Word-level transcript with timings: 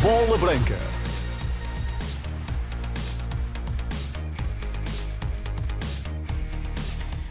Bola 0.00 0.38
Branca. 0.38 0.78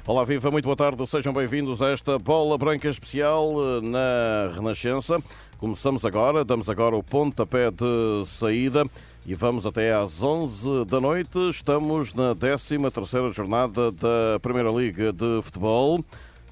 Olá, 0.05 0.25
viva, 0.25 0.51
muito 0.51 0.65
boa 0.65 0.75
tarde, 0.75 1.07
sejam 1.07 1.31
bem-vindos 1.31 1.81
a 1.81 1.91
esta 1.91 2.19
Bola 2.19 2.57
Branca 2.57 2.89
especial 2.89 3.53
eh, 3.53 3.81
na 3.81 4.53
Renascença. 4.55 5.23
Começamos 5.57 6.03
agora, 6.03 6.43
damos 6.43 6.69
agora 6.69 6.97
o 6.97 7.01
pontapé 7.01 7.71
de 7.71 8.25
saída 8.25 8.85
e 9.25 9.33
vamos 9.33 9.65
até 9.65 9.93
às 9.93 10.21
11 10.21 10.83
da 10.83 10.99
noite. 10.99 11.39
Estamos 11.49 12.13
na 12.13 12.35
13ª 12.35 13.33
jornada 13.33 13.89
da 13.93 14.37
Primeira 14.41 14.69
Liga 14.69 15.13
de 15.13 15.41
Futebol. 15.41 16.03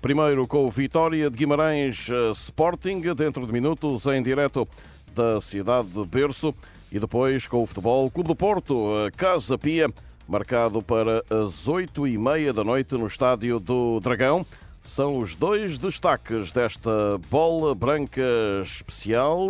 Primeiro 0.04 0.46
com 0.46 0.66
o 0.66 0.70
Vitória 0.70 1.30
de 1.30 1.38
Guimarães 1.38 2.10
eh, 2.10 2.32
Sporting, 2.32 3.00
dentro 3.16 3.48
de 3.48 3.54
minutos 3.54 4.06
em 4.08 4.22
direto 4.22 4.68
da 5.16 5.40
cidade 5.40 5.88
de 5.88 6.06
Berço. 6.06 6.54
E 6.92 7.00
depois 7.00 7.48
com 7.48 7.64
o 7.64 7.66
Futebol 7.66 8.12
Clube 8.12 8.28
do 8.28 8.36
Porto, 8.36 8.90
eh, 8.98 9.12
Casa 9.12 9.58
Pia, 9.58 9.90
marcado 10.28 10.82
para 10.82 11.24
as 11.30 11.70
oito 11.70 12.06
e 12.06 12.18
meia 12.18 12.52
da 12.52 12.66
noite 12.66 12.96
no 12.96 13.08
Estádio 13.08 13.62
do 13.62 14.02
Dragão. 14.02 14.46
São 14.82 15.20
os 15.20 15.36
dois 15.36 15.80
destaques 15.80 16.52
desta 16.52 17.18
bola 17.32 17.74
branca 17.74 18.22
especial 18.62 19.48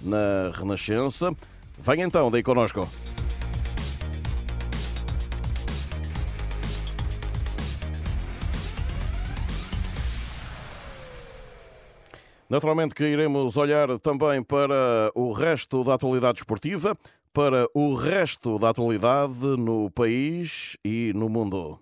na 0.00 0.52
Renascença. 0.54 1.32
Vem 1.76 2.02
então 2.02 2.30
daí 2.30 2.44
connosco. 2.44 2.88
Naturalmente 12.50 12.96
que 12.96 13.04
iremos 13.04 13.56
olhar 13.56 13.96
também 14.00 14.42
para 14.42 15.08
o 15.14 15.30
resto 15.30 15.84
da 15.84 15.94
atualidade 15.94 16.40
esportiva, 16.40 16.96
para 17.32 17.68
o 17.72 17.94
resto 17.94 18.58
da 18.58 18.70
atualidade 18.70 19.38
no 19.56 19.88
país 19.88 20.76
e 20.84 21.12
no 21.14 21.28
mundo. 21.28 21.78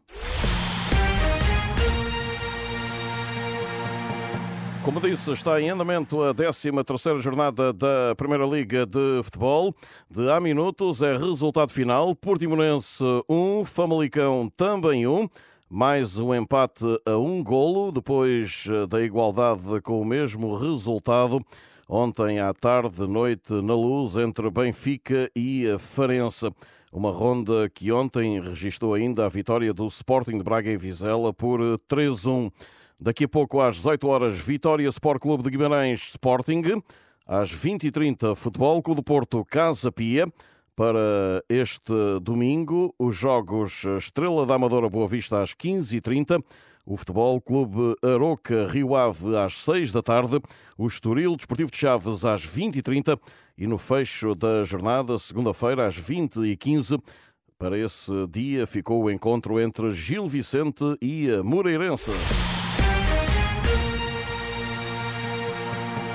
Como 4.85 5.01
disse, 5.01 5.33
está 5.33 5.59
em 5.59 5.71
andamento 5.71 6.23
a 6.23 6.35
13ª 6.35 7.19
jornada 7.23 7.73
da 7.73 8.15
Primeira 8.15 8.45
Liga 8.45 8.85
de 8.85 9.23
Futebol. 9.23 9.75
De 10.11 10.31
há 10.31 10.39
minutos 10.39 11.01
é 11.01 11.17
resultado 11.17 11.73
final. 11.73 12.15
Portimonense 12.15 13.03
1, 13.27 13.65
Famalicão 13.65 14.53
também 14.55 15.07
1. 15.07 15.29
Mais 15.71 16.19
um 16.19 16.35
empate 16.35 16.87
a 17.05 17.19
um 17.19 17.45
golo, 17.45 17.93
depois 17.93 18.65
da 18.89 19.03
igualdade 19.03 19.83
com 19.83 20.01
o 20.01 20.05
mesmo 20.05 20.57
resultado 20.57 21.45
ontem 21.87 22.41
à 22.41 22.55
tarde, 22.55 23.07
noite, 23.07 23.53
na 23.53 23.75
luz, 23.75 24.17
entre 24.17 24.49
Benfica 24.51 25.31
e 25.37 25.67
Farense. 25.79 26.51
Uma 26.91 27.11
ronda 27.13 27.69
que 27.69 27.93
ontem 27.93 28.41
registrou 28.41 28.95
ainda 28.95 29.27
a 29.27 29.29
vitória 29.29 29.75
do 29.75 29.87
Sporting 29.89 30.39
de 30.39 30.43
Braga 30.43 30.73
em 30.73 30.79
Vizela 30.79 31.35
por 31.35 31.61
3-1. 31.87 32.51
Daqui 32.99 33.25
a 33.25 33.29
pouco, 33.29 33.61
às 33.61 33.77
18 33.77 34.09
horas, 34.09 34.39
Vitória 34.39 34.89
Sport 34.89 35.21
Clube 35.21 35.43
de 35.43 35.51
Guimarães 35.51 36.01
Sporting. 36.09 36.83
Às 37.27 37.53
20h30, 37.53 38.35
Futebol 38.35 38.83
Clube 38.83 39.03
do 39.03 39.05
Porto 39.05 39.45
Casa 39.45 39.93
Pia. 39.93 40.27
Para 40.79 41.43
este 41.49 41.93
domingo, 42.23 42.95
os 42.97 43.17
jogos 43.17 43.83
Estrela 43.97 44.47
da 44.47 44.55
Amadora 44.55 44.89
Boa 44.89 45.09
Vista 45.09 45.43
às 45.43 45.53
15h30, 45.53 46.41
o 46.87 46.97
Futebol 46.97 47.41
Clube 47.41 47.97
Aroca 48.01 48.65
Rio 48.69 48.95
Ave 48.95 49.37
às 49.37 49.55
6 49.55 49.91
da 49.91 50.03
tarde, 50.03 50.41
o 50.79 50.87
Estoril 50.87 51.35
Desportivo 51.35 51.69
de 51.69 51.79
Chaves 51.79 52.25
às 52.25 52.47
20h30 52.47 53.19
e 53.59 53.67
no 53.67 53.77
fecho 53.77 54.37
da 54.37 54.63
jornada, 54.63 55.19
segunda-feira, 55.19 55.85
às 55.85 56.01
20h15. 56.01 57.03
Para 57.59 57.77
esse 57.77 58.13
dia 58.31 58.65
ficou 58.65 59.03
o 59.03 59.11
encontro 59.11 59.59
entre 59.61 59.91
Gil 59.91 60.29
Vicente 60.29 60.97
e 61.03 61.29
a 61.29 61.43
Moreirense. 61.43 62.13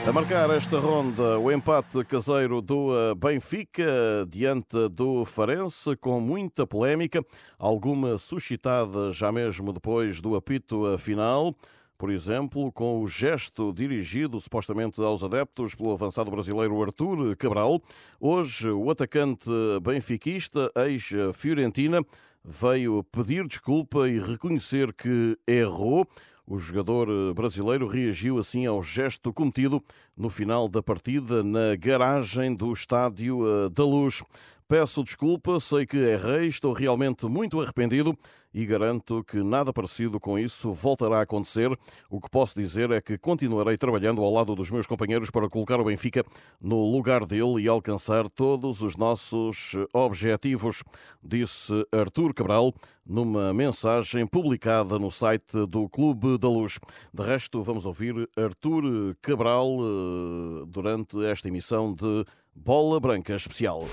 A 0.06 0.12
marcar 0.12 0.50
esta 0.50 0.80
ronda, 0.80 1.40
o 1.40 1.50
empate 1.50 2.04
caseiro 2.04 2.62
do 2.62 2.94
eh, 2.94 3.16
Benfica 3.16 4.28
diante 4.28 4.90
do 4.90 5.24
Farense, 5.24 5.96
com 5.96 6.20
muita 6.20 6.68
polémica, 6.68 7.26
alguma 7.58 8.18
suscitada 8.18 9.14
já 9.14 9.32
mesmo 9.32 9.72
depois 9.72 10.20
do 10.20 10.36
apito 10.36 10.98
final. 10.98 11.56
Por 11.98 12.12
exemplo, 12.12 12.70
com 12.74 13.02
o 13.02 13.08
gesto 13.08 13.72
dirigido 13.72 14.38
supostamente 14.42 15.02
aos 15.02 15.24
adeptos 15.24 15.74
pelo 15.74 15.94
avançado 15.94 16.30
brasileiro 16.30 16.84
Artur 16.84 17.34
Cabral. 17.38 17.82
Hoje, 18.20 18.70
o 18.70 18.92
atacante 18.92 19.50
benfiquista, 19.82 20.70
ex-Fiorentina, 20.76 22.04
veio 22.44 23.06
pedir 23.06 23.48
desculpa 23.48 24.10
e 24.10 24.20
reconhecer 24.20 24.92
que 24.92 25.38
errou. 25.48 26.06
O 26.46 26.58
jogador 26.58 27.08
eh, 27.10 27.34
brasileiro 27.34 27.88
reagiu 27.88 28.38
assim 28.38 28.66
ao 28.66 28.84
gesto 28.84 29.32
cometido 29.32 29.82
no 30.16 30.30
final 30.30 30.68
da 30.68 30.84
partida 30.84 31.42
na 31.42 31.76
garagem 31.78 32.54
do 32.54 32.74
Estádio 32.74 33.48
eh, 33.48 33.70
da 33.70 33.86
Luz. 33.86 34.22
Peço 34.68 35.04
desculpa, 35.04 35.60
sei 35.60 35.86
que 35.86 35.98
errei, 35.98 36.48
estou 36.48 36.74
realmente 36.74 37.26
muito 37.26 37.62
arrependido 37.62 38.18
e 38.54 38.66
garanto 38.66 39.24
que 39.24 39.42
nada 39.42 39.74
parecido 39.74 40.20
com 40.20 40.38
isso 40.38 40.72
voltará 40.72 41.20
a 41.20 41.22
acontecer. 41.24 41.70
O 42.10 42.22
que 42.22 42.30
posso 42.30 42.56
dizer 42.56 42.92
é 42.92 43.02
que 43.02 43.18
continuarei 43.18 43.78
trabalhando 43.78 44.22
ao 44.22 44.32
lado 44.32 44.56
dos 44.56 44.70
meus 44.70 44.86
companheiros 44.86 45.32
para 45.32 45.50
colocar 45.50 45.80
o 45.80 45.84
Benfica 45.84 46.24
no 46.62 46.92
lugar 46.92 47.26
dele 47.26 47.62
e 47.62 47.68
alcançar 47.68 48.30
todos 48.30 48.82
os 48.82 48.96
nossos 48.96 49.76
objetivos, 49.92 50.84
disse 51.22 51.74
Artur 51.92 52.34
Cabral 52.34 52.74
numa 53.06 53.54
mensagem 53.54 54.26
publicada 54.26 54.98
no 54.98 55.12
site 55.12 55.66
do 55.68 55.90
Clube 55.90 56.38
da 56.38 56.48
Luz. 56.48 56.80
De 57.14 57.24
resto, 57.24 57.62
vamos 57.62 57.86
ouvir 57.86 58.30
Artur 58.38 58.84
Cabral 59.22 59.78
eh, 59.80 60.66
durante 60.68 61.24
esta 61.26 61.48
emissão 61.48 61.94
de 61.94 62.26
Bola 62.56 63.00
Branca 63.00 63.34
Especial. 63.34 63.86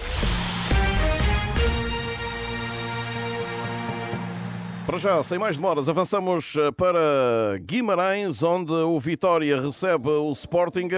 Para 4.90 4.98
já, 4.98 5.22
sem 5.22 5.38
mais 5.38 5.56
demoras, 5.56 5.88
avançamos 5.88 6.56
eh, 6.56 6.72
para 6.72 6.98
Guimarães, 7.60 8.42
onde 8.42 8.72
o 8.72 8.98
Vitória 8.98 9.60
recebe 9.60 10.08
o 10.08 10.32
Sporting. 10.32 10.88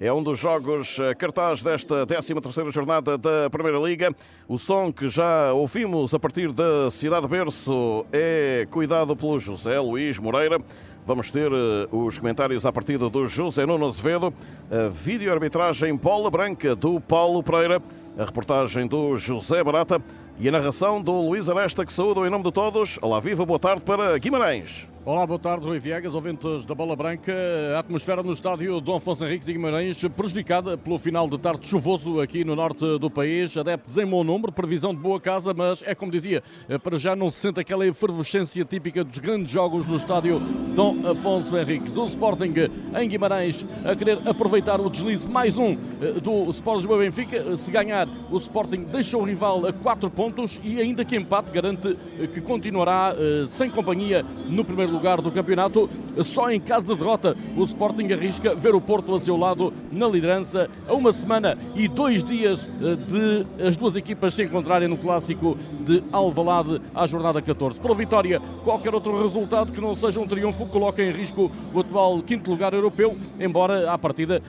É 0.00 0.10
um 0.10 0.22
dos 0.22 0.38
jogos 0.38 0.98
eh, 0.98 1.14
cartaz 1.14 1.62
desta 1.62 2.06
13ª 2.06 2.72
jornada 2.72 3.18
da 3.18 3.50
Primeira 3.50 3.78
Liga. 3.78 4.10
O 4.48 4.56
som 4.56 4.90
que 4.90 5.06
já 5.06 5.52
ouvimos 5.52 6.14
a 6.14 6.18
partir 6.18 6.50
da 6.50 6.90
Cidade 6.90 7.28
Berço 7.28 8.06
é 8.10 8.66
cuidado 8.70 9.14
pelo 9.14 9.38
José 9.38 9.78
Luís 9.78 10.18
Moreira. 10.18 10.58
Vamos 11.04 11.30
ter 11.30 11.52
eh, 11.52 11.88
os 11.92 12.18
comentários 12.18 12.64
a 12.64 12.72
partir 12.72 12.96
do 12.96 13.26
José 13.26 13.66
Nuno 13.66 13.86
Azevedo, 13.86 14.32
a 14.70 14.88
vídeo-arbitragem 14.88 15.94
bola 15.94 16.30
branca 16.30 16.74
do 16.74 16.98
Paulo 16.98 17.42
Pereira, 17.42 17.82
a 18.16 18.24
reportagem 18.24 18.86
do 18.86 19.14
José 19.18 19.62
Barata 19.62 20.00
e 20.38 20.48
a 20.48 20.52
narração 20.52 21.00
do 21.00 21.12
Luís 21.12 21.48
Aresta, 21.48 21.84
que 21.84 21.92
saúde 21.92 22.20
em 22.20 22.30
nome 22.30 22.44
de 22.44 22.52
todos. 22.52 22.98
Olá, 23.00 23.20
viva, 23.20 23.44
boa 23.44 23.58
tarde 23.58 23.82
para 23.84 24.18
Guimarães. 24.18 24.91
Olá, 25.04 25.26
boa 25.26 25.36
tarde, 25.36 25.66
Rui 25.66 25.80
Viegas, 25.80 26.14
ouvintes 26.14 26.64
da 26.64 26.76
Bola 26.76 26.94
Branca. 26.94 27.32
A 27.74 27.80
atmosfera 27.80 28.22
no 28.22 28.32
estádio 28.32 28.80
Dom 28.80 28.98
Afonso 28.98 29.24
Henriques 29.24 29.48
e 29.48 29.52
Guimarães 29.52 29.96
prejudicada 30.14 30.78
pelo 30.78 30.96
final 30.96 31.28
de 31.28 31.36
tarde 31.38 31.66
chuvoso 31.66 32.20
aqui 32.20 32.44
no 32.44 32.54
norte 32.54 33.00
do 33.00 33.10
país. 33.10 33.56
Adeptos 33.56 33.98
em 33.98 34.06
bom 34.06 34.22
número, 34.22 34.52
previsão 34.52 34.94
de 34.94 35.00
boa 35.00 35.20
casa, 35.20 35.52
mas 35.52 35.82
é 35.82 35.92
como 35.92 36.12
dizia, 36.12 36.40
para 36.84 36.96
já 36.98 37.16
não 37.16 37.30
se 37.30 37.40
sente 37.40 37.58
aquela 37.58 37.84
efervescência 37.84 38.64
típica 38.64 39.02
dos 39.02 39.18
grandes 39.18 39.50
jogos 39.50 39.86
no 39.86 39.96
estádio 39.96 40.38
Dom 40.72 40.96
Afonso 41.04 41.58
Henriques. 41.58 41.96
O 41.96 42.06
Sporting 42.06 42.54
em 42.96 43.08
Guimarães 43.08 43.66
a 43.84 43.96
querer 43.96 44.20
aproveitar 44.24 44.80
o 44.80 44.88
deslize 44.88 45.28
mais 45.28 45.58
um 45.58 45.76
eh, 46.00 46.20
do 46.20 46.48
Sporting 46.50 46.78
Lisboa 46.82 46.98
Benfica. 47.00 47.56
Se 47.56 47.72
ganhar, 47.72 48.06
o 48.30 48.36
Sporting 48.36 48.84
deixa 48.84 49.18
o 49.18 49.24
rival 49.24 49.66
a 49.66 49.72
4 49.72 50.08
pontos 50.10 50.60
e 50.62 50.80
ainda 50.80 51.04
que 51.04 51.16
empate 51.16 51.50
garante 51.50 51.98
eh, 52.20 52.28
que 52.28 52.40
continuará 52.40 53.16
eh, 53.18 53.46
sem 53.48 53.68
companhia 53.68 54.24
no 54.48 54.64
primeiro 54.64 54.91
lugar 54.92 55.20
do 55.20 55.30
campeonato. 55.30 55.88
Só 56.22 56.50
em 56.50 56.60
caso 56.60 56.86
de 56.86 56.94
derrota, 56.94 57.36
o 57.56 57.64
Sporting 57.64 58.12
arrisca 58.12 58.54
ver 58.54 58.74
o 58.74 58.80
Porto 58.80 59.14
a 59.14 59.20
seu 59.20 59.36
lado 59.36 59.72
na 59.90 60.06
liderança 60.06 60.68
a 60.86 60.94
uma 60.94 61.12
semana 61.12 61.58
e 61.74 61.88
dois 61.88 62.22
dias 62.22 62.68
eh, 62.80 62.96
de 62.96 63.66
as 63.66 63.76
duas 63.76 63.96
equipas 63.96 64.34
se 64.34 64.42
encontrarem 64.42 64.88
no 64.88 64.96
clássico 64.96 65.56
de 65.80 66.02
Alvalade 66.12 66.80
à 66.94 67.06
jornada 67.06 67.40
14. 67.40 67.80
Para 67.80 67.94
Vitória, 67.94 68.40
qualquer 68.64 68.94
outro 68.94 69.20
resultado 69.20 69.72
que 69.72 69.80
não 69.80 69.94
seja 69.94 70.20
um 70.20 70.26
triunfo 70.26 70.66
coloca 70.66 71.02
em 71.02 71.10
risco 71.10 71.50
o 71.72 71.80
atual 71.80 72.22
quinto 72.22 72.50
lugar 72.50 72.72
europeu, 72.72 73.16
embora 73.38 73.90
à 73.90 73.98
partida, 73.98 74.42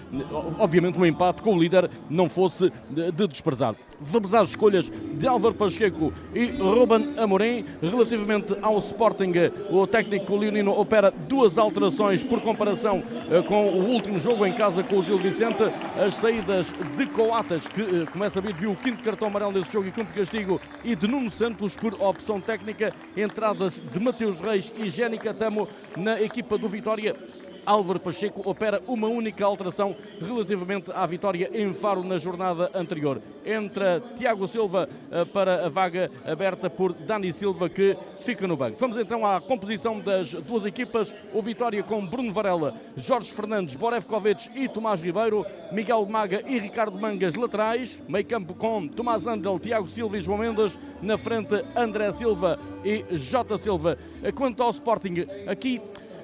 obviamente, 0.59 0.99
um 0.99 1.05
empate 1.05 1.41
com 1.41 1.55
o 1.55 1.59
líder 1.59 1.89
não 2.09 2.29
fosse 2.29 2.71
de 2.89 3.27
desprezar. 3.27 3.75
Vamos 4.05 4.33
às 4.33 4.49
escolhas 4.49 4.89
de 4.89 5.27
Álvaro 5.27 5.55
Pacheco 5.55 6.11
e 6.35 6.45
Ruben 6.45 7.13
Amorim. 7.17 7.65
Relativamente 7.81 8.53
ao 8.61 8.77
Sporting, 8.79 9.31
o 9.69 9.87
técnico 9.87 10.35
leonino 10.35 10.77
opera 10.77 11.09
duas 11.09 11.57
alterações 11.57 12.21
por 12.21 12.41
comparação 12.41 13.01
eh, 13.31 13.41
com 13.43 13.69
o 13.69 13.89
último 13.89 14.19
jogo 14.19 14.45
em 14.45 14.53
casa 14.53 14.83
com 14.83 14.97
o 14.97 15.03
Gil 15.03 15.17
Vicente. 15.17 15.63
As 15.95 16.15
saídas 16.15 16.67
de 16.97 17.05
Coatas, 17.05 17.65
que 17.67 17.81
eh, 17.81 18.05
começa 18.11 18.39
a 18.39 18.41
ver, 18.41 18.53
viu 18.53 18.71
o 18.71 18.75
quinto 18.75 19.01
cartão 19.01 19.29
amarelo 19.29 19.53
desse 19.53 19.71
jogo 19.71 19.87
e 19.87 19.91
quinto 19.91 20.13
castigo, 20.13 20.59
e 20.83 20.95
de 20.95 21.07
Nuno 21.07 21.29
Santos 21.29 21.75
por 21.75 21.93
opção 22.01 22.41
técnica. 22.41 22.93
Entradas 23.15 23.79
de 23.93 23.99
Mateus 23.99 24.39
Reis 24.39 24.71
e 24.77 24.89
Jénica 24.89 25.33
Tamo 25.33 25.67
na 25.95 26.21
equipa 26.21 26.57
do 26.57 26.67
Vitória. 26.67 27.15
Álvaro 27.65 27.99
Pacheco 27.99 28.47
opera 28.49 28.81
uma 28.87 29.07
única 29.07 29.45
alteração 29.45 29.95
relativamente 30.19 30.91
à 30.91 31.05
vitória 31.05 31.49
em 31.53 31.73
Faro 31.73 32.03
na 32.03 32.17
jornada 32.17 32.69
anterior. 32.73 33.21
Entra 33.45 34.01
Tiago 34.17 34.47
Silva 34.47 34.87
eh, 35.11 35.25
para 35.25 35.65
a 35.65 35.69
vaga 35.69 36.09
aberta 36.25 36.69
por 36.69 36.93
Dani 36.93 37.31
Silva, 37.33 37.69
que 37.69 37.97
fica 38.19 38.47
no 38.47 38.55
banco. 38.55 38.77
Vamos 38.79 38.97
então 38.97 39.25
à 39.25 39.41
composição 39.41 39.99
das 39.99 40.31
duas 40.31 40.65
equipas. 40.65 41.13
O 41.33 41.41
Vitória 41.41 41.83
com 41.83 42.05
Bruno 42.05 42.31
Varela, 42.31 42.73
Jorge 42.95 43.31
Fernandes, 43.31 43.75
Borevkovic 43.75 44.49
e 44.55 44.67
Tomás 44.69 45.01
Ribeiro, 45.01 45.45
Miguel 45.71 46.05
Maga 46.05 46.41
e 46.47 46.57
Ricardo 46.57 46.97
Mangas 46.97 47.35
laterais, 47.35 47.99
meio 48.07 48.25
campo 48.25 48.53
com 48.53 48.87
Tomás 48.87 49.27
Andel, 49.27 49.59
Tiago 49.59 49.89
Silva 49.89 50.17
e 50.17 50.21
João 50.21 50.37
Mendes, 50.37 50.77
na 51.01 51.17
frente 51.17 51.63
André 51.75 52.11
Silva 52.13 52.57
e 52.83 53.03
Jota 53.17 53.57
Silva. 53.57 53.97
Quanto 54.35 54.63
ao 54.63 54.69
Sporting, 54.69 55.25
aqui 55.47 55.81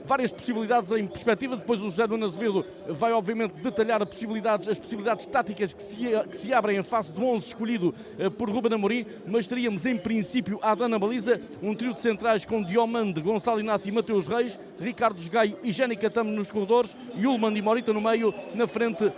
várias 0.09 0.31
possibilidades 0.31 0.89
em 0.91 1.05
perspectiva. 1.05 1.55
Depois 1.55 1.79
o 1.79 1.85
José 1.85 2.07
Nuno 2.07 2.25
Azevedo 2.25 2.65
vai, 2.87 3.13
obviamente, 3.13 3.53
detalhar 3.61 4.01
as 4.01 4.09
possibilidades, 4.09 4.67
as 4.67 4.79
possibilidades 4.79 5.27
táticas 5.27 5.71
que 5.71 5.83
se, 5.83 5.97
que 6.27 6.35
se 6.35 6.51
abrem 6.51 6.79
em 6.79 6.83
face 6.83 7.11
do 7.11 7.23
11 7.23 7.45
escolhido 7.45 7.93
eh, 8.17 8.27
por 8.27 8.49
Ruben 8.49 8.73
Amorim, 8.73 9.05
mas 9.27 9.47
teríamos, 9.47 9.85
em 9.85 9.95
princípio, 9.95 10.59
a 10.63 10.73
Dana 10.73 10.97
Baliza, 10.97 11.39
um 11.61 11.75
trio 11.75 11.93
de 11.93 12.01
centrais 12.01 12.43
com 12.43 12.63
Diomande, 12.63 13.21
Gonçalo 13.21 13.59
Inácio 13.59 13.89
e 13.89 13.91
Mateus 13.91 14.27
Reis, 14.27 14.57
Ricardo 14.79 15.21
Gaio 15.29 15.57
e 15.61 15.71
Jénica 15.71 16.09
Tamo 16.09 16.31
nos 16.31 16.49
corredores, 16.49 16.95
Yulman 17.15 17.55
e 17.55 17.61
Morita 17.61 17.93
no 17.93 18.01
meio, 18.01 18.33
na 18.55 18.65
frente 18.65 19.11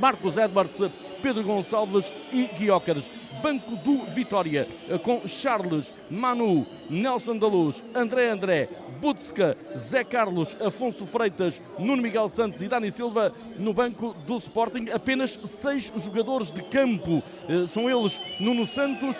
Marcos 0.00 0.36
Edwards, 0.36 0.78
Pedro 1.22 1.42
Gonçalves 1.42 2.12
e 2.32 2.46
Guiócares. 2.46 3.08
Banco 3.42 3.76
do 3.76 4.04
Vitória, 4.06 4.66
com 5.04 5.26
Charles, 5.26 5.92
Manu, 6.10 6.66
Nelson 6.90 7.36
da 7.36 7.46
Luz, 7.46 7.82
André 7.94 8.30
André, 8.30 8.68
Butska, 9.00 9.54
Zé 9.76 10.02
Carlos, 10.02 10.56
Afonso 10.60 11.06
Freitas, 11.06 11.60
Nuno 11.78 12.02
Miguel 12.02 12.28
Santos 12.28 12.60
e 12.62 12.68
Dani 12.68 12.90
Silva 12.90 13.32
no 13.56 13.72
banco 13.72 14.14
do 14.26 14.36
Sporting. 14.36 14.88
Apenas 14.92 15.30
seis 15.30 15.92
jogadores 15.96 16.50
de 16.50 16.62
campo. 16.62 17.22
Eh, 17.48 17.66
são 17.68 17.88
eles 17.88 18.18
Nuno 18.40 18.66
Santos, 18.66 19.14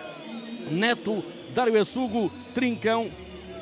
Neto, 0.70 1.22
Dário 1.54 1.80
Assugo, 1.80 2.30
Trincão, 2.52 3.10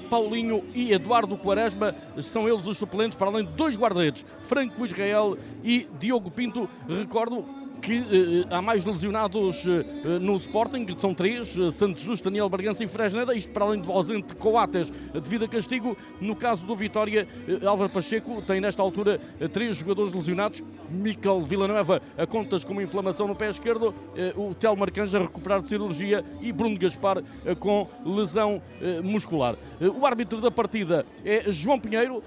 Paulinho 0.07 0.65
e 0.75 0.93
Eduardo 0.93 1.37
Quaresma 1.37 1.95
são 2.23 2.49
eles 2.49 2.67
os 2.67 2.79
suplentes, 2.79 3.17
para 3.17 3.29
além 3.29 3.45
de 3.45 3.53
dois 3.53 3.77
guarda-redes, 3.77 4.25
Franco 4.41 4.87
Israel 4.87 5.37
e 5.63 5.89
Diogo 5.99 6.31
Pinto. 6.31 6.69
Recordo 6.89 7.66
que 7.87 8.01
uh, 8.01 8.47
há 8.51 8.61
mais 8.61 8.85
lesionados 8.85 9.65
uh, 9.65 10.19
no 10.21 10.35
Sporting, 10.35 10.85
são 10.99 11.15
três, 11.15 11.55
Santos 11.73 12.03
Justo, 12.03 12.25
Daniel 12.25 12.49
Bargança 12.49 12.83
e 12.83 12.87
Fresneda, 12.89 13.33
isto 13.33 13.53
para 13.53 13.65
além 13.65 13.81
do 13.81 13.93
ausente 13.93 14.35
Coates 14.35 14.93
devido 15.15 15.45
a 15.45 15.49
castigo. 15.49 15.97
No 16.21 16.35
caso 16.35 16.67
do 16.67 16.75
Vitória, 16.75 17.29
Álvaro 17.65 17.89
Pacheco 17.89 18.43
tem 18.43 18.61
nesta 18.61 18.83
altura 18.83 19.21
três 19.53 19.77
jogadores 19.77 20.13
lesionados, 20.13 20.65
Miquel 20.91 21.43
Villanueva 21.43 22.03
a 22.19 22.27
contas 22.27 22.65
com 22.65 22.73
uma 22.73 22.83
inflamação 22.83 23.29
no 23.29 23.37
pé 23.37 23.51
esquerdo, 23.51 23.95
o 24.35 24.55
Telmo 24.55 24.83
Arcanja 24.83 25.19
a 25.19 25.23
recuperar 25.23 25.61
de 25.61 25.69
cirurgia 25.69 26.25
e 26.41 26.53
Bruno 26.53 26.77
Gaspar 26.79 27.23
com 27.61 27.87
lesão 28.05 28.61
muscular. 29.05 29.57
O 29.99 30.05
árbitro 30.05 30.41
da 30.41 30.51
partida 30.51 31.07
é 31.25 31.53
João 31.53 31.79
Pinheiro, 31.79 32.23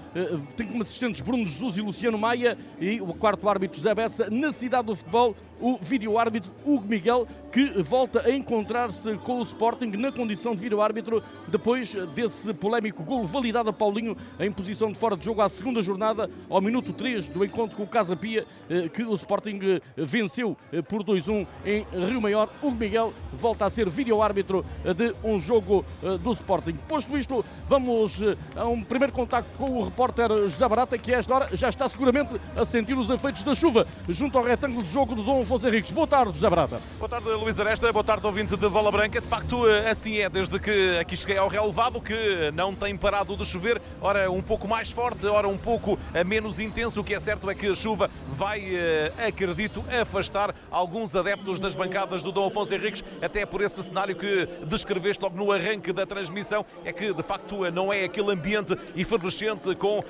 tem 0.56 0.68
como 0.68 0.82
assistentes 0.82 1.22
Bruno 1.22 1.46
Jesus 1.46 1.78
e 1.78 1.82
Luciano 1.82 2.18
Maia 2.18 2.58
e 2.80 3.02
o 3.02 3.14
quarto 3.14 3.50
árbitro 3.50 3.78
José 3.78 3.94
Bessa 3.94 4.30
na 4.30 4.52
cidade 4.52 4.88
do 4.88 4.96
futebol 4.96 5.36
o 5.60 5.78
vídeo-árbitro 5.78 6.52
Hugo 6.66 6.88
Miguel, 6.88 7.28
que 7.52 7.82
volta 7.82 8.26
a 8.26 8.32
encontrar-se 8.32 9.16
com 9.18 9.40
o 9.40 9.44
Sporting 9.44 9.88
na 9.98 10.12
condição 10.12 10.54
de 10.54 10.62
vídeo-árbitro 10.62 11.24
depois 11.48 11.94
desse 12.14 12.54
polémico 12.54 13.04
gol 13.04 13.26
validado 13.26 13.70
a 13.70 13.74
Paulinho 13.74 14.16
em 14.40 14.52
posição 14.52 14.92
de 14.92 14.98
fora 14.98 15.18
de 15.18 15.26
jogo 15.26 15.42
à 15.42 15.50
segunda 15.50 15.82
jornada, 15.82 16.30
ao 16.50 16.62
minuto 16.62 16.94
3 16.94 17.28
do 17.30 17.44
encontro 17.44 17.76
com 17.76 17.84
o 17.84 17.88
Casa 17.88 18.16
Pia, 18.16 18.46
eh, 18.70 18.88
que 18.88 19.04
o 19.04 19.16
Sporting 19.16 19.60
eh, 19.64 19.82
venceu 19.98 20.56
eh, 20.72 20.82
por 20.82 21.04
2-1 21.04 21.48
em 21.66 21.86
Rio 21.92 22.22
Maior. 22.22 22.50
Hugo 22.62 22.76
Miguel 22.76 23.14
volta 23.34 23.66
a 23.66 23.70
ser 23.70 23.90
vídeo-árbitro 23.90 24.66
de 24.96 25.16
um 25.24 25.40
jogo 25.40 25.84
do 26.22 26.32
Sporting. 26.34 26.78
Posto 26.88 27.18
isto, 27.18 27.44
vamos 27.68 28.22
a 28.56 28.66
um 28.66 28.84
primeiro 28.84 29.14
contacto 29.14 29.50
com 29.58 29.72
o 29.72 29.84
repórter 29.84 30.30
José 30.30 30.68
Barata, 30.68 30.98
que 30.98 31.14
a 31.14 31.18
esta 31.18 31.34
hora 31.34 31.50
já 31.56 31.70
está 31.70 31.88
seguramente 31.90 32.40
a 32.56 32.66
sentir 32.66 32.98
os 32.98 33.10
efeitos 33.10 33.44
da 33.44 33.56
chuva 33.56 33.88
junto 34.08 34.38
ao 34.38 34.44
retângulo 34.44 34.84
de 34.84 34.92
jogo 34.92 35.16
do 35.16 35.24
Dom 35.30 35.44
Afonso 35.44 35.68
Henriques. 35.68 35.92
Boa 35.92 36.08
tarde, 36.08 36.34
José 36.34 36.50
Brata. 36.50 36.82
Boa 36.98 37.08
tarde, 37.08 37.30
Luís 37.30 37.60
Aresta. 37.60 37.94
Boa 37.94 38.04
tarde, 38.04 38.26
ouvinte 38.26 38.58
de 38.58 38.68
Bola 38.68 38.92
Branca. 38.92 39.22
De 39.22 39.28
facto, 39.28 39.64
assim 39.88 40.18
é, 40.18 40.28
desde 40.28 40.58
que 40.58 40.98
aqui 40.98 41.16
cheguei 41.16 41.38
ao 41.38 41.48
relevado, 41.48 42.02
que 42.02 42.50
não 42.56 42.74
tem 42.74 42.98
parado 42.98 43.38
de 43.38 43.46
chover. 43.46 43.80
Ora, 44.02 44.32
um 44.32 44.42
pouco 44.42 44.68
mais 44.68 44.90
forte, 44.90 45.28
ora, 45.28 45.48
um 45.48 45.56
pouco 45.56 46.00
menos 46.26 46.60
intenso. 46.60 47.02
O 47.02 47.04
que 47.04 47.14
é 47.14 47.20
certo 47.20 47.48
é 47.48 47.54
que 47.54 47.68
a 47.68 47.76
chuva 47.76 48.10
vai, 48.34 48.76
eh, 48.76 49.14
acredito, 49.28 49.86
afastar 50.02 50.56
alguns 50.72 51.16
adeptos 51.16 51.60
das 51.60 51.76
bancadas 51.76 52.24
do 52.24 52.32
Dom 52.32 52.48
Afonso 52.48 52.74
Henriques, 52.74 53.04
até 53.22 53.46
por 53.46 53.62
esse 53.62 53.84
cenário 53.84 54.16
que 54.16 54.48
descreveste 54.66 55.22
logo 55.22 55.38
no 55.38 55.52
arranque 55.52 55.94
da 55.94 56.08
transmissão. 56.08 56.66
É 56.84 56.92
que, 56.92 57.14
de 57.14 57.22
facto, 57.22 57.70
não 57.70 57.94
é 57.94 58.06
aquele 58.06 58.32
ambiente 58.32 58.76
efervescente 58.96 59.76
com 59.76 60.00
uh, 60.00 60.04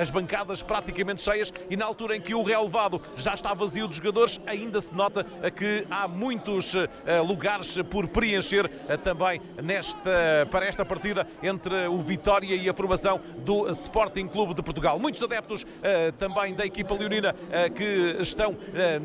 as 0.00 0.10
bancadas 0.10 0.62
praticamente 0.62 1.22
cheias 1.22 1.52
e 1.68 1.76
na 1.76 1.86
altura 1.86 2.16
em 2.16 2.20
que 2.20 2.36
o 2.36 2.42
relevado 2.44 3.02
já 3.16 3.34
está 3.34 3.52
vazio 3.52 3.88
de 3.88 3.96
jogadores, 3.96 4.38
ainda 4.46 4.80
se 4.80 4.94
nota 4.94 5.24
que 5.50 5.86
há 5.90 6.06
muitos 6.08 6.74
eh, 6.74 7.20
lugares 7.20 7.76
por 7.90 8.08
preencher 8.08 8.70
eh, 8.88 8.96
também 8.96 9.40
nesta, 9.62 10.48
para 10.50 10.66
esta 10.66 10.84
partida 10.84 11.26
entre 11.42 11.86
o 11.86 12.00
Vitória 12.02 12.54
e 12.54 12.68
a 12.68 12.74
formação 12.74 13.20
do 13.38 13.68
Sporting 13.70 14.26
Clube 14.26 14.54
de 14.54 14.62
Portugal. 14.62 14.98
Muitos 14.98 15.22
adeptos 15.22 15.64
eh, 15.82 16.12
também 16.18 16.54
da 16.54 16.64
equipa 16.64 16.94
leonina 16.94 17.34
que 17.74 18.16
estão 18.20 18.56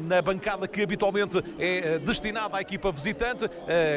na 0.06 0.22
bancada 0.22 0.68
que 0.68 0.82
habitualmente 0.82 1.38
é 1.58 2.00
destinada 2.00 2.58
à 2.58 2.62
equipa 2.62 2.92
visitante, 2.92 3.50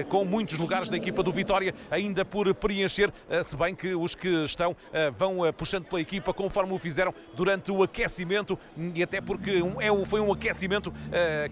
com 0.08 0.24
muitos 0.24 0.58
lugares 0.58 0.88
da 0.88 0.96
equipa 0.96 1.22
do 1.22 1.32
Vitória 1.32 1.74
ainda 1.90 2.24
por 2.24 2.52
preencher, 2.54 3.12
se 3.44 3.56
bem 3.56 3.74
que 3.74 3.94
os 3.94 4.14
que 4.14 4.44
estão 4.44 4.76
vão 5.16 5.52
puxando 5.56 5.86
pela 5.86 6.00
equipa 6.00 6.32
conforme 6.32 6.72
o 6.72 6.78
fizeram 6.78 7.14
durante 7.34 7.70
o 7.70 7.82
aquecimento 7.82 8.58
e 8.94 9.02
até 9.02 9.20
porque 9.20 9.62
é 9.80 10.06
foi 10.06 10.20
um 10.20 10.32
aquecimento 10.32 10.92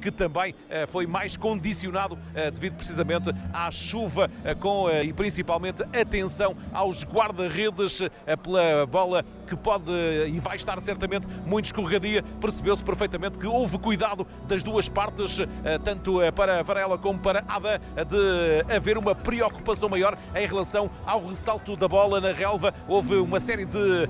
que 0.00 0.10
também 0.10 0.54
eh, 0.68 0.86
foi 0.86 1.06
mais 1.06 1.36
condicionado 1.36 2.18
eh, 2.34 2.50
devido 2.50 2.76
precisamente 2.76 3.30
à 3.52 3.70
chuva 3.70 4.30
eh, 4.44 4.54
com 4.54 4.90
e 4.90 5.12
principalmente 5.12 5.82
atenção 5.82 6.56
aos 6.72 7.04
guarda-redes 7.04 8.00
pela 8.42 8.86
bola 8.86 9.24
que 9.46 9.56
pode 9.56 9.90
e 10.28 10.38
vai 10.40 10.56
estar 10.56 10.80
certamente 10.80 11.26
muito 11.44 11.66
escorregadia. 11.66 12.22
Percebeu-se 12.40 12.84
perfeitamente 12.84 13.38
que 13.38 13.46
houve 13.46 13.78
cuidado 13.78 14.26
das 14.46 14.62
duas 14.62 14.88
partes, 14.88 15.38
tanto 15.84 16.18
para 16.34 16.62
Varela 16.62 16.96
como 16.96 17.18
para 17.18 17.44
Ada, 17.48 17.80
de 18.04 18.74
haver 18.74 18.96
uma 18.96 19.14
preocupação 19.14 19.88
maior 19.88 20.16
em 20.34 20.46
relação 20.46 20.90
ao 21.04 21.24
ressalto 21.26 21.76
da 21.76 21.88
bola 21.88 22.20
na 22.20 22.32
relva. 22.32 22.72
Houve 22.86 23.16
uma 23.16 23.40
série 23.40 23.64
de 23.64 24.08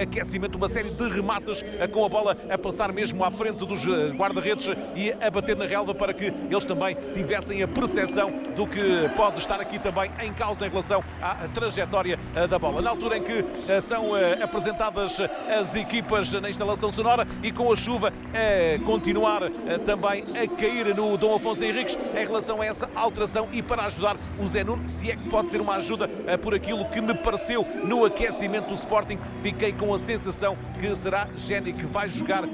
aquecimento, 0.00 0.56
uma 0.56 0.68
série 0.68 0.90
de 0.90 1.08
remates 1.08 1.62
com 1.92 2.04
a 2.04 2.08
bola 2.08 2.36
a 2.48 2.56
passar 2.56 2.92
mesmo 2.92 3.24
à 3.24 3.30
frente 3.30 3.58
dos 3.58 3.84
guarda-redes 4.16 4.68
e 4.94 5.05
a 5.12 5.30
bater 5.30 5.56
na 5.56 5.66
relva 5.66 5.94
para 5.94 6.12
que 6.12 6.24
eles 6.24 6.64
também 6.64 6.96
tivessem 7.14 7.62
a 7.62 7.68
percepção 7.68 8.30
do 8.56 8.66
que 8.66 9.08
pode 9.14 9.38
estar 9.38 9.60
aqui 9.60 9.78
também 9.78 10.10
em 10.22 10.32
causa 10.32 10.66
em 10.66 10.70
relação 10.70 11.04
à 11.20 11.34
trajetória 11.48 12.18
eh, 12.34 12.46
da 12.46 12.58
bola. 12.58 12.80
Na 12.80 12.90
altura 12.90 13.18
em 13.18 13.22
que 13.22 13.44
eh, 13.68 13.80
são 13.80 14.16
eh, 14.16 14.42
apresentadas 14.42 15.18
as 15.20 15.76
equipas 15.76 16.32
na 16.32 16.48
instalação 16.48 16.90
sonora 16.90 17.26
e 17.42 17.52
com 17.52 17.70
a 17.70 17.76
chuva 17.76 18.12
a 18.32 18.84
continuar 18.84 19.50
também 19.84 20.24
a 20.34 20.60
cair 20.60 20.94
no 20.94 21.16
Dom 21.16 21.36
Afonso 21.36 21.62
Henriques 21.62 21.96
em 22.14 22.24
relação 22.24 22.60
a 22.60 22.66
essa 22.66 22.88
alteração 22.94 23.48
e 23.52 23.62
para 23.62 23.84
ajudar 23.84 24.16
o 24.38 24.46
Zé 24.46 24.64
Nuno, 24.64 24.88
se 24.88 25.10
é 25.10 25.16
que 25.16 25.28
pode 25.28 25.50
ser 25.50 25.60
uma 25.60 25.74
ajuda 25.74 26.08
por 26.42 26.54
aquilo 26.54 26.84
que 26.86 27.00
me 27.00 27.14
pareceu 27.14 27.66
no 27.84 28.04
aquecimento 28.04 28.68
do 28.68 28.74
Sporting, 28.74 29.18
fiquei 29.42 29.72
com 29.72 29.94
a 29.94 29.98
sensação 29.98 30.56
que 30.78 30.94
será 30.94 31.28
Jenny 31.36 31.72
que 31.72 31.86
vai 31.86 32.08
jogar 32.08 32.44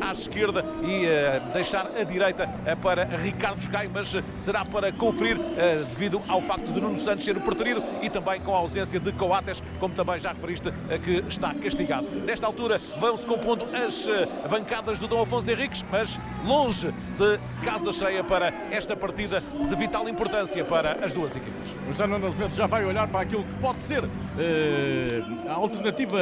à 0.00 0.12
esquerda 0.12 0.64
e 0.82 1.52
deixar 1.52 1.89
a 1.98 2.04
direita 2.04 2.48
eh, 2.66 2.74
para 2.74 3.04
Ricardo 3.04 3.68
Gaio, 3.70 3.90
mas 3.92 4.14
eh, 4.14 4.22
será 4.38 4.64
para 4.64 4.92
conferir 4.92 5.36
eh, 5.56 5.84
devido 5.90 6.20
ao 6.28 6.40
facto 6.42 6.72
de 6.72 6.80
Nuno 6.80 6.98
Santos 6.98 7.24
ser 7.24 7.38
preterido 7.40 7.82
e 8.02 8.10
também 8.10 8.40
com 8.40 8.54
a 8.54 8.58
ausência 8.58 8.98
de 8.98 9.12
Coates, 9.12 9.62
como 9.78 9.94
também 9.94 10.18
já 10.18 10.32
referiste, 10.32 10.72
que 11.04 11.24
está 11.28 11.54
castigado. 11.54 12.06
Nesta 12.24 12.46
altura 12.46 12.78
vão-se 12.98 13.26
compondo 13.26 13.64
as 13.74 14.06
eh, 14.06 14.28
bancadas 14.48 14.98
do 14.98 15.06
Dom 15.06 15.22
Afonso 15.22 15.50
Henriques, 15.50 15.84
mas 15.90 16.18
longe 16.44 16.88
de 17.18 17.38
casa 17.64 17.92
cheia 17.92 18.24
para 18.24 18.52
esta 18.70 18.96
partida 18.96 19.40
de 19.40 19.76
vital 19.76 20.08
importância 20.08 20.64
para 20.64 21.04
as 21.04 21.12
duas 21.12 21.36
equipas. 21.36 21.70
O 21.98 22.06
Nuno 22.06 22.28
Azevedo 22.28 22.54
já 22.54 22.66
vai 22.66 22.84
olhar 22.84 23.08
para 23.08 23.20
aquilo 23.20 23.44
que 23.44 23.54
pode 23.54 23.80
ser 23.80 24.04
eh, 24.38 25.22
a 25.48 25.52
alternativa 25.52 26.18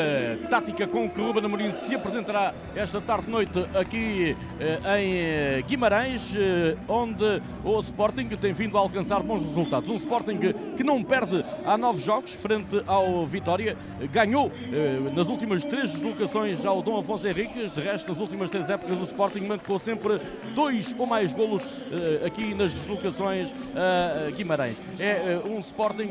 tática 0.49 0.87
com 0.87 1.09
que 1.09 1.21
Ruben 1.21 1.45
Amorim 1.45 1.71
se 1.73 1.95
apresentará 1.95 2.55
esta 2.75 3.01
tarde-noite 3.01 3.59
aqui 3.79 4.37
eh, 4.59 4.99
em 4.99 5.15
eh, 5.15 5.58
Guimarães, 5.63 6.23
eh, 6.35 6.77
onde 6.89 7.43
o 7.65 7.81
Sporting 7.81 8.29
tem 8.29 8.53
vindo 8.53 8.77
a 8.77 8.81
alcançar 8.81 9.23
bons 9.23 9.45
resultados. 9.45 9.89
Um 9.89 9.97
Sporting 9.97 10.39
que 10.77 10.85
não 10.85 11.03
perde 11.03 11.45
há 11.65 11.77
nove 11.77 12.03
jogos 12.03 12.33
frente 12.33 12.83
ao 12.87 13.27
Vitória, 13.27 13.77
ganhou 14.13 14.51
eh, 14.73 14.99
nas 15.15 15.29
últimas 15.29 15.65
três 15.65 15.91
deslocações 15.93 16.65
ao 16.65 16.83
Dom 16.83 16.99
Afonso 16.99 17.27
Henriques, 17.27 17.75
de 17.75 17.81
resto, 17.81 18.11
nas 18.11 18.21
últimas 18.21 18.51
três 18.51 18.71
épocas, 18.71 18.99
o 18.99 19.05
Sporting 19.05 19.47
marcou 19.47 19.79
sempre 19.79 20.21
dois 20.55 20.95
ou 20.99 21.07
mais 21.07 21.33
golos 21.33 21.63
eh, 21.93 22.27
aqui 22.27 22.55
nas 22.55 22.73
deslocações 22.73 23.51
a 23.77 24.31
Guimarães. 24.31 24.77
É 25.01 25.41
um 25.49 25.61
Sporting 25.61 26.11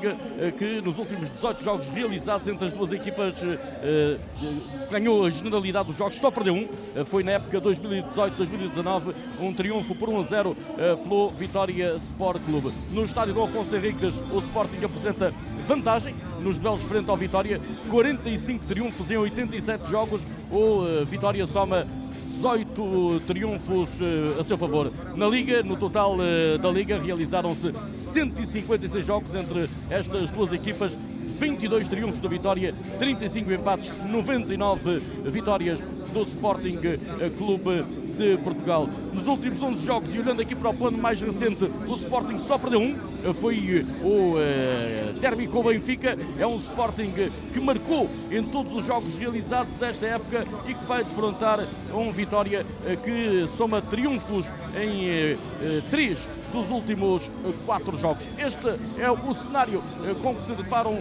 que 0.58 0.82
nos 0.82 0.98
últimos 0.98 1.30
18 1.30 1.64
jogos 1.64 1.88
realizados 1.90 2.48
entre 2.48 2.68
as 2.68 2.74
duas 2.74 2.92
equipas 2.92 3.34
ganhou 4.90 5.26
a 5.26 5.30
generalidade 5.30 5.88
dos 5.88 5.98
jogos, 5.98 6.16
só 6.16 6.32
perdeu 6.32 6.54
um, 6.54 6.68
foi 7.06 7.24
na 7.24 7.32
época 7.34 7.60
2018-2019, 7.62 9.14
um 9.40 9.54
triunfo 9.54 9.96
por 9.96 10.10
1 10.10 10.20
a 10.20 10.24
0 10.24 10.58
pelo 11.04 11.30
Vitória 11.32 11.96
Sport 11.96 12.42
Clube. 12.44 12.74
No 12.92 13.04
estádio 13.04 13.34
do 13.34 13.44
Afonso 13.44 13.76
Henriques, 13.76 14.22
o 14.32 14.40
Sporting 14.40 14.84
apresenta 14.84 15.34
vantagem 15.68 16.16
nos 16.42 16.58
duelos 16.58 16.84
frente 16.84 17.10
ao 17.10 17.18
Vitória, 17.18 17.60
45 17.90 18.66
triunfos 18.66 19.12
em 19.12 19.18
87 19.18 19.90
jogos, 19.90 20.22
o 20.52 21.06
Vitória 21.06 21.46
soma 21.48 21.86
18 22.36 23.22
triunfos 23.26 23.90
a 24.40 24.44
seu 24.44 24.58
favor. 24.58 24.92
Na 25.16 25.28
Liga, 25.28 25.64
no 25.64 25.76
total 25.76 26.18
da 26.62 26.70
Liga, 26.70 27.00
realizaram-se 27.00 27.74
156 27.96 29.06
jogos 29.06 29.34
entre 29.34 29.68
estas 29.90 30.30
duas 30.30 30.54
equipas. 30.54 30.96
22 31.40 31.88
triunfos 31.88 32.20
do 32.20 32.28
Vitória, 32.28 32.74
35 32.98 33.52
empates, 33.52 33.92
99 34.10 35.00
vitórias 35.26 35.80
do 36.12 36.24
Sporting 36.24 36.80
Clube 37.38 37.86
de 38.18 38.38
Portugal. 38.38 38.90
Nos 39.14 39.28
últimos 39.28 39.62
11 39.62 39.86
jogos, 39.86 40.16
e 40.16 40.20
olhando 40.20 40.42
aqui 40.42 40.56
para 40.56 40.70
o 40.70 40.74
plano 40.74 40.98
mais 40.98 41.22
recente, 41.22 41.72
o 41.88 41.96
Sporting 41.96 42.40
só 42.40 42.58
perdeu 42.58 42.82
um, 42.82 42.96
foi 43.34 43.86
o 44.02 44.36
uh, 44.36 45.52
com 45.52 45.60
o 45.60 45.64
Benfica. 45.64 46.18
É 46.40 46.46
um 46.46 46.58
Sporting 46.58 47.12
que 47.54 47.60
marcou 47.60 48.10
em 48.32 48.44
todos 48.44 48.76
os 48.76 48.86
jogos 48.86 49.16
realizados 49.16 49.82
esta 49.82 50.06
época 50.06 50.46
e 50.68 50.74
que 50.74 50.86
vai 50.86 51.04
defrontar 51.04 51.60
um 51.94 52.12
Vitória 52.12 52.66
que 53.04 53.48
soma 53.58 53.82
triunfos 53.82 54.46
em 54.76 55.34
uh, 55.34 55.82
três 55.90 56.20
dos 56.52 56.70
últimos 56.70 57.30
quatro 57.66 57.98
jogos. 57.98 58.28
Este 58.38 58.80
é 58.98 59.12
o 59.12 59.34
cenário 59.34 59.84
com 60.22 60.34
que 60.34 60.44
se 60.44 60.54
deparam 60.54 60.98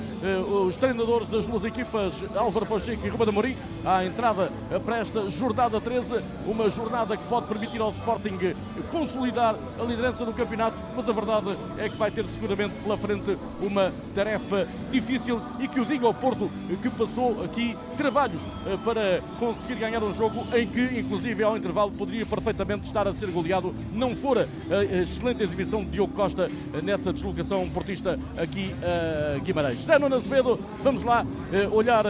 os 0.67 0.75
treinadores 0.75 1.29
das 1.29 1.47
duas 1.47 1.65
equipas, 1.65 2.15
Álvaro 2.35 2.67
Pacheco 2.67 3.07
e 3.07 3.09
Ruben 3.09 3.29
Amorim, 3.29 3.57
à 3.85 4.05
entrada 4.05 4.51
para 4.85 4.99
esta 4.99 5.31
jornada 5.31 5.81
13, 5.81 6.21
uma 6.47 6.69
jornada 6.69 7.17
que 7.17 7.23
pode 7.29 7.47
permitir 7.47 7.81
ao 7.81 7.91
Sporting 7.91 8.55
consolidar 8.91 9.55
a 9.79 9.83
liderança 9.85 10.25
do 10.25 10.33
campeonato, 10.33 10.77
mas 10.95 11.09
a 11.09 11.13
verdade 11.13 11.57
é 11.79 11.89
que 11.89 11.97
vai 11.97 12.06
ter 12.11 12.27
seguramente 12.27 12.75
pela 12.83 12.97
frente 12.97 13.37
uma 13.61 13.93
tarefa 14.15 14.67
difícil 14.91 15.41
e 15.61 15.69
que 15.69 15.81
o 15.81 15.85
diga 15.85 16.07
ao 16.07 16.15
Porto, 16.15 16.51
que 16.83 16.91
passou 16.91 17.43
aqui 17.45 17.77
trabalhos 17.97 18.41
para 18.85 19.21
conseguir 19.39 19.77
ganhar 19.77 20.03
um 20.03 20.13
jogo 20.15 20.47
em 20.55 20.67
que, 20.67 21.01
inclusive, 21.01 21.43
ao 21.43 21.57
intervalo, 21.57 21.91
poderia 21.93 22.27
perfeitamente 22.27 22.87
estar 22.87 23.07
a 23.07 23.15
ser 23.15 23.31
goleado, 23.31 23.75
não 23.93 24.15
fora 24.15 24.49
a 24.71 25.03
excelente 25.03 25.43
exibição 25.43 25.85
de 25.85 25.91
Diogo 25.91 26.13
Costa 26.13 26.51
nessa 26.83 27.13
deslocação 27.13 27.69
portista 27.71 28.19
aqui 28.37 28.75
a 28.83 29.39
Guimarães. 29.39 29.81
Zé 29.81 29.99
Nuno 29.99 30.17
Azevedo, 30.17 30.59
vamos 30.83 31.03
lá 31.03 31.27
olhar, 31.73 32.05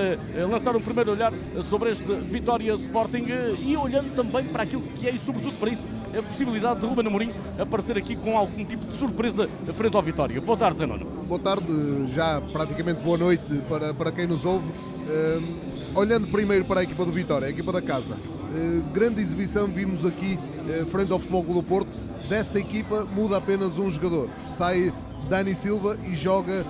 lançar 0.50 0.76
um 0.76 0.80
primeiro 0.80 1.12
olhar 1.12 1.32
sobre 1.62 1.90
este 1.90 2.04
Vitória 2.04 2.72
Sporting 2.74 3.26
e 3.60 3.76
olhando 3.76 4.14
também 4.14 4.44
para 4.44 4.62
aquilo 4.62 4.82
que 4.82 5.08
é 5.08 5.10
e 5.12 5.18
sobretudo 5.18 5.56
para 5.58 5.70
isso 5.70 5.84
a 6.18 6.22
possibilidade 6.22 6.80
de 6.80 6.86
Ruben 6.86 7.06
Amorim 7.06 7.30
aparecer 7.58 7.96
aqui 7.98 8.16
com 8.16 8.36
algum 8.36 8.64
tipo 8.64 8.86
de 8.86 8.96
surpresa 8.96 9.48
frente 9.74 9.96
ao 9.96 10.02
Vitória. 10.02 10.40
Boa 10.40 10.56
tarde, 10.56 10.78
Zé 10.78 10.86
Nuno. 10.86 11.04
Boa 11.28 11.40
tarde, 11.40 11.66
já 12.14 12.40
praticamente 12.52 13.00
boa 13.02 13.18
noite 13.18 13.62
para, 13.68 13.92
para 13.92 14.10
quem 14.12 14.26
nos 14.26 14.44
ouve. 14.44 14.66
Uh, 14.66 15.98
olhando 15.98 16.26
primeiro 16.28 16.64
para 16.64 16.80
a 16.80 16.82
equipa 16.82 17.04
do 17.04 17.12
Vitória, 17.12 17.46
a 17.46 17.50
equipa 17.50 17.72
da 17.72 17.82
casa. 17.82 18.14
Uh, 18.14 18.82
grande 18.92 19.20
exibição 19.20 19.66
vimos 19.68 20.04
aqui 20.04 20.38
uh, 20.68 20.86
frente 20.86 21.12
ao 21.12 21.18
Futebol 21.18 21.44
Clube 21.44 21.60
do 21.60 21.66
Porto. 21.66 21.90
Dessa 22.28 22.58
equipa 22.58 23.06
muda 23.14 23.36
apenas 23.36 23.78
um 23.78 23.90
jogador. 23.90 24.28
Sai 24.56 24.92
Dani 25.28 25.54
Silva 25.54 25.96
e 26.04 26.16
joga 26.16 26.64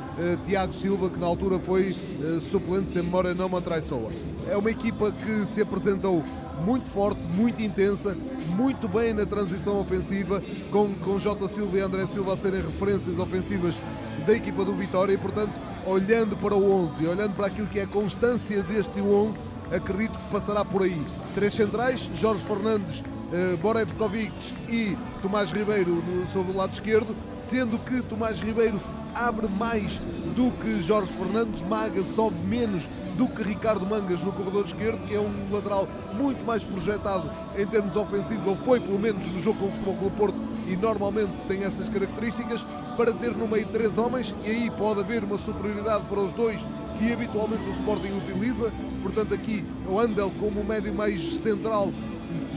Tiago 0.47 0.73
Silva, 0.73 1.09
que 1.09 1.19
na 1.19 1.27
altura 1.27 1.59
foi 1.59 1.97
suplente, 2.51 2.93
se 2.93 2.99
a 2.99 3.03
memória 3.03 3.35
não 3.35 3.49
me 3.49 3.57
atraiçoa. 3.57 4.11
É 4.51 4.57
uma 4.57 4.71
equipa 4.71 5.11
que 5.13 5.47
se 5.47 5.63
apresentou 5.63 6.23
muito 6.65 6.89
forte, 6.89 7.21
muito 7.35 7.63
intensa, 7.63 8.17
muito 8.57 8.89
bem 8.89 9.13
na 9.13 9.27
transição 9.27 9.81
ofensiva, 9.81 10.43
com, 10.71 10.95
com 10.95 11.19
Jota 11.19 11.49
Silva 11.49 11.79
e 11.79 11.81
André 11.81 12.07
Silva 12.07 12.35
a 12.35 12.37
serem 12.37 12.63
referências 12.63 13.19
ofensivas 13.19 13.75
da 14.27 14.35
equipa 14.35 14.65
do 14.65 14.75
Vitória 14.75 15.13
e, 15.13 15.19
portanto, 15.19 15.53
olhando 15.87 16.37
para 16.37 16.55
o 16.55 16.73
11, 16.85 17.07
olhando 17.07 17.35
para 17.35 17.47
aquilo 17.47 17.67
que 17.69 17.79
é 17.79 17.83
a 17.85 17.87
constância 17.87 18.63
deste 18.63 19.01
11, 19.01 19.39
acredito 19.71 20.19
que 20.19 20.31
passará 20.31 20.65
por 20.65 20.83
aí. 20.83 21.01
Três 21.35 21.55
centrais, 21.55 22.09
Jorge 22.17 22.43
Fernandes, 22.45 23.01
uh, 23.01 23.57
Borevkovic 23.59 24.55
e 24.69 24.97
Tomás 25.23 25.51
Ribeiro 25.51 26.03
no, 26.03 26.27
sobre 26.29 26.53
o 26.53 26.57
lado 26.57 26.73
esquerdo, 26.73 27.15
sendo 27.41 27.79
que 27.79 28.03
Tomás 28.03 28.41
Ribeiro 28.41 28.81
abre 29.15 29.49
mais 29.49 29.99
do 30.35 30.51
que 30.61 30.83
Jorge 30.83 31.13
Fernandes, 31.13 31.63
Maga 31.63 32.03
sobe 32.15 32.37
menos 32.47 32.83
do 33.17 33.29
que 33.29 33.43
Ricardo 33.43 33.87
Mangas 33.87 34.21
no 34.21 34.33
corredor 34.33 34.65
esquerdo, 34.65 35.05
que 35.07 35.15
é 35.15 35.21
um 35.21 35.33
lateral 35.51 35.89
muito 36.15 36.45
mais 36.45 36.63
projetado 36.63 37.31
em 37.57 37.67
termos 37.67 37.97
ofensivos, 37.97 38.47
ou 38.47 38.57
foi 38.57 38.79
pelo 38.81 38.99
menos 38.99 39.27
no 39.27 39.41
jogo 39.41 39.59
com 39.59 39.67
o 39.67 39.73
Futebol 39.73 39.97
Clube 39.97 40.17
Porto, 40.17 40.37
e 40.69 40.77
normalmente 40.77 41.33
tem 41.49 41.63
essas 41.63 41.89
características, 41.89 42.65
para 42.97 43.13
ter 43.13 43.37
no 43.37 43.47
meio 43.47 43.67
três 43.67 43.99
homens, 43.99 44.35
e 44.45 44.51
aí 44.51 44.71
pode 44.71 45.01
haver 45.01 45.23
uma 45.25 45.39
superioridade 45.39 46.05
para 46.05 46.21
os 46.21 46.33
dois 46.35 46.61
que 46.99 47.13
habitualmente 47.13 47.63
o 47.65 47.73
Sporting 47.73 48.09
utiliza. 48.09 48.73
Portanto, 49.03 49.35
aqui 49.35 49.65
o 49.87 50.01
Andel 50.01 50.33
como 50.41 50.65
médio 50.65 50.95
mais 50.95 51.23
central, 51.41 51.93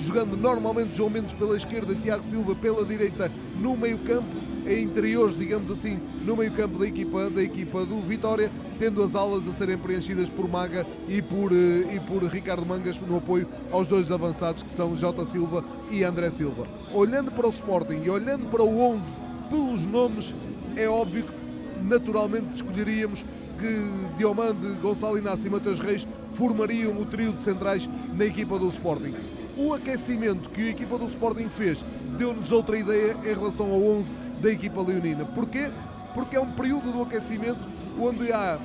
jogando 0.02 0.38
normalmente 0.38 0.96
João 0.96 1.10
Mendes 1.10 1.34
pela 1.34 1.58
esquerda, 1.58 1.94
Tiago 1.94 2.24
Silva 2.24 2.56
pela 2.56 2.86
direita 2.86 3.30
no 3.60 3.76
meio-campo, 3.76 4.34
em 4.68 4.84
interiores, 4.84 5.38
digamos 5.38 5.70
assim, 5.72 6.00
no 6.26 6.36
meio-campo 6.36 6.78
da 6.78 6.88
equipa, 6.88 7.30
da 7.30 7.42
equipa 7.42 7.86
do 7.86 8.02
Vitória, 8.02 8.52
tendo 8.78 9.04
as 9.04 9.16
alas 9.16 9.48
a 9.48 9.54
serem 9.54 9.78
preenchidas 9.78 10.30
por 10.30 10.50
Maga 10.50 10.86
e 11.08 11.22
por, 11.22 11.52
e 11.52 12.00
por 12.08 12.24
Ricardo 12.24 12.66
Mangas 12.66 13.00
no 13.00 13.18
apoio 13.18 13.48
aos 13.72 13.88
dois 13.88 14.12
avançados 14.12 14.64
que 14.64 14.72
são 14.72 14.98
Jota 14.98 15.26
Silva 15.26 15.64
e 15.92 16.04
André 16.04 16.32
Silva. 16.32 16.68
Olhando 16.94 17.32
para 17.32 17.48
o 17.48 17.50
Sporting 17.50 18.02
e 18.04 18.10
olhando 18.10 18.48
para 18.48 18.64
o 18.64 18.80
11 18.80 19.06
pelos 19.50 19.86
nomes, 19.86 20.34
é 20.76 20.88
óbvio 20.88 21.24
que 21.24 21.84
naturalmente 21.84 22.56
escolheríamos 22.56 23.26
que 23.60 24.18
Diomande, 24.18 24.68
Gonçalo 24.82 25.18
Inácio 25.18 25.48
e 25.48 25.50
Mateus 25.50 25.80
Reis 25.80 26.08
formariam 26.34 26.98
o 27.00 27.06
trio 27.06 27.34
de 27.34 27.42
centrais 27.42 27.90
na 28.16 28.26
equipa 28.26 28.58
do 28.58 28.70
Sporting. 28.70 29.14
O 29.58 29.74
aquecimento 29.74 30.50
que 30.50 30.62
a 30.62 30.70
equipa 30.70 30.98
do 30.98 31.08
Sporting 31.08 31.50
fez 31.50 31.84
deu-nos 32.18 32.52
outra 32.52 32.78
ideia 32.78 33.18
em 33.24 33.34
relação 33.34 33.70
ao 33.70 33.84
11 33.84 34.16
da 34.42 34.52
equipa 34.52 34.82
leonina. 34.82 35.26
Porquê? 35.26 35.72
Porque 36.14 36.36
é 36.36 36.40
um 36.40 36.52
período 36.52 36.92
do 36.92 37.02
aquecimento 37.02 37.60
onde 38.00 38.32
há 38.32 38.60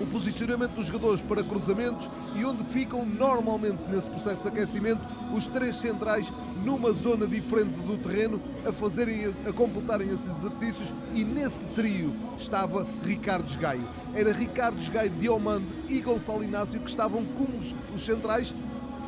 o 0.00 0.06
posicionamento 0.06 0.72
dos 0.72 0.86
jogadores 0.86 1.20
para 1.20 1.42
cruzamentos 1.42 2.08
e 2.36 2.44
onde 2.44 2.62
ficam 2.64 3.04
normalmente 3.04 3.78
nesse 3.88 4.08
processo 4.08 4.42
de 4.42 4.48
aquecimento 4.48 5.00
os 5.34 5.46
três 5.46 5.76
centrais 5.76 6.32
numa 6.64 6.92
zona 6.92 7.26
diferente 7.26 7.74
do 7.80 7.98
terreno 7.98 8.40
a 8.66 8.72
fazerem 8.72 9.32
a 9.46 9.52
completarem 9.52 10.08
esses 10.08 10.26
exercícios 10.26 10.92
e 11.12 11.24
nesse 11.24 11.64
trio 11.74 12.14
estava 12.38 12.86
Ricardo 13.04 13.48
Esgaio. 13.48 13.88
Era 14.14 14.32
Ricardo 14.32 14.80
Esgaio, 14.80 15.10
Diomande 15.10 15.66
e 15.88 16.00
Gonçalo 16.00 16.44
Inácio 16.44 16.80
que 16.80 16.90
estavam 16.90 17.24
como 17.36 17.58
os 17.94 18.04
centrais, 18.04 18.54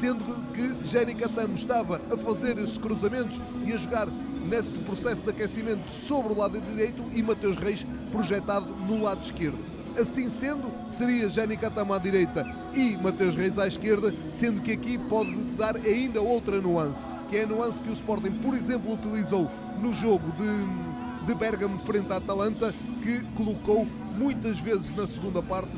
sendo 0.00 0.24
que 0.52 0.88
Jéri 0.88 1.14
Catamo 1.14 1.54
estava 1.54 2.00
a 2.10 2.16
fazer 2.16 2.58
esses 2.58 2.78
cruzamentos 2.78 3.40
e 3.64 3.72
a 3.72 3.76
jogar 3.76 4.08
nesse 4.50 4.80
processo 4.80 5.22
de 5.22 5.30
aquecimento 5.30 5.88
sobre 5.88 6.32
o 6.32 6.36
lado 6.36 6.60
direito 6.60 7.02
e 7.14 7.22
Mateus 7.22 7.56
Reis 7.56 7.86
projetado 8.10 8.66
no 8.66 9.00
lado 9.00 9.22
esquerdo. 9.22 9.58
Assim 9.96 10.28
sendo, 10.28 10.70
seria 10.88 11.28
Jani 11.28 11.56
Catama 11.56 11.96
à 11.96 11.98
direita 11.98 12.44
e 12.74 12.96
Mateus 12.96 13.36
Reis 13.36 13.58
à 13.58 13.68
esquerda, 13.68 14.12
sendo 14.32 14.60
que 14.60 14.72
aqui 14.72 14.98
pode 14.98 15.32
dar 15.56 15.76
ainda 15.76 16.20
outra 16.20 16.60
nuance, 16.60 17.06
que 17.28 17.36
é 17.36 17.44
a 17.44 17.46
nuance 17.46 17.80
que 17.80 17.90
o 17.90 17.92
Sporting, 17.92 18.32
por 18.42 18.54
exemplo, 18.54 18.92
utilizou 18.92 19.48
no 19.80 19.94
jogo 19.94 20.32
de, 20.32 21.26
de 21.26 21.34
Bergamo 21.34 21.78
frente 21.80 22.12
à 22.12 22.16
Atalanta, 22.16 22.74
que 23.02 23.20
colocou 23.36 23.86
muitas 24.16 24.58
vezes 24.58 24.94
na 24.96 25.06
segunda 25.06 25.40
parte, 25.42 25.70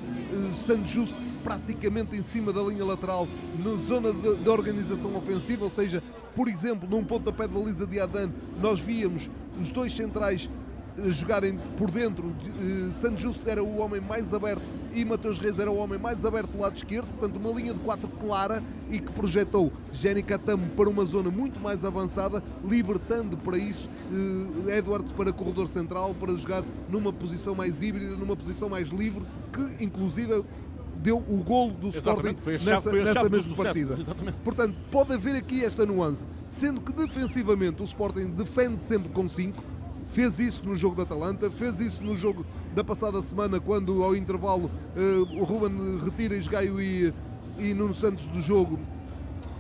estando 0.55 0.87
justo 0.87 1.17
praticamente 1.45 2.17
em 2.17 2.23
cima 2.23 2.52
da 2.52 2.62
linha 2.62 2.85
lateral, 2.85 3.29
na 3.59 3.87
zona 3.87 4.12
de, 4.12 4.37
de 4.37 4.49
organização 4.49 5.14
ofensiva, 5.14 5.64
ou 5.64 5.71
seja, 5.71 6.02
por 6.34 6.48
exemplo, 6.48 6.88
num 6.88 7.04
pontapé 7.04 7.46
de 7.46 7.54
baliza 7.54 7.86
de 7.86 8.00
Adan, 8.00 8.30
nós 8.60 8.80
víamos 8.80 9.30
os 9.60 9.70
dois 9.70 9.94
centrais 9.94 10.48
eh, 10.98 11.10
jogarem 11.10 11.58
por 11.78 11.90
dentro. 11.90 12.26
Uh, 12.26 12.94
San 12.94 13.16
Justo 13.16 13.48
era 13.48 13.62
o 13.62 13.78
homem 13.78 14.00
mais 14.00 14.34
aberto 14.34 14.62
e 14.94 15.04
Mateus 15.04 15.38
Reis 15.38 15.58
era 15.58 15.70
o 15.70 15.76
homem 15.76 15.98
mais 15.98 16.24
aberto 16.24 16.50
do 16.50 16.60
lado 16.60 16.76
esquerdo, 16.76 17.08
portanto 17.18 17.36
uma 17.36 17.50
linha 17.58 17.72
de 17.72 17.80
quatro 17.80 18.08
clara 18.08 18.62
e 18.90 18.98
que 18.98 19.10
projetou 19.12 19.72
Jenny 19.90 20.22
Catamo 20.22 20.66
para 20.76 20.88
uma 20.88 21.04
zona 21.06 21.30
muito 21.30 21.58
mais 21.60 21.82
avançada, 21.84 22.42
libertando 22.62 23.38
para 23.38 23.56
isso 23.56 23.88
uh, 24.10 24.70
Edwards 24.70 25.12
para 25.12 25.32
corredor 25.32 25.68
central, 25.68 26.14
para 26.14 26.36
jogar 26.36 26.62
numa 26.90 27.12
posição 27.12 27.54
mais 27.54 27.82
híbrida, 27.82 28.16
numa 28.16 28.36
posição 28.36 28.68
mais 28.68 28.88
livre, 28.88 29.22
que 29.52 29.84
inclusive 29.84 30.44
deu 31.02 31.18
o 31.18 31.42
golo 31.42 31.73
do 31.73 31.88
Sporting 31.88 32.37
nessa, 32.64 32.92
nessa 32.92 33.28
mesma 33.28 33.56
partida. 33.56 33.99
Exatamente. 33.99 34.38
Portanto, 34.44 34.75
pode 34.90 35.12
haver 35.12 35.35
aqui 35.35 35.64
esta 35.64 35.85
nuance, 35.85 36.25
sendo 36.47 36.80
que 36.80 36.92
defensivamente 36.92 37.82
o 37.82 37.85
Sporting 37.85 38.28
defende 38.28 38.80
sempre 38.80 39.09
com 39.11 39.28
5, 39.28 39.62
fez 40.06 40.38
isso 40.38 40.64
no 40.64 40.76
jogo 40.76 40.94
da 40.94 41.02
Atalanta, 41.02 41.50
fez 41.50 41.80
isso 41.80 42.02
no 42.02 42.16
jogo 42.16 42.47
da 42.75 42.85
passada 42.85 43.21
semana, 43.23 43.59
quando 43.59 44.02
ao 44.02 44.14
intervalo 44.14 44.71
uh, 44.97 45.40
o 45.40 45.44
Ruben 45.44 45.99
retira 46.04 46.37
Esgaio 46.37 46.80
e, 46.80 47.12
e 47.59 47.75
Nuno 47.75 47.94
Santos 47.94 48.26
do 48.26 48.40
jogo. 48.40 48.78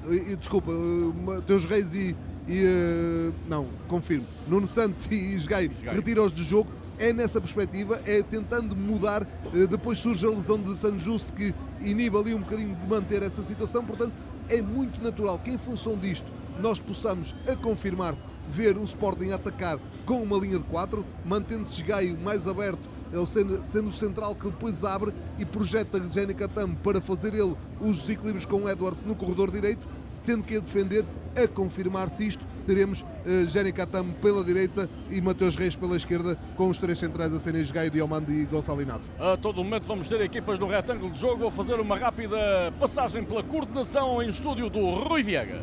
E, 0.08 0.36
desculpa, 0.36 0.70
uh, 0.70 1.14
Mateus 1.24 1.64
Reis 1.64 1.94
e. 1.94 2.16
e 2.48 2.64
uh, 2.64 3.34
não, 3.48 3.66
confirmo. 3.88 4.26
Nuno 4.48 4.68
Santos 4.68 5.06
e 5.10 5.34
Esgaio 5.34 5.70
retiram-os 5.92 6.32
do 6.32 6.42
jogo 6.42 6.70
é 7.02 7.12
nessa 7.12 7.40
perspectiva, 7.40 8.00
é 8.06 8.22
tentando 8.22 8.76
mudar. 8.76 9.26
Eh, 9.52 9.66
depois 9.66 9.98
surge 9.98 10.24
a 10.24 10.30
lesão 10.30 10.56
de 10.56 10.78
San 10.78 11.00
Justo 11.00 11.32
que 11.32 11.52
inibe 11.80 12.16
ali 12.16 12.32
um 12.32 12.38
bocadinho 12.38 12.76
de 12.76 12.86
manter 12.86 13.24
essa 13.24 13.42
situação, 13.42 13.84
portanto, 13.84 14.12
é 14.48 14.62
muito 14.62 15.02
natural 15.02 15.36
que 15.40 15.50
em 15.50 15.58
função 15.58 15.96
disto 15.96 16.30
nós 16.60 16.78
possamos, 16.78 17.34
a 17.50 17.56
confirmar-se, 17.56 18.28
ver 18.48 18.76
o 18.76 18.84
Sporting 18.84 19.32
atacar 19.32 19.80
com 20.06 20.22
uma 20.22 20.36
linha 20.36 20.58
de 20.58 20.64
4, 20.64 21.04
mantendo-se 21.24 21.82
Gaio 21.82 22.16
mais 22.18 22.46
aberto, 22.46 22.78
sendo, 23.26 23.64
sendo 23.66 23.88
o 23.88 23.92
central 23.92 24.36
que 24.36 24.44
depois 24.44 24.84
abre 24.84 25.12
e 25.38 25.44
projeta 25.44 26.00
Jenny 26.08 26.34
Catam 26.34 26.72
para 26.72 27.00
fazer 27.00 27.34
ele 27.34 27.56
os 27.80 28.02
desequilíbrios 28.02 28.46
com 28.46 28.62
o 28.62 28.70
Edwards 28.70 29.02
no 29.02 29.16
corredor 29.16 29.50
direito, 29.50 29.88
sendo 30.20 30.44
que 30.44 30.56
a 30.56 30.60
defender, 30.60 31.04
a 31.34 31.48
confirmar-se 31.48 32.24
isto, 32.26 32.44
teremos 32.62 33.02
uh, 33.02 33.46
Jenny 33.48 33.72
Catam 33.72 34.10
pela 34.20 34.44
direita 34.44 34.88
e 35.10 35.20
Mateus 35.20 35.56
Reis 35.56 35.76
pela 35.76 35.96
esquerda, 35.96 36.38
com 36.56 36.68
os 36.68 36.78
três 36.78 36.98
centrais 36.98 37.32
a 37.32 37.38
serem 37.38 37.64
Gaio, 37.64 37.90
Diomando 37.90 38.32
e 38.32 38.44
Gonçalo 38.44 38.82
Inácio. 38.82 39.10
A 39.18 39.36
todo 39.36 39.62
momento 39.62 39.84
vamos 39.86 40.08
ter 40.08 40.20
equipas 40.20 40.58
no 40.58 40.66
retângulo 40.66 41.10
de 41.10 41.20
jogo. 41.20 41.38
Vou 41.38 41.50
fazer 41.50 41.74
uma 41.74 41.98
rápida 41.98 42.72
passagem 42.78 43.24
pela 43.24 43.42
coordenação 43.42 44.22
em 44.22 44.28
estúdio 44.28 44.68
do 44.68 44.94
Rui 44.94 45.22
Viegas. 45.22 45.62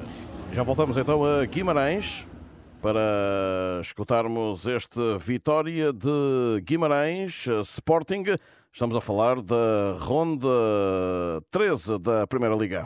Já 0.51 0.63
voltamos 0.63 0.97
então 0.97 1.23
a 1.23 1.45
Guimarães 1.45 2.27
para 2.81 3.79
escutarmos 3.81 4.65
este 4.65 4.99
Vitória 5.19 5.91
de 5.91 6.61
Guimarães 6.63 7.47
Sporting. 7.63 8.23
Estamos 8.71 8.95
a 8.95 9.01
falar 9.01 9.41
da 9.41 9.95
ronda 9.99 10.47
13 11.51 11.99
da 11.99 12.25
Primeira 12.25 12.55
Liga. 12.55 12.85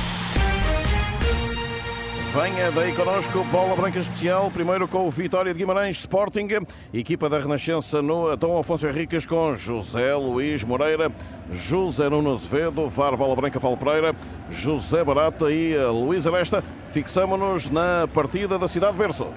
Venha 2.33 2.71
daí 2.71 2.93
connosco, 2.93 3.43
bola 3.51 3.75
branca 3.75 3.99
especial, 3.99 4.49
primeiro 4.49 4.87
com 4.87 5.05
o 5.05 5.11
Vitória 5.11 5.51
de 5.51 5.59
Guimarães 5.59 5.97
Sporting, 5.97 6.47
equipa 6.93 7.27
da 7.27 7.37
Renascença 7.37 8.01
no 8.01 8.33
Dom 8.37 8.57
Afonso 8.57 8.87
Henriques 8.87 9.25
com 9.25 9.53
José 9.53 10.15
Luís 10.15 10.63
Moreira, 10.63 11.11
José 11.49 12.09
Nuno 12.09 12.31
Azevedo, 12.31 12.87
VAR 12.87 13.17
Bola 13.17 13.35
Branca 13.35 13.59
Paulo 13.59 13.75
Pereira, 13.75 14.15
José 14.49 15.03
Barata 15.03 15.51
e 15.51 15.75
Luís 15.87 16.25
Aresta. 16.25 16.63
Fixamos-nos 16.87 17.69
na 17.69 18.07
partida 18.13 18.57
da 18.57 18.69
Cidade 18.69 18.93
de 18.93 18.99
Berço. 18.99 19.27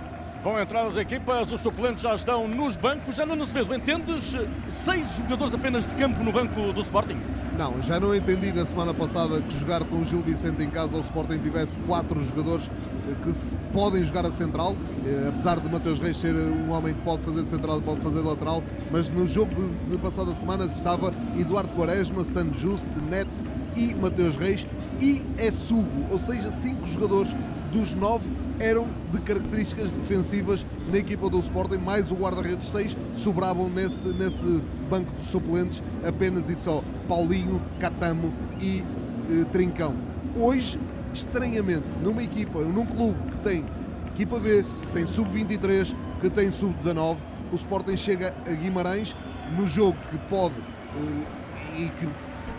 Vão 0.44 0.61
entrar 0.61 0.87
as 0.87 0.98
equipas, 0.98 1.50
os 1.50 1.62
suplentes 1.62 2.02
já 2.02 2.14
estão 2.14 2.46
nos 2.46 2.76
bancos. 2.76 3.16
Já 3.16 3.24
não 3.24 3.35
nos 3.35 3.50
vês, 3.50 3.66
entendes? 3.70 4.35
Seis 4.68 5.16
jogadores 5.16 5.54
apenas 5.54 5.87
de 5.87 5.94
campo 5.94 6.22
no 6.22 6.30
banco 6.30 6.70
do 6.70 6.83
Sporting? 6.83 7.16
Não, 7.57 7.80
já 7.80 7.98
não 7.98 8.14
entendi 8.14 8.52
na 8.52 8.66
semana 8.66 8.92
passada 8.92 9.40
que 9.40 9.59
jogar 9.59 9.83
com 9.85 10.02
o 10.02 10.04
Gil 10.04 10.20
Vicente 10.20 10.62
em 10.62 10.68
casa 10.68 10.98
o 10.98 11.00
Sporting 11.00 11.38
tivesse 11.38 11.78
quatro 11.87 12.20
jogadores 12.20 12.70
eh, 13.09 13.14
que 13.22 13.33
se 13.33 13.57
podem 13.72 14.04
jogar 14.04 14.26
a 14.26 14.33
central, 14.33 14.76
eh, 15.07 15.28
apesar 15.30 15.59
de 15.59 15.66
Mateus 15.66 15.98
Reis 15.98 16.18
ser 16.18 16.35
um 16.35 16.72
homem 16.72 16.92
que 16.92 17.00
pode 17.00 17.22
fazer 17.22 17.46
central 17.46 17.78
e 17.78 17.80
pode 17.80 18.02
fazer 18.02 18.20
lateral, 18.20 18.62
mas 18.92 19.09
no 19.09 19.26
jogo 19.26 19.54
de, 19.54 19.92
de 19.92 19.96
passada 19.96 20.35
semana 20.35 20.66
estava 20.66 21.14
Eduardo 21.38 21.70
Quaresma, 21.70 22.22
Santos 22.22 22.61
Justo, 22.61 23.00
Neto 23.09 23.30
e 23.74 23.94
Mateus 23.94 24.37
Reis 24.37 24.66
e 25.00 25.24
é 25.38 25.50
Sugo, 25.50 26.07
ou 26.11 26.20
seja, 26.20 26.50
cinco 26.50 26.87
jogadores 26.87 27.35
dos 27.74 27.92
nove 27.92 28.30
eram 28.60 28.87
de 29.12 29.20
características 29.20 29.90
defensivas 29.90 30.64
na 30.88 30.96
equipa 30.96 31.28
do 31.28 31.40
Sporting, 31.40 31.78
mais 31.78 32.10
o 32.12 32.14
guarda-redes 32.14 32.68
6 32.68 32.96
sobravam 33.16 33.68
nesse, 33.68 34.06
nesse 34.08 34.62
banco 34.88 35.12
de 35.18 35.26
suplentes 35.26 35.82
apenas 36.06 36.48
e 36.48 36.54
só 36.54 36.84
Paulinho, 37.08 37.60
Catamo 37.80 38.32
e 38.60 38.84
eh, 39.28 39.44
Trincão. 39.50 39.96
Hoje, 40.37 40.78
estranhamente, 41.12 41.84
numa 42.00 42.22
equipa, 42.22 42.60
num 42.60 42.87
clube 42.87 43.18
que 43.32 43.38
tem 43.38 43.64
equipa 44.06 44.38
B, 44.38 44.62
que 44.62 44.92
tem 44.92 45.04
sub-23, 45.04 45.96
que 46.20 46.30
tem 46.30 46.52
sub-19, 46.52 47.16
o 47.52 47.56
Sporting 47.56 47.96
chega 47.96 48.34
a 48.46 48.52
Guimarães 48.52 49.16
no 49.56 49.66
jogo 49.66 49.98
que 50.10 50.18
pode 50.28 50.54
eh, 50.56 51.82
e 51.82 51.88
que 51.88 52.08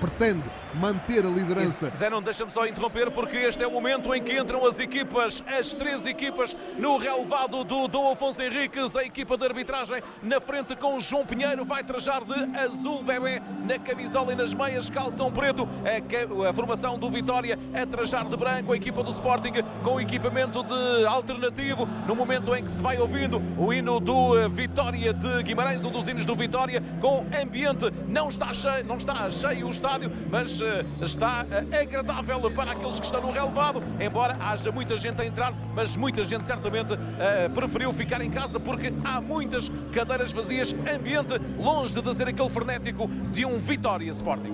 pretende 0.01 0.43
manter 0.76 1.26
a 1.26 1.30
liderança. 1.30 1.90
Zé, 1.96 2.10
não 2.10 2.22
deixa-me 2.22 2.52
só 2.52 2.66
interromper, 2.66 3.10
porque 3.12 3.38
este 3.38 3.64
é 3.64 3.68
o 3.68 3.72
momento 3.72 4.14
em 4.14 4.22
que 4.22 4.38
entram 4.38 4.66
as 4.66 4.80
equipas, 4.80 5.44
as 5.48 5.74
três 5.74 6.06
equipas, 6.06 6.56
no 6.78 6.98
relevado 6.98 7.64
do 7.64 7.88
Dom 7.88 8.12
Afonso 8.12 8.42
Henriques, 8.42 8.96
a 8.96 9.04
equipa 9.04 9.38
de 9.38 9.46
arbitragem 9.46 10.02
na 10.22 10.40
frente 10.40 10.76
com 10.76 11.00
João 11.00 11.26
Pinheiro, 11.26 11.66
vai 11.66 11.84
trajar 11.84 12.24
de 12.24 12.58
azul 12.58 13.04
bebê 13.04 13.42
na 13.66 13.80
camisola 13.80 14.34
e 14.34 14.36
nas 14.36 14.54
meias, 14.54 14.90
calção 14.90 15.32
preto, 15.32 15.68
a, 15.84 16.50
a 16.50 16.54
formação 16.54 16.98
do 16.98 17.10
Vitória 17.10 17.58
a 17.74 17.86
trajar 17.86 18.26
de 18.26 18.36
branco, 18.36 18.74
a 18.74 18.76
equipa 18.76 19.04
do 19.04 19.12
Sporting 19.12 19.54
com 19.84 20.00
equipamento 20.00 20.64
de 20.64 21.06
alternativo, 21.06 21.88
no 22.08 22.16
momento 22.16 22.54
em 22.56 22.64
que 22.64 22.72
se 22.72 22.82
vai 22.82 22.98
ouvindo 22.98 23.42
o 23.58 23.74
hino 23.74 24.00
do 24.00 24.38
eh, 24.38 24.50
Vitória 24.50 25.14
de 25.14 25.44
Guimarães, 25.44 25.84
um 25.84 25.92
dos 25.92 26.08
hinos 26.08 26.26
do 26.26 26.36
Vitória, 26.36 26.82
com 27.00 27.26
ambiente, 27.42 27.92
não 28.08 28.30
está 28.30 28.54
cheio, 28.54 28.84
não 28.86 28.98
está 28.98 29.30
cheio 29.32 29.68
o 29.68 29.70
estádio, 29.70 30.12
mas 30.30 30.62
está 31.01 31.45
eh, 31.49 31.82
agradável 31.82 32.51
para 32.51 32.71
aqueles 32.71 32.99
que 32.99 33.06
estão 33.06 33.21
no 33.21 33.32
relevado, 33.32 33.82
embora 33.99 34.38
haja 34.39 34.71
muita 34.71 34.97
gente 34.97 35.21
a 35.21 35.25
entrar, 35.25 35.54
mas 35.73 35.95
muita 35.95 36.23
gente 36.23 36.45
certamente 36.45 36.93
uh, 36.93 37.49
preferiu 37.54 37.91
ficar 37.93 38.21
em 38.21 38.30
casa 38.30 38.60
porque 38.60 38.93
há 39.04 39.19
muitas 39.21 39.69
cadeiras 39.93 40.32
vazias, 40.32 40.73
ambiente 40.73 41.34
longe 41.58 42.01
de 42.01 42.15
ser 42.15 42.28
aquele 42.28 42.49
frenético 42.49 43.08
de 43.32 43.45
um 43.45 43.58
Vitória 43.58 44.12
Sporting. 44.12 44.54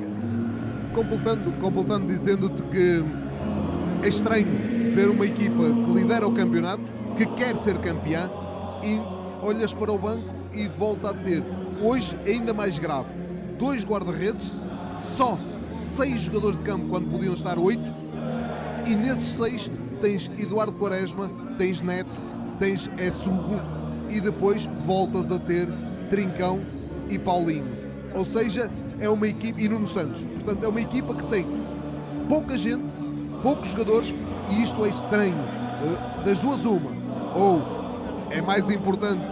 Completando, 0.94 1.52
completando 1.54 2.08
dizendo-te 2.08 2.62
que 2.64 3.04
é 4.04 4.08
estranho 4.08 4.92
ver 4.92 5.10
uma 5.10 5.26
equipa 5.26 5.64
que 5.64 5.92
lidera 5.92 6.28
o 6.28 6.34
campeonato, 6.34 6.84
que 7.16 7.26
quer 7.26 7.56
ser 7.58 7.78
campeã 7.80 8.30
e 8.84 9.00
olhas 9.46 9.74
para 9.74 9.92
o 9.92 9.98
banco 9.98 10.34
e 10.54 10.68
volta 10.68 11.12
a 11.12 11.14
ter, 11.14 11.44
hoje 11.82 12.18
ainda 12.26 12.54
mais 12.54 12.78
grave, 12.78 13.10
dois 13.58 13.86
guarda-redes 13.86 14.52
só 15.16 15.38
seis 15.96 16.22
jogadores 16.22 16.58
de 16.58 16.64
campo 16.64 16.88
quando 16.90 17.10
podiam 17.10 17.34
estar 17.34 17.58
oito, 17.58 17.94
e 18.86 18.96
nesses 18.96 19.30
seis 19.30 19.72
tens 20.02 20.30
Eduardo 20.38 20.74
Quaresma, 20.74 21.30
tens 21.58 21.82
Neto, 21.82 22.10
tens 22.60 22.90
Essugo 22.98 23.60
e 24.10 24.20
depois 24.20 24.68
voltas 24.86 25.32
a 25.32 25.40
ter 25.40 25.68
Trincão 26.10 26.62
e 27.10 27.18
Paulinho. 27.18 27.66
Ou 28.14 28.26
seja, 28.26 28.70
é 29.00 29.10
uma 29.10 29.28
equipe, 29.28 29.64
e 29.64 29.70
Nuno 29.70 29.88
Santos, 29.88 30.24
portanto, 30.24 30.64
é 30.64 30.68
uma 30.68 30.82
equipa 30.82 31.14
que 31.14 31.24
tem 31.26 31.46
pouca 32.28 32.58
gente, 32.58 32.94
poucos 33.42 33.70
jogadores, 33.70 34.14
e 34.50 34.64
isto 34.64 34.86
é 34.86 34.90
estranho. 34.90 35.38
Eh, 35.38 36.24
das 36.24 36.40
duas, 36.40 36.66
uma. 36.66 36.92
Ou 37.36 37.62
é 38.30 38.42
mais 38.42 38.70
importante 38.70 39.26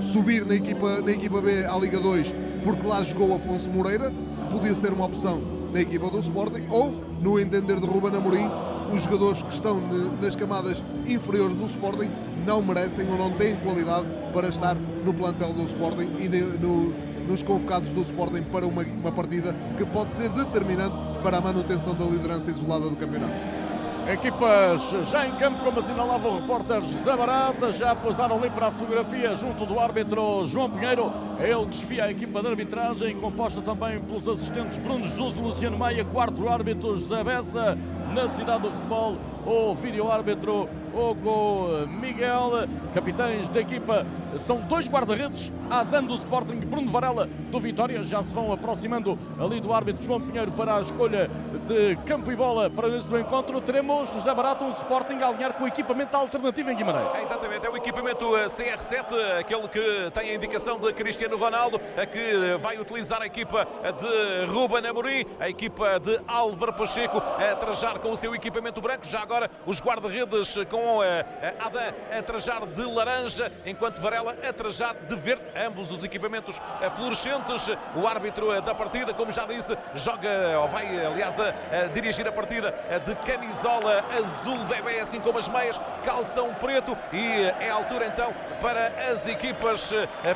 subir 0.00 0.44
na 0.46 0.54
equipa, 0.54 1.00
na 1.00 1.10
equipa 1.10 1.40
B 1.40 1.64
à 1.64 1.76
Liga 1.76 2.00
2 2.00 2.34
porque 2.64 2.86
lá 2.86 3.02
jogou 3.02 3.34
Afonso 3.34 3.70
Moreira, 3.70 4.12
podia 4.50 4.74
ser 4.74 4.92
uma 4.92 5.06
opção 5.06 5.40
na 5.72 5.80
equipa 5.80 6.10
do 6.10 6.18
Sporting, 6.18 6.66
ou, 6.70 6.92
no 7.20 7.38
entender 7.38 7.78
de 7.78 7.86
Ruben 7.86 8.14
Amorim, 8.16 8.50
os 8.92 9.02
jogadores 9.02 9.42
que 9.42 9.52
estão 9.52 9.80
nas 10.20 10.34
camadas 10.34 10.82
inferiores 11.06 11.56
do 11.56 11.66
Sporting 11.66 12.10
não 12.44 12.60
merecem 12.60 13.08
ou 13.08 13.16
não 13.16 13.30
têm 13.32 13.56
qualidade 13.56 14.06
para 14.32 14.48
estar 14.48 14.74
no 14.74 15.14
plantel 15.14 15.52
do 15.52 15.62
Sporting 15.62 16.10
e 16.18 16.28
no, 16.28 16.92
nos 17.26 17.42
convocados 17.42 17.90
do 17.90 18.02
Sporting 18.02 18.42
para 18.42 18.66
uma, 18.66 18.82
uma 18.82 19.12
partida 19.12 19.54
que 19.76 19.84
pode 19.84 20.14
ser 20.14 20.30
determinante 20.30 20.96
para 21.22 21.38
a 21.38 21.40
manutenção 21.40 21.94
da 21.94 22.04
liderança 22.04 22.50
isolada 22.50 22.88
do 22.88 22.96
campeonato. 22.96 23.60
Equipas 24.08 24.90
já 25.08 25.24
em 25.26 25.36
campo, 25.36 25.62
como 25.62 25.78
assinalava 25.78 26.26
o 26.26 26.40
repórter 26.40 26.80
José 26.84 27.16
Barata, 27.16 27.70
já 27.70 27.94
posaram 27.94 28.36
ali 28.36 28.50
para 28.50 28.68
a 28.68 28.70
fotografia 28.72 29.34
junto 29.36 29.64
do 29.64 29.78
árbitro 29.78 30.44
João 30.48 30.68
Pinheiro. 30.68 31.12
Ele 31.42 31.66
desfia 31.66 32.04
a 32.04 32.10
equipa 32.10 32.42
de 32.42 32.48
arbitragem, 32.48 33.16
composta 33.18 33.62
também 33.62 33.98
pelos 34.00 34.28
assistentes 34.28 34.76
Bruno 34.76 35.06
Jesus 35.06 35.36
e 35.36 35.40
Luciano 35.40 35.78
Maia, 35.78 36.04
quarto 36.04 36.46
árbitro 36.46 36.96
José 36.98 37.24
Bessa, 37.24 37.78
na 38.12 38.28
cidade 38.28 38.62
do 38.62 38.72
futebol, 38.72 39.16
o 39.46 39.74
vídeo-árbitro 39.74 40.68
Hugo 40.92 41.86
Miguel, 41.88 42.68
capitães 42.92 43.48
da 43.48 43.60
equipa, 43.60 44.06
são 44.38 44.60
dois 44.62 44.88
guarda-redes, 44.88 45.50
Adam 45.70 46.04
do 46.04 46.14
Sporting, 46.16 46.56
Bruno 46.56 46.90
Varela 46.90 47.26
do 47.50 47.60
Vitória, 47.60 48.02
já 48.02 48.22
se 48.22 48.34
vão 48.34 48.52
aproximando 48.52 49.18
ali 49.38 49.60
do 49.60 49.72
árbitro 49.72 50.04
João 50.04 50.20
Pinheiro 50.20 50.50
para 50.52 50.76
a 50.76 50.80
escolha 50.80 51.30
de 51.66 51.96
campo 52.04 52.30
e 52.32 52.36
bola 52.36 52.68
para 52.68 52.88
neste 52.88 53.14
encontro. 53.14 53.60
Teremos 53.60 54.12
José 54.12 54.34
Barato, 54.34 54.64
um 54.64 54.70
Sporting 54.70 55.14
a 55.22 55.28
alinhar 55.28 55.54
com 55.54 55.64
o 55.64 55.68
equipamento 55.68 56.16
alternativo 56.16 56.70
em 56.70 56.76
Guimarães. 56.76 57.14
É, 57.14 57.22
exatamente, 57.22 57.66
é 57.66 57.70
o 57.70 57.76
equipamento 57.76 58.36
eh, 58.36 58.46
CR7, 58.46 59.38
aquele 59.38 59.68
que 59.68 60.10
tem 60.12 60.30
a 60.30 60.34
indicação 60.34 60.78
de 60.78 60.92
Cristiano 60.92 61.29
Ronaldo, 61.36 61.78
que 62.10 62.56
vai 62.60 62.78
utilizar 62.78 63.22
a 63.22 63.26
equipa 63.26 63.66
de 63.98 64.52
Ruben 64.52 64.86
Amorim, 64.86 65.24
a 65.38 65.48
equipa 65.48 65.98
de 65.98 66.20
Álvaro 66.26 66.72
Pacheco, 66.72 67.18
a 67.18 67.54
trajar 67.56 67.98
com 67.98 68.12
o 68.12 68.16
seu 68.16 68.34
equipamento 68.34 68.80
branco, 68.80 69.06
já 69.06 69.20
agora 69.20 69.50
os 69.66 69.80
guarda-redes 69.80 70.56
com 70.68 71.02
eh, 71.02 71.24
Adam 71.58 71.94
a 72.18 72.22
trajar 72.22 72.66
de 72.66 72.82
laranja, 72.82 73.52
enquanto 73.64 74.00
Varela 74.00 74.36
a 74.46 74.52
trajar 74.52 74.94
de 74.94 75.16
verde, 75.16 75.42
ambos 75.56 75.90
os 75.90 76.04
equipamentos 76.04 76.60
eh, 76.80 76.90
fluorescentes. 76.90 77.66
O 77.94 78.06
árbitro 78.06 78.60
da 78.62 78.74
partida, 78.74 79.12
como 79.14 79.32
já 79.32 79.44
disse, 79.46 79.76
joga, 79.94 80.60
ou 80.60 80.68
vai 80.68 81.04
aliás 81.04 81.36
a 81.38 81.86
dirigir 81.92 82.26
a 82.26 82.32
partida 82.32 82.74
de 83.04 83.14
camisola 83.16 84.04
azul 84.18 84.58
bebê, 84.64 85.00
assim 85.00 85.20
como 85.20 85.38
as 85.38 85.48
meias, 85.48 85.80
calção 86.04 86.52
preto. 86.54 86.96
E 87.12 87.44
é 87.60 87.70
a 87.70 87.74
altura 87.74 88.06
então 88.06 88.32
para 88.60 88.88
as 89.10 89.26
equipas 89.26 89.90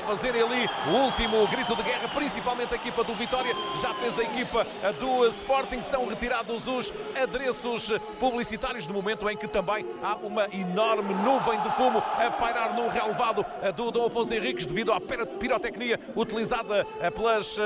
fazerem 0.06 0.42
ali 0.42 0.68
o 0.86 0.90
último 0.90 1.46
grito 1.48 1.74
de 1.76 1.82
guerra, 1.82 2.08
principalmente 2.08 2.72
a 2.72 2.76
equipa 2.76 3.02
do 3.04 3.14
Vitória, 3.14 3.54
já 3.80 3.94
fez 3.94 4.18
a 4.18 4.22
equipa 4.22 4.66
do 5.00 5.26
Sporting, 5.28 5.82
são 5.82 6.06
retirados 6.06 6.66
os 6.66 6.92
adereços 7.20 7.90
publicitários 8.20 8.86
no 8.86 8.94
momento 8.94 9.28
em 9.30 9.36
que 9.36 9.48
também 9.48 9.86
há 10.02 10.16
uma 10.16 10.46
enorme 10.52 11.14
nuvem 11.14 11.60
de 11.60 11.70
fumo 11.70 11.98
a 11.98 12.30
pairar 12.30 12.74
no 12.74 12.88
relevado 12.88 13.44
do 13.74 13.90
Dom 13.90 14.06
Afonso 14.06 14.34
Henriques 14.34 14.66
devido 14.66 14.92
à 14.92 15.00
pirotecnia 15.00 15.98
utilizada 16.14 16.84
pelas 17.14 17.56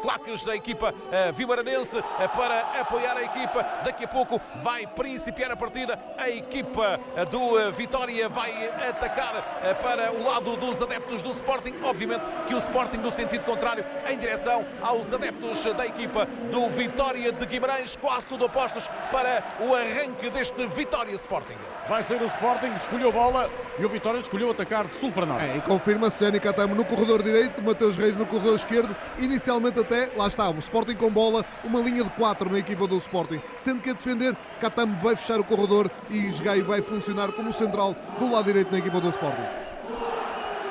claques 0.00 0.44
da 0.44 0.54
equipa 0.54 0.94
vimaranense 1.34 2.02
para 2.36 2.80
apoiar 2.80 3.16
a 3.16 3.22
equipa. 3.22 3.64
Daqui 3.84 4.04
a 4.04 4.08
pouco 4.08 4.40
vai 4.62 4.86
principiar 4.86 5.50
a 5.50 5.56
partida. 5.56 5.98
A 6.16 6.28
equipa 6.30 7.00
do 7.30 7.72
Vitória 7.72 8.28
vai 8.28 8.52
atacar 8.88 9.74
para 9.82 10.12
o 10.12 10.22
lado 10.24 10.56
dos 10.56 10.80
adeptos 10.80 11.22
do 11.22 11.30
Sporting. 11.30 11.74
Obviamente 11.82 12.11
que 12.46 12.54
o 12.54 12.58
Sporting 12.58 12.98
no 12.98 13.10
sentido 13.10 13.44
contrário, 13.44 13.84
em 14.08 14.18
direção 14.18 14.64
aos 14.80 15.12
adeptos 15.12 15.62
da 15.74 15.86
equipa 15.86 16.26
do 16.50 16.68
Vitória 16.68 17.32
de 17.32 17.46
Guimarães. 17.46 17.96
Quase 17.96 18.26
tudo 18.26 18.44
opostos 18.44 18.88
para 19.10 19.42
o 19.60 19.74
arranque 19.74 20.30
deste 20.30 20.66
Vitória 20.66 21.12
Sporting. 21.12 21.56
Vai 21.88 22.02
ser 22.02 22.20
o 22.22 22.26
Sporting, 22.26 22.72
escolheu 22.76 23.08
a 23.08 23.12
bola 23.12 23.50
e 23.78 23.84
o 23.84 23.88
Vitória 23.88 24.20
escolheu 24.20 24.50
atacar 24.50 24.86
de 24.86 24.98
sul 24.98 25.10
para 25.10 25.26
norte. 25.26 25.44
É, 25.44 25.56
e 25.56 25.60
confirma-se 25.60 26.24
Jani 26.24 26.38
Catamo 26.38 26.74
no 26.74 26.84
corredor 26.84 27.22
direito, 27.22 27.62
Mateus 27.62 27.96
Reis 27.96 28.16
no 28.16 28.26
corredor 28.26 28.54
esquerdo. 28.54 28.94
Inicialmente 29.18 29.80
até, 29.80 30.10
lá 30.16 30.28
está, 30.28 30.48
o 30.48 30.58
Sporting 30.58 30.94
com 30.94 31.10
bola, 31.10 31.44
uma 31.64 31.80
linha 31.80 32.04
de 32.04 32.10
4 32.10 32.50
na 32.50 32.58
equipa 32.58 32.86
do 32.86 32.96
Sporting. 32.98 33.40
Sendo 33.56 33.80
que 33.80 33.90
a 33.90 33.94
defender, 33.94 34.36
Catamo 34.60 34.98
vai 35.00 35.16
fechar 35.16 35.40
o 35.40 35.44
corredor 35.44 35.90
e 36.10 36.28
Gai 36.42 36.60
vai 36.60 36.82
funcionar 36.82 37.32
como 37.32 37.52
central 37.52 37.94
do 38.18 38.30
lado 38.30 38.44
direito 38.44 38.70
na 38.70 38.78
equipa 38.78 39.00
do 39.00 39.08
Sporting. 39.08 39.71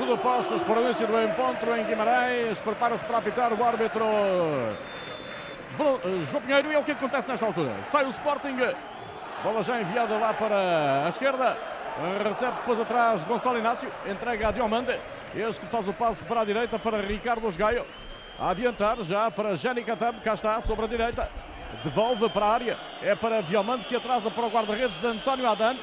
Tudo 0.01 0.17
postos 0.17 0.63
para 0.63 0.79
o 0.79 0.83
início 0.83 1.05
do 1.05 1.21
encontro 1.21 1.77
em 1.77 1.83
Guimarães. 1.83 2.57
Prepara-se 2.57 3.05
para 3.05 3.19
apitar 3.19 3.53
o 3.53 3.63
árbitro 3.63 4.03
eh, 4.03 4.75
João 6.31 6.41
Pinheiro. 6.41 6.71
E 6.71 6.73
é 6.73 6.79
o 6.79 6.83
que 6.83 6.93
acontece 6.93 7.27
nesta 7.27 7.45
altura. 7.45 7.71
Sai 7.83 8.05
o 8.05 8.09
Sporting. 8.09 8.57
Bola 9.43 9.61
já 9.61 9.79
enviada 9.79 10.17
lá 10.17 10.33
para 10.33 11.05
a 11.05 11.09
esquerda. 11.09 11.55
Recebe 12.27 12.51
depois 12.53 12.79
atrás 12.79 13.23
Gonçalo 13.25 13.59
Inácio. 13.59 13.91
Entrega 14.07 14.47
a 14.47 14.51
Diomande. 14.51 14.99
Este 15.35 15.67
faz 15.67 15.87
o 15.87 15.93
passo 15.93 16.25
para 16.25 16.41
a 16.41 16.45
direita 16.45 16.79
para 16.79 16.99
Ricardo 16.99 17.45
Osgaio. 17.45 17.85
A 18.39 18.49
adiantar 18.49 18.99
já 19.03 19.29
para 19.29 19.55
Jani 19.55 19.83
Catam. 19.83 20.15
Cá 20.23 20.33
está, 20.33 20.59
sobre 20.63 20.85
a 20.85 20.87
direita. 20.87 21.29
Devolve 21.83 22.27
para 22.29 22.45
a 22.47 22.53
área. 22.53 22.77
É 23.03 23.13
para 23.13 23.41
Diomande 23.41 23.85
que 23.85 23.95
atrasa 23.95 24.31
para 24.31 24.47
o 24.47 24.49
guarda-redes 24.49 25.03
António 25.03 25.47
Adan. 25.47 25.77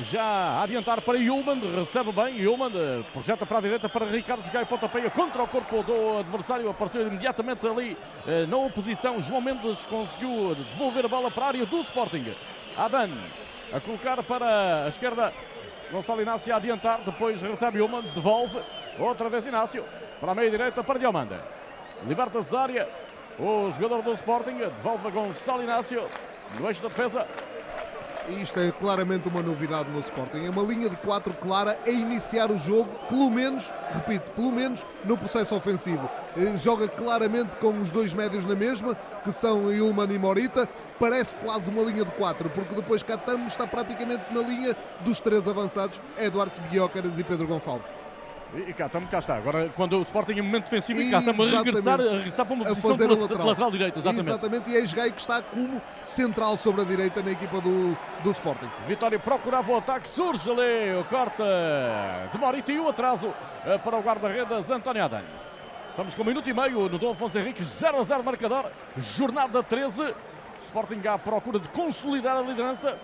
Já 0.00 0.60
adiantar 0.60 1.00
para 1.02 1.16
Yulman, 1.16 1.60
recebe 1.76 2.10
bem, 2.10 2.40
Yulman 2.40 2.72
projeta 3.12 3.46
para 3.46 3.58
a 3.58 3.60
direita 3.60 3.88
para 3.88 4.06
Ricardo 4.06 4.50
Gaio, 4.50 4.66
pontapeia 4.66 5.08
contra 5.08 5.40
o 5.40 5.46
corpo 5.46 5.84
do 5.84 6.18
adversário, 6.18 6.68
apareceu 6.68 7.06
imediatamente 7.06 7.64
ali 7.64 7.96
eh, 8.26 8.44
na 8.46 8.56
oposição, 8.56 9.20
João 9.20 9.40
Mendes 9.40 9.84
conseguiu 9.84 10.56
devolver 10.68 11.04
a 11.04 11.08
bola 11.08 11.30
para 11.30 11.44
a 11.44 11.48
área 11.48 11.66
do 11.66 11.80
Sporting. 11.82 12.34
Adan 12.76 13.10
a 13.72 13.78
colocar 13.78 14.20
para 14.24 14.86
a 14.86 14.88
esquerda, 14.88 15.32
Gonçalo 15.92 16.22
Inácio 16.22 16.52
a 16.52 16.56
adiantar, 16.56 17.00
depois 17.02 17.40
recebe 17.40 17.78
Yulman, 17.78 18.02
devolve, 18.12 18.58
outra 18.98 19.28
vez 19.28 19.46
Inácio, 19.46 19.84
para 20.20 20.32
a 20.32 20.34
meia 20.34 20.50
direita 20.50 20.82
para 20.82 20.98
Diomanda. 20.98 21.40
Liberta-se 22.04 22.50
da 22.50 22.60
área, 22.62 22.88
o 23.38 23.70
jogador 23.70 24.02
do 24.02 24.12
Sporting 24.14 24.56
devolve 24.56 25.06
a 25.06 25.10
Gonçalo 25.10 25.62
Inácio 25.62 26.04
no 26.58 26.66
eixo 26.66 26.82
da 26.82 26.88
defesa, 26.88 27.28
e 28.28 28.42
isto 28.42 28.58
é 28.58 28.70
claramente 28.72 29.28
uma 29.28 29.42
novidade 29.42 29.90
no 29.90 30.00
Sporting. 30.00 30.44
É 30.44 30.50
uma 30.50 30.62
linha 30.62 30.88
de 30.88 30.96
4 30.96 31.34
clara 31.34 31.78
a 31.86 31.90
iniciar 31.90 32.50
o 32.50 32.58
jogo, 32.58 32.90
pelo 33.08 33.30
menos, 33.30 33.70
repito, 33.92 34.30
pelo 34.32 34.52
menos 34.52 34.84
no 35.04 35.16
processo 35.16 35.54
ofensivo. 35.54 36.08
Eh, 36.36 36.56
joga 36.58 36.88
claramente 36.88 37.56
com 37.56 37.78
os 37.80 37.90
dois 37.90 38.14
médios 38.14 38.46
na 38.46 38.54
mesma, 38.54 38.94
que 39.22 39.32
são 39.32 39.72
Ilman 39.72 40.12
e 40.12 40.18
Morita. 40.18 40.68
Parece 40.98 41.36
quase 41.36 41.68
uma 41.70 41.82
linha 41.82 42.04
de 42.04 42.12
4, 42.12 42.48
porque 42.50 42.74
depois 42.74 43.02
Catamo 43.02 43.46
está 43.46 43.66
praticamente 43.66 44.32
na 44.32 44.40
linha 44.40 44.76
dos 45.00 45.20
três 45.20 45.46
avançados, 45.48 46.00
Eduardo 46.16 46.60
Biócaras 46.70 47.18
e 47.18 47.24
Pedro 47.24 47.46
Gonçalves. 47.46 48.03
E 48.54 48.72
cá 48.72 48.86
estamos, 48.86 49.10
cá 49.10 49.18
está. 49.18 49.36
Agora, 49.36 49.68
quando 49.74 49.98
o 49.98 50.02
Sporting 50.02 50.32
em 50.32 50.42
momento 50.42 50.64
defensivo, 50.64 51.00
e 51.00 51.10
cá 51.10 51.18
estamos 51.18 51.52
a 51.52 51.58
regressar, 51.58 52.00
a 52.00 52.04
regressar 52.04 52.46
para 52.46 52.54
uma 52.54 52.64
posição 52.64 52.96
de 52.96 53.06
lateral. 53.06 53.46
lateral 53.46 53.70
direito. 53.70 53.98
Exatamente. 53.98 54.28
exatamente. 54.28 54.70
E 54.70 54.76
é 54.76 54.80
Esgai 54.80 55.10
que 55.10 55.20
está 55.20 55.42
como 55.42 55.82
central 56.02 56.56
sobre 56.56 56.82
a 56.82 56.84
direita 56.84 57.22
na 57.22 57.32
equipa 57.32 57.60
do, 57.60 57.96
do 58.22 58.30
Sporting. 58.30 58.68
Vitória 58.86 59.18
procurava 59.18 59.72
o 59.72 59.76
ataque, 59.76 60.06
surge 60.06 60.48
ali 60.50 60.96
o 61.00 61.04
corte 61.04 61.42
de 62.32 62.38
Morita 62.38 62.72
e 62.72 62.78
o 62.78 62.88
atraso 62.88 63.32
eh, 63.64 63.78
para 63.78 63.96
o 63.96 64.00
guarda-redes 64.00 64.70
António 64.70 65.04
Adan. 65.04 65.22
Estamos 65.90 66.14
com 66.14 66.22
um 66.22 66.26
minuto 66.26 66.48
e 66.48 66.52
meio 66.52 66.88
no 66.88 66.98
Dom 66.98 67.12
Afonso 67.12 67.38
Henriques, 67.38 67.66
0 67.66 67.98
a 67.98 68.02
0 68.02 68.22
marcador, 68.24 68.70
jornada 68.98 69.62
13. 69.62 70.14
Sporting 70.66 71.06
à 71.06 71.18
procura 71.18 71.58
de 71.58 71.68
consolidar 71.68 72.36
a 72.36 72.40
liderança 72.42 72.96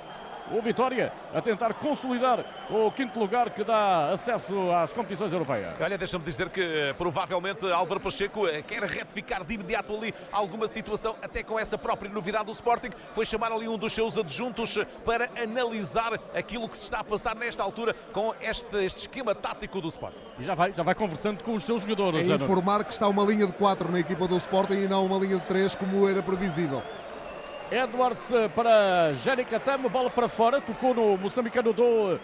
o 0.53 0.61
Vitória 0.61 1.13
a 1.33 1.41
tentar 1.41 1.75
consolidar 1.75 2.45
o 2.69 2.91
quinto 2.91 3.19
lugar 3.19 3.51
que 3.51 3.65
dá 3.65 4.13
acesso 4.13 4.71
às 4.73 4.93
competições 4.93 5.33
europeias. 5.33 5.75
Olha, 5.81 5.97
deixa-me 5.97 6.25
dizer 6.25 6.49
que 6.51 6.61
eh, 6.61 6.93
provavelmente 6.93 7.71
Álvaro 7.71 8.01
Pacheco 8.01 8.47
eh, 8.47 8.63
quer 8.63 8.83
retificar 8.83 9.45
de 9.45 9.55
imediato 9.55 9.95
ali 9.95 10.15
alguma 10.33 10.69
situação, 10.69 11.17
até 11.23 11.43
com 11.43 11.59
essa 11.59 11.79
própria 11.79 12.11
novidade 12.11 12.47
do 12.47 12.53
Sporting. 12.53 12.91
Foi 13.15 13.25
chamar 13.25 13.53
ali 13.53 13.69
um 13.69 13.79
dos 13.79 13.93
seus 13.93 14.17
adjuntos 14.19 14.77
eh, 14.77 14.85
para 15.05 15.31
analisar 15.41 16.15
aquilo 16.35 16.69
que 16.69 16.77
se 16.77 16.85
está 16.85 17.01
a 17.01 17.05
passar 17.05 17.35
nesta 17.35 17.63
altura 17.63 17.95
com 18.13 18.35
este, 18.41 18.77
este 18.85 19.01
esquema 19.01 19.35
tático 19.35 19.81
do 19.81 19.89
Sporting. 19.89 20.19
E 20.39 20.45
já 20.45 20.55
vai, 20.55 20.73
já 20.73 20.83
vai 20.83 20.95
conversando 20.95 21.43
com 21.43 21.55
os 21.55 21.65
seus 21.65 21.83
jogadores. 21.83 22.29
É 22.29 22.35
informar 22.35 22.85
que 22.85 22.93
está 22.93 23.09
uma 23.09 23.25
linha 23.25 23.47
de 23.47 23.53
4 23.53 23.91
na 23.91 24.01
equipa 24.01 24.27
do 24.27 24.37
Sporting 24.37 24.75
e 24.75 24.89
não 24.89 25.07
uma 25.07 25.19
linha 25.19 25.39
de 25.39 25.47
3 25.47 25.75
como 25.75 26.09
era 26.09 26.23
previsível. 26.23 26.83
Edwards 27.71 28.33
eh, 28.33 28.49
para 28.49 29.13
Jénica 29.15 29.61
Tam, 29.61 29.79
bola 29.83 30.11
para 30.11 30.29
fora, 30.29 30.61
tocou 30.61 30.93
no 30.93 31.17
moçambicano 31.17 31.73
do 31.73 31.85
uh, 31.85 32.19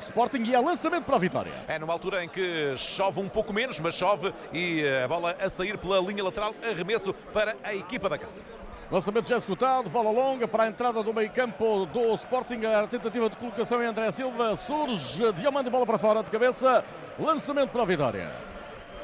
Sporting 0.00 0.42
e 0.42 0.54
é 0.54 0.60
lançamento 0.60 1.04
para 1.04 1.16
a 1.16 1.18
vitória. 1.18 1.52
É 1.66 1.78
numa 1.78 1.92
altura 1.94 2.22
em 2.22 2.28
que 2.28 2.74
chove 2.76 3.18
um 3.18 3.30
pouco 3.30 3.50
menos, 3.50 3.80
mas 3.80 3.94
chove 3.94 4.32
e 4.52 4.82
eh, 4.82 5.04
a 5.04 5.08
bola 5.08 5.34
a 5.40 5.48
sair 5.48 5.78
pela 5.78 5.98
linha 6.00 6.22
lateral, 6.22 6.54
arremesso 6.62 7.14
para 7.32 7.56
a 7.64 7.74
equipa 7.74 8.10
da 8.10 8.18
casa. 8.18 8.44
Lançamento 8.90 9.26
já 9.26 9.38
executado, 9.38 9.88
bola 9.88 10.10
longa 10.10 10.46
para 10.46 10.64
a 10.64 10.68
entrada 10.68 11.02
do 11.02 11.14
meio 11.14 11.30
campo 11.30 11.86
do 11.86 12.12
Sporting, 12.14 12.66
a 12.66 12.86
tentativa 12.86 13.30
de 13.30 13.36
colocação 13.36 13.82
em 13.82 13.86
André 13.86 14.10
Silva, 14.10 14.54
surge, 14.56 15.32
Diamante, 15.32 15.70
bola 15.70 15.86
para 15.86 15.96
fora 15.96 16.22
de 16.22 16.30
cabeça, 16.30 16.84
lançamento 17.18 17.70
para 17.70 17.82
a 17.82 17.86
vitória. 17.86 18.51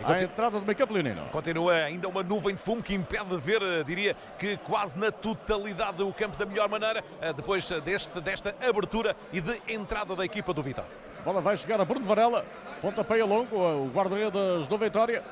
A 0.04 0.22
entrada 0.22 0.58
do 0.58 0.64
meio 0.64 0.76
campo 0.76 0.92
leonino. 0.92 1.22
Continua 1.32 1.74
ainda 1.74 2.08
uma 2.08 2.22
nuvem 2.22 2.54
de 2.54 2.60
fumo 2.60 2.82
que 2.82 2.94
impede 2.94 3.26
de 3.26 3.36
ver, 3.36 3.62
eh, 3.62 3.82
diria 3.82 4.16
que 4.38 4.56
quase 4.58 4.98
na 4.98 5.10
totalidade 5.10 6.02
o 6.02 6.12
campo 6.12 6.36
da 6.36 6.46
melhor 6.46 6.68
maneira, 6.68 7.02
eh, 7.20 7.32
depois 7.32 7.68
eh, 7.70 7.80
deste, 7.80 8.20
desta 8.20 8.54
abertura 8.60 9.16
e 9.32 9.40
de 9.40 9.60
entrada 9.68 10.14
da 10.14 10.24
equipa 10.24 10.54
do 10.54 10.62
Vitória. 10.62 10.90
A 11.20 11.22
bola 11.22 11.40
vai 11.40 11.56
chegar 11.56 11.80
a 11.80 11.84
Bruno 11.84 12.06
Varela, 12.06 12.44
pontapé 12.80 13.22
longo, 13.24 13.56
o 13.56 13.90
guarda-redes 13.92 14.68
do 14.68 14.78
Vitória. 14.78 15.22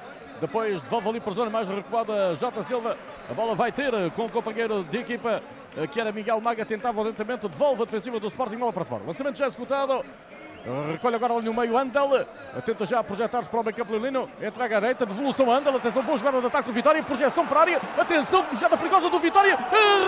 Depois 0.41 0.83
devolve 0.83 1.09
ali 1.09 1.21
para 1.21 1.33
a 1.33 1.35
zona 1.35 1.51
mais 1.51 1.69
recuada 1.69 2.35
Jota 2.35 2.63
Silva. 2.63 2.99
A 3.31 3.33
bola 3.33 3.55
vai 3.55 3.73
ter 3.73 3.91
com 4.11 4.27
o 4.27 4.29
companheiro 4.29 4.85
de 4.85 4.99
equipa 4.99 5.43
que 5.91 5.99
era 5.99 6.13
Miguel 6.13 6.39
Maga. 6.43 6.67
Tentava 6.67 7.01
o 7.01 7.13
devolve 7.49 7.83
a 7.83 7.85
defensiva 7.87 8.21
do 8.21 8.27
Sporting, 8.27 8.59
bola 8.59 8.73
para 8.73 8.85
fora. 8.85 9.05
Lançamento 9.07 9.39
já 9.39 9.47
executado. 9.47 10.05
Recolhe 10.93 11.15
agora 11.17 11.35
ali 11.35 11.45
no 11.45 11.55
meio 11.55 11.77
Andal. 11.77 12.11
Tenta 12.65 12.85
já 12.85 13.03
projetar-se 13.03 13.49
para 13.49 13.61
o 13.61 13.65
meio 13.65 13.77
campo. 13.77 13.95
Entrega 14.43 14.77
a 14.77 14.81
direita. 14.81 15.07
Devolução 15.07 15.51
Andal. 15.51 15.77
Atenção, 15.77 16.03
boa 16.03 16.19
jogada 16.19 16.41
de 16.41 16.47
ataque 16.47 16.69
do 16.69 16.73
Vitória. 16.73 17.03
Projeção 17.03 17.47
para 17.47 17.59
a 17.59 17.63
área. 17.63 17.81
Atenção, 17.97 18.45
jogada 18.53 18.77
perigosa 18.77 19.09
do 19.09 19.19
Vitória. 19.19 19.57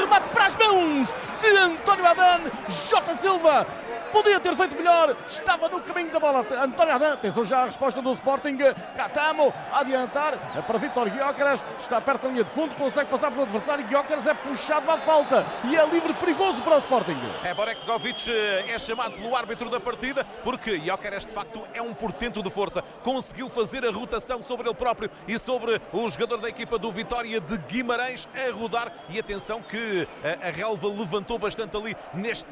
Remate 0.00 0.28
para 0.30 0.46
as 0.46 0.56
mãos 0.56 1.08
de 1.40 1.56
António 1.56 2.06
Adan. 2.06 2.40
J. 2.68 3.14
Silva. 3.14 3.66
Podia 4.12 4.40
ter 4.40 4.56
feito 4.56 4.74
melhor, 4.74 5.16
estava 5.26 5.68
no 5.68 5.80
caminho 5.80 6.10
da 6.10 6.18
bola. 6.18 6.46
António 6.62 6.94
Adan, 6.94 7.12
atenção 7.12 7.44
já 7.44 7.62
a 7.62 7.66
resposta 7.66 8.00
do 8.00 8.12
Sporting. 8.14 8.56
Catamo 8.96 9.52
a 9.70 9.80
adiantar 9.80 10.56
é 10.56 10.62
para 10.62 10.78
Vitor 10.78 11.10
Guiócaras, 11.10 11.62
está 11.78 12.00
perto 12.00 12.22
da 12.22 12.28
linha 12.28 12.44
de 12.44 12.50
fundo, 12.50 12.74
consegue 12.74 13.10
passar 13.10 13.30
pelo 13.30 13.42
adversário. 13.42 13.84
Guiócaras 13.86 14.26
é 14.26 14.34
puxado 14.34 14.90
à 14.90 14.98
falta 14.98 15.46
e 15.64 15.76
é 15.76 15.86
livre 15.86 16.14
perigoso 16.14 16.62
para 16.62 16.76
o 16.76 16.78
Sporting. 16.78 17.18
É 17.44 17.52
Borekkovic 17.52 18.30
é 18.30 18.78
chamado 18.78 19.12
pelo 19.12 19.36
árbitro 19.36 19.68
da 19.68 19.78
partida 19.78 20.24
porque 20.42 20.78
Guiócaras 20.78 21.24
de 21.24 21.32
facto 21.32 21.66
é 21.74 21.82
um 21.82 21.92
portento 21.92 22.42
de 22.42 22.50
força. 22.50 22.82
Conseguiu 23.02 23.50
fazer 23.50 23.84
a 23.84 23.90
rotação 23.90 24.42
sobre 24.42 24.68
ele 24.68 24.74
próprio 24.74 25.10
e 25.26 25.38
sobre 25.38 25.80
o 25.92 26.08
jogador 26.08 26.38
da 26.38 26.48
equipa 26.48 26.78
do 26.78 26.90
Vitória 26.90 27.40
de 27.40 27.58
Guimarães 27.58 28.28
a 28.34 28.52
rodar. 28.52 28.92
E 29.08 29.18
atenção 29.18 29.60
que 29.62 30.08
a, 30.24 30.48
a 30.48 30.50
relva 30.50 30.88
levantou 30.88 31.38
bastante 31.38 31.76
ali 31.76 31.96
neste 32.14 32.48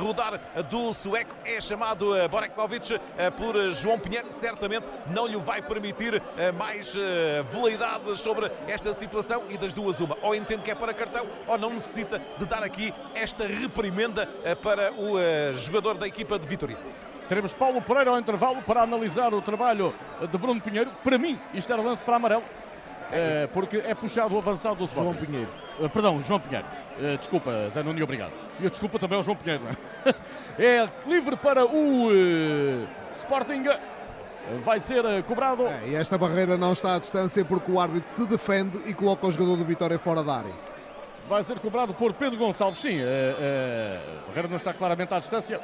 rodar 0.00 0.40
do 0.70 0.92
sueco 1.00 1.34
é 1.44 1.60
chamado 1.60 2.14
eh, 2.14 2.28
Borekkovic 2.28 3.00
eh, 3.16 3.30
por 3.30 3.56
eh, 3.56 3.72
João 3.72 3.98
Pinheiro. 3.98 4.30
Certamente 4.30 4.86
não 5.06 5.26
lhe 5.26 5.38
vai 5.38 5.62
permitir 5.62 6.22
mais 6.56 6.94
veleidades 7.50 8.20
sobre 8.20 8.50
esta 8.66 8.92
situação 8.92 9.44
e 9.48 9.56
das 9.56 9.72
duas 9.72 10.00
uma. 10.00 10.16
Ou 10.22 10.34
entende 10.34 10.62
que 10.62 10.70
é 10.70 10.74
para 10.74 10.92
cartão 10.92 11.26
ou 11.46 11.58
não 11.58 11.70
necessita 11.70 12.20
de 12.38 12.44
dar 12.44 12.62
aqui 12.62 12.92
esta 13.14 13.46
reprimenda 13.46 14.26
para 14.62 14.92
o 14.92 15.16
jogador 15.54 15.96
da 15.96 16.06
equipa 16.06 16.38
de 16.38 16.46
Vitória. 16.46 16.76
Teremos 17.28 17.52
Paulo 17.52 17.80
Pereira 17.82 18.10
ao 18.10 18.18
intervalo 18.18 18.62
para 18.62 18.82
analisar 18.82 19.32
o 19.32 19.40
trabalho 19.40 19.94
de 20.30 20.38
Bruno 20.38 20.60
Pinheiro. 20.60 20.90
Para 21.02 21.18
mim, 21.18 21.38
isto 21.54 21.72
era 21.72 21.82
lance 21.82 22.02
para 22.02 22.16
amarelo, 22.16 22.44
porque 23.52 23.78
é 23.78 23.94
puxado 23.94 24.34
o 24.34 24.38
avançado 24.38 24.86
do 24.86 24.92
João 24.92 25.14
Pinheiro. 25.14 25.50
Perdão, 25.92 26.20
João 26.20 26.40
Pinheiro. 26.40 26.66
Uh, 26.98 27.16
desculpa, 27.18 27.70
Zé 27.70 27.82
Nuno, 27.82 28.02
obrigado. 28.02 28.32
E 28.58 28.64
eu 28.64 28.70
desculpa 28.70 28.98
também 28.98 29.16
ao 29.16 29.22
João 29.22 29.36
Pinheiro. 29.36 29.64
É? 30.58 30.62
é 30.82 30.88
livre 31.06 31.36
para 31.36 31.64
o 31.64 32.08
uh, 32.08 32.88
Sporting. 33.16 33.64
Vai 34.62 34.80
ser 34.80 35.04
uh, 35.04 35.22
cobrado. 35.24 35.66
É, 35.66 35.88
e 35.88 35.94
esta 35.94 36.18
barreira 36.18 36.56
não 36.56 36.72
está 36.72 36.96
à 36.96 36.98
distância 36.98 37.44
porque 37.44 37.70
o 37.70 37.80
árbitro 37.80 38.10
se 38.10 38.26
defende 38.26 38.78
e 38.86 38.94
coloca 38.94 39.26
o 39.26 39.32
jogador 39.32 39.56
do 39.56 39.64
Vitória 39.64 39.98
fora 39.98 40.22
da 40.22 40.38
área. 40.38 40.52
Vai 41.28 41.44
ser 41.44 41.58
cobrado 41.60 41.94
por 41.94 42.12
Pedro 42.12 42.38
Gonçalves. 42.38 42.80
Sim, 42.80 43.00
a 43.00 44.26
barreira 44.26 44.48
não 44.48 44.56
está 44.56 44.74
claramente 44.74 45.14
à 45.14 45.20
distância. 45.20 45.60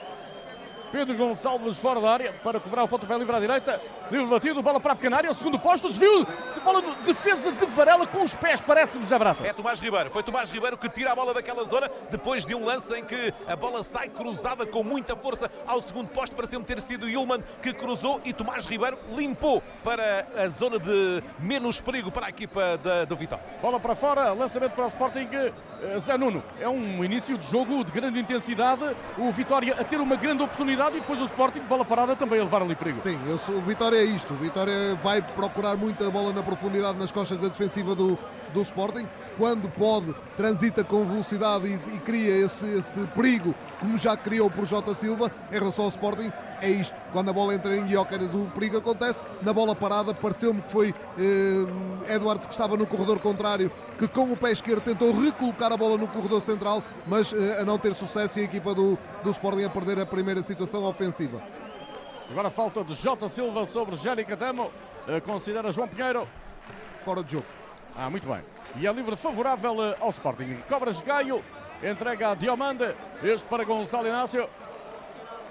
Pedro 0.92 1.16
Gonçalves 1.16 1.78
fora 1.78 2.00
da 2.00 2.10
área 2.10 2.32
para 2.32 2.60
cobrar 2.60 2.84
o 2.84 2.88
pontapé 2.88 3.18
livre 3.18 3.34
à 3.34 3.40
direita. 3.40 3.80
Livre 4.10 4.26
batido, 4.26 4.62
bola 4.62 4.78
para 4.78 4.92
a 4.92 4.96
pequena 4.96 5.16
área, 5.16 5.34
segundo 5.34 5.58
posto, 5.58 5.88
desvio 5.88 6.24
de 6.24 6.60
bola, 6.60 6.80
defesa 7.04 7.50
de 7.50 7.66
Varela 7.66 8.06
com 8.06 8.22
os 8.22 8.36
pés, 8.36 8.60
parece-me 8.60 9.02
José 9.02 9.18
Brata. 9.18 9.44
É 9.44 9.52
Tomás 9.52 9.80
Ribeiro, 9.80 10.10
foi 10.10 10.22
Tomás 10.22 10.48
Ribeiro 10.48 10.78
que 10.78 10.88
tira 10.88 11.10
a 11.10 11.14
bola 11.14 11.34
daquela 11.34 11.64
zona 11.64 11.90
depois 12.08 12.46
de 12.46 12.54
um 12.54 12.64
lance 12.64 12.94
em 12.94 13.04
que 13.04 13.34
a 13.48 13.56
bola 13.56 13.82
sai 13.82 14.08
cruzada 14.08 14.64
com 14.64 14.84
muita 14.84 15.16
força 15.16 15.50
ao 15.66 15.82
segundo 15.82 16.08
posto, 16.08 16.36
para 16.36 16.46
sempre 16.46 16.72
ter 16.72 16.80
sido 16.80 17.08
Yulman 17.08 17.42
que 17.60 17.72
cruzou 17.72 18.20
e 18.24 18.32
Tomás 18.32 18.64
Ribeiro 18.64 18.96
limpou 19.16 19.60
para 19.82 20.26
a 20.36 20.48
zona 20.48 20.78
de 20.78 21.22
menos 21.40 21.80
perigo 21.80 22.12
para 22.12 22.26
a 22.26 22.28
equipa 22.28 22.78
da, 22.78 23.04
do 23.04 23.16
Vitória. 23.16 23.44
Bola 23.60 23.80
para 23.80 23.96
fora, 23.96 24.32
lançamento 24.32 24.72
para 24.72 24.84
o 24.84 24.88
Sporting. 24.88 25.28
Eh, 25.82 25.98
Zé 25.98 26.16
Nuno, 26.16 26.42
é 26.60 26.68
um 26.68 27.04
início 27.04 27.36
de 27.36 27.46
jogo 27.50 27.84
de 27.84 27.92
grande 27.92 28.18
intensidade, 28.18 28.96
o 29.18 29.30
Vitória 29.30 29.74
a 29.78 29.84
ter 29.84 30.00
uma 30.00 30.16
grande 30.16 30.42
oportunidade 30.42 30.75
e 30.76 31.00
depois 31.00 31.20
o 31.20 31.24
Sporting, 31.24 31.60
bola 31.60 31.84
parada, 31.84 32.14
também 32.14 32.38
a 32.38 32.44
levar 32.44 32.62
ali 32.62 32.74
perigo. 32.74 33.00
Sim, 33.02 33.18
eu 33.26 33.38
sou, 33.38 33.56
o 33.56 33.60
Vitória 33.60 33.96
é 33.96 34.04
isto, 34.04 34.34
o 34.34 34.36
Vitória 34.36 34.94
vai 35.02 35.22
procurar 35.22 35.76
muita 35.76 36.10
bola 36.10 36.32
na 36.32 36.42
profundidade 36.42 36.98
nas 36.98 37.10
costas 37.10 37.38
da 37.38 37.48
defensiva 37.48 37.94
do, 37.94 38.18
do 38.52 38.62
Sporting, 38.62 39.06
quando 39.38 39.68
pode, 39.70 40.14
transita 40.36 40.84
com 40.84 41.04
velocidade 41.04 41.66
e, 41.66 41.96
e 41.96 41.98
cria 42.00 42.44
esse, 42.44 42.66
esse 42.66 43.00
perigo, 43.08 43.54
como 43.80 43.96
já 43.98 44.16
criou 44.16 44.50
por 44.50 44.64
Jota 44.64 44.94
Silva, 44.94 45.30
em 45.50 45.58
relação 45.58 45.84
ao 45.84 45.90
Sporting, 45.90 46.32
é 46.60 46.70
isto. 46.70 46.94
Quando 47.12 47.28
a 47.28 47.32
bola 47.32 47.54
entra 47.54 47.76
em 47.76 47.84
Guiócaras, 47.84 48.34
o 48.34 48.46
perigo 48.54 48.78
acontece. 48.78 49.22
Na 49.42 49.52
bola 49.52 49.74
parada, 49.74 50.14
pareceu-me 50.14 50.62
que 50.62 50.72
foi 50.72 50.94
eh, 51.18 52.14
Edwards 52.14 52.46
que 52.46 52.52
estava 52.52 52.76
no 52.76 52.86
corredor 52.86 53.18
contrário, 53.20 53.70
que 53.98 54.08
com 54.08 54.32
o 54.32 54.36
pé 54.36 54.52
esquerdo 54.52 54.82
tentou 54.82 55.12
recolocar 55.12 55.72
a 55.72 55.76
bola 55.76 55.98
no 55.98 56.08
corredor 56.08 56.42
central, 56.42 56.82
mas 57.06 57.32
eh, 57.32 57.60
a 57.60 57.64
não 57.64 57.78
ter 57.78 57.94
sucesso 57.94 58.38
e 58.38 58.42
a 58.42 58.44
equipa 58.44 58.74
do, 58.74 58.98
do 59.22 59.30
Sporting 59.30 59.64
a 59.64 59.70
perder 59.70 60.00
a 60.00 60.06
primeira 60.06 60.42
situação 60.42 60.84
ofensiva. 60.84 61.42
Agora 62.30 62.50
falta 62.50 62.82
de 62.82 62.94
Jota 62.94 63.28
Silva 63.28 63.66
sobre 63.66 63.96
Jérica 63.96 64.36
Damo. 64.36 64.70
Eh, 65.06 65.20
considera 65.20 65.70
João 65.70 65.86
Pinheiro. 65.86 66.26
Fora 67.04 67.22
de 67.22 67.32
jogo. 67.32 67.46
Ah, 67.96 68.10
muito 68.10 68.26
bem. 68.26 68.42
E 68.76 68.86
é 68.86 68.92
livre 68.92 69.16
favorável 69.16 69.82
eh, 69.84 69.96
ao 70.00 70.10
Sporting. 70.10 70.56
Cobras 70.68 71.00
Gaio, 71.00 71.42
entrega 71.82 72.30
a 72.30 72.34
Diomande. 72.34 72.94
Este 73.22 73.46
para 73.46 73.64
Gonçalo 73.64 74.06
Inácio. 74.06 74.48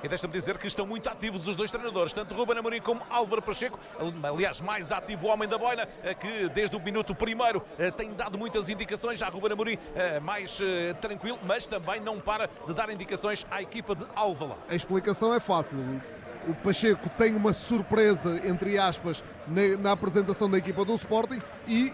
E 0.03 0.07
deixa-me 0.07 0.33
dizer 0.33 0.59
que 0.59 0.67
estão 0.67 0.85
muito 0.85 1.09
ativos 1.09 1.47
os 1.47 1.55
dois 1.55 1.71
treinadores, 1.71 2.13
tanto 2.13 2.35
Ruben 2.35 2.59
Amorim 2.59 2.79
como 2.79 3.01
Álvaro 3.09 3.41
Pacheco. 3.41 3.79
Aliás, 4.23 4.61
mais 4.61 4.91
ativo 4.91 5.25
o 5.25 5.29
homem 5.31 5.49
da 5.49 5.57
boina, 5.57 5.87
eh, 6.03 6.13
que 6.13 6.47
desde 6.49 6.75
o 6.75 6.79
minuto 6.79 7.15
primeiro 7.15 7.63
eh, 7.79 7.89
tem 7.89 8.13
dado 8.13 8.37
muitas 8.37 8.69
indicações. 8.69 9.17
Já 9.17 9.29
Ruben 9.29 9.53
Amorim 9.53 9.79
eh, 9.95 10.19
mais 10.19 10.59
tranquilo, 11.01 11.39
mas 11.41 11.65
também 11.65 11.99
não 11.99 12.19
para 12.19 12.47
de 12.67 12.73
dar 12.75 12.91
indicações 12.91 13.47
à 13.49 13.63
equipa 13.63 13.95
de 13.95 14.05
Alvalade. 14.13 14.59
A 14.69 14.75
explicação 14.75 15.33
é 15.33 15.39
fácil. 15.39 15.79
O 16.47 16.53
Pacheco 16.53 17.09
tem 17.17 17.35
uma 17.35 17.53
surpresa, 17.53 18.47
entre 18.47 18.77
aspas, 18.77 19.23
na, 19.47 19.75
na 19.79 19.91
apresentação 19.91 20.47
da 20.47 20.59
equipa 20.59 20.85
do 20.85 20.93
Sporting 20.93 21.41
e 21.67 21.91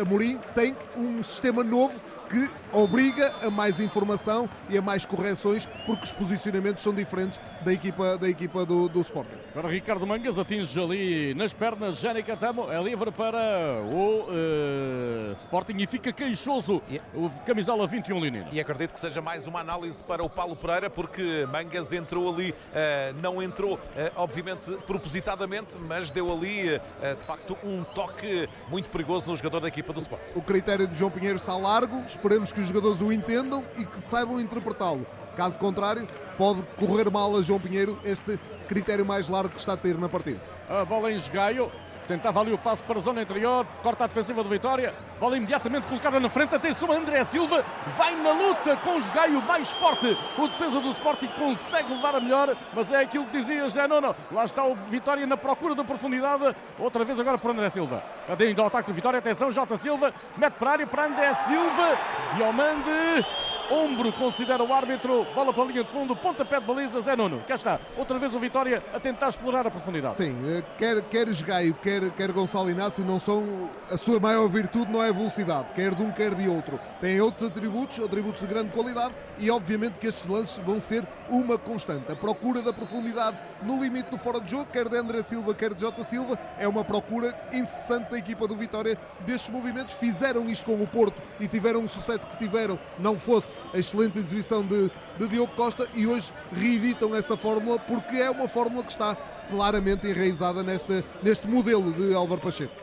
Amorim 0.00 0.38
tem 0.54 0.76
um 0.96 1.20
sistema 1.24 1.64
novo 1.64 2.00
que 2.28 2.48
obriga 2.72 3.34
a 3.42 3.50
mais 3.50 3.80
informação 3.80 4.48
e 4.68 4.76
a 4.76 4.82
mais 4.82 5.04
correções, 5.06 5.66
porque 5.86 6.04
os 6.04 6.12
posicionamentos 6.12 6.82
são 6.82 6.94
diferentes 6.94 7.40
da 7.62 7.72
equipa, 7.72 8.18
da 8.18 8.28
equipa 8.28 8.64
do, 8.64 8.88
do 8.88 9.00
Sporting. 9.00 9.36
Agora 9.50 9.68
Ricardo 9.68 10.06
Mangas 10.06 10.38
atinge 10.38 10.78
ali 10.80 11.34
nas 11.34 11.52
pernas 11.52 11.96
Jânica 11.96 12.36
Tamo, 12.36 12.70
é 12.70 12.80
livre 12.82 13.10
para 13.10 13.82
o 13.82 14.26
uh, 14.28 15.32
Sporting 15.40 15.76
e 15.78 15.86
fica 15.86 16.12
queixoso 16.12 16.82
o 17.14 17.30
camisola 17.44 17.86
21 17.86 18.20
Linino. 18.20 18.48
E 18.52 18.60
acredito 18.60 18.92
que 18.92 19.00
seja 19.00 19.20
mais 19.20 19.46
uma 19.46 19.60
análise 19.60 20.02
para 20.04 20.22
o 20.22 20.30
Paulo 20.30 20.54
Pereira, 20.54 20.88
porque 20.88 21.46
Mangas 21.50 21.92
entrou 21.92 22.32
ali, 22.32 22.50
uh, 22.50 23.20
não 23.20 23.42
entrou, 23.42 23.74
uh, 23.74 23.80
obviamente, 24.16 24.70
propositadamente, 24.86 25.78
mas 25.78 26.10
deu 26.10 26.32
ali, 26.32 26.80
de 27.18 27.24
facto, 27.24 27.56
um 27.64 27.82
toque 27.82 28.48
muito 28.68 28.90
perigoso 28.90 29.26
no 29.26 29.36
jogador 29.36 29.60
da 29.60 29.68
equipa 29.68 29.92
do 29.92 30.00
Sporting. 30.00 30.24
O 30.34 30.42
critério 30.42 30.86
de 30.86 30.96
João 30.96 31.10
Pinheiro 31.10 31.36
está 31.36 31.56
largo, 31.56 32.02
esperemos 32.06 32.52
que 32.52 32.57
os 32.60 32.68
jogadores 32.68 33.00
o 33.00 33.12
entendam 33.12 33.64
e 33.76 33.84
que 33.84 34.00
saibam 34.00 34.40
interpretá-lo. 34.40 35.06
Caso 35.36 35.58
contrário, 35.58 36.06
pode 36.36 36.62
correr 36.76 37.10
mal 37.10 37.36
a 37.36 37.42
João 37.42 37.60
Pinheiro 37.60 37.98
este 38.04 38.38
critério 38.68 39.06
mais 39.06 39.28
largo 39.28 39.50
que 39.50 39.60
está 39.60 39.74
a 39.74 39.76
ter 39.76 39.96
na 39.96 40.08
partida. 40.08 40.40
A 40.68 40.84
bola 40.84 41.10
em 41.10 41.16
esgaio, 41.16 41.70
Tentava 42.08 42.40
ali 42.40 42.54
o 42.54 42.58
passo 42.58 42.82
para 42.84 42.98
a 42.98 43.02
zona 43.02 43.20
interior, 43.20 43.66
corta 43.82 44.04
a 44.04 44.06
defensiva 44.06 44.42
do 44.42 44.48
Vitória, 44.48 44.94
bola 45.20 45.36
imediatamente 45.36 45.86
colocada 45.86 46.18
na 46.18 46.30
frente, 46.30 46.54
atenção 46.54 46.90
André 46.90 47.22
Silva, 47.24 47.62
vai 47.98 48.16
na 48.16 48.32
luta 48.32 48.76
com 48.76 48.94
o 48.94 48.96
esgaio 48.96 49.42
mais 49.42 49.68
forte, 49.68 50.16
o 50.38 50.48
defesa 50.48 50.80
do 50.80 50.90
Sporting 50.92 51.28
consegue 51.38 51.92
levar 51.92 52.14
a 52.14 52.20
melhor, 52.20 52.56
mas 52.72 52.90
é 52.90 53.02
aquilo 53.02 53.26
que 53.26 53.38
dizia 53.38 53.60
José 53.60 53.86
Nono, 53.86 54.16
lá 54.32 54.44
está 54.46 54.64
o 54.64 54.74
Vitória 54.88 55.26
na 55.26 55.36
procura 55.36 55.74
da 55.74 55.84
profundidade, 55.84 56.56
outra 56.78 57.04
vez 57.04 57.20
agora 57.20 57.36
para 57.36 57.52
André 57.52 57.68
Silva, 57.68 58.02
adendo 58.26 58.62
ao 58.62 58.68
ataque 58.68 58.90
do 58.90 58.94
Vitória, 58.94 59.18
atenção 59.18 59.52
Jota 59.52 59.76
Silva, 59.76 60.14
mete 60.34 60.54
para 60.54 60.70
a 60.70 60.72
área 60.72 60.86
para 60.86 61.04
André 61.04 61.34
Silva, 61.46 61.98
Diomande, 62.34 63.26
ombro, 63.70 64.12
considera 64.12 64.62
o 64.62 64.72
árbitro. 64.72 65.26
Bola 65.34 65.52
para 65.52 65.62
a 65.62 65.66
linha 65.66 65.84
de 65.84 65.90
fundo, 65.90 66.16
pontapé 66.16 66.60
de 66.60 66.66
baliza, 66.66 67.00
Zé 67.02 67.16
Nuno. 67.16 67.42
Cá 67.46 67.54
está, 67.54 67.80
outra 67.96 68.18
vez 68.18 68.34
o 68.34 68.38
Vitória 68.38 68.82
a 68.92 69.00
tentar 69.00 69.28
explorar 69.28 69.66
a 69.66 69.70
profundidade. 69.70 70.16
Sim, 70.16 70.36
eh, 70.46 70.62
quer, 70.76 71.00
quer 71.02 71.28
Gaio, 71.28 71.74
quer, 71.74 72.10
quer 72.10 72.32
Gonçalo 72.32 72.70
Inácio, 72.70 73.04
não 73.04 73.18
são. 73.18 73.70
A 73.90 73.96
sua 73.96 74.18
maior 74.18 74.48
virtude 74.48 74.90
não 74.90 75.02
é 75.02 75.10
a 75.10 75.12
velocidade, 75.12 75.68
quer 75.74 75.94
de 75.94 76.02
um, 76.02 76.10
quer 76.10 76.34
de 76.34 76.48
outro. 76.48 76.78
Têm 77.00 77.20
outros 77.20 77.48
atributos, 77.48 77.98
atributos 78.02 78.40
de 78.40 78.46
grande 78.46 78.70
qualidade 78.70 79.14
e, 79.38 79.50
obviamente, 79.50 79.98
que 79.98 80.06
estes 80.06 80.26
lances 80.26 80.56
vão 80.64 80.80
ser 80.80 81.06
uma 81.28 81.58
constante. 81.58 82.10
A 82.10 82.16
procura 82.16 82.62
da 82.62 82.72
profundidade 82.72 83.36
no 83.62 83.82
limite 83.82 84.10
do 84.10 84.18
fora 84.18 84.40
de 84.40 84.50
jogo, 84.50 84.66
quer 84.66 84.88
de 84.88 84.96
André 84.96 85.22
Silva, 85.22 85.54
quer 85.54 85.74
de 85.74 85.80
Jota 85.80 86.04
Silva, 86.04 86.38
é 86.58 86.66
uma 86.66 86.84
procura 86.84 87.34
incessante 87.52 88.10
da 88.10 88.18
equipa 88.18 88.46
do 88.48 88.56
Vitória 88.56 88.98
destes 89.20 89.48
movimentos. 89.48 89.94
Fizeram 89.94 90.48
isto 90.48 90.64
com 90.64 90.82
o 90.82 90.86
Porto 90.86 91.20
e 91.38 91.46
tiveram 91.46 91.84
o 91.84 91.88
sucesso 91.88 92.26
que 92.26 92.36
tiveram, 92.36 92.78
não 92.98 93.18
fosse 93.18 93.57
a 93.72 93.78
excelente 93.78 94.18
exibição 94.18 94.62
de, 94.62 94.90
de 95.18 95.28
Diogo 95.28 95.52
Costa 95.54 95.86
e 95.94 96.06
hoje 96.06 96.32
reeditam 96.52 97.14
essa 97.14 97.36
fórmula 97.36 97.78
porque 97.78 98.16
é 98.16 98.30
uma 98.30 98.48
fórmula 98.48 98.82
que 98.82 98.90
está 98.90 99.16
claramente 99.48 100.06
enraizada 100.06 100.62
neste, 100.62 101.04
neste 101.22 101.46
modelo 101.46 101.92
de 101.92 102.14
Álvaro 102.14 102.40
Pacheco. 102.40 102.74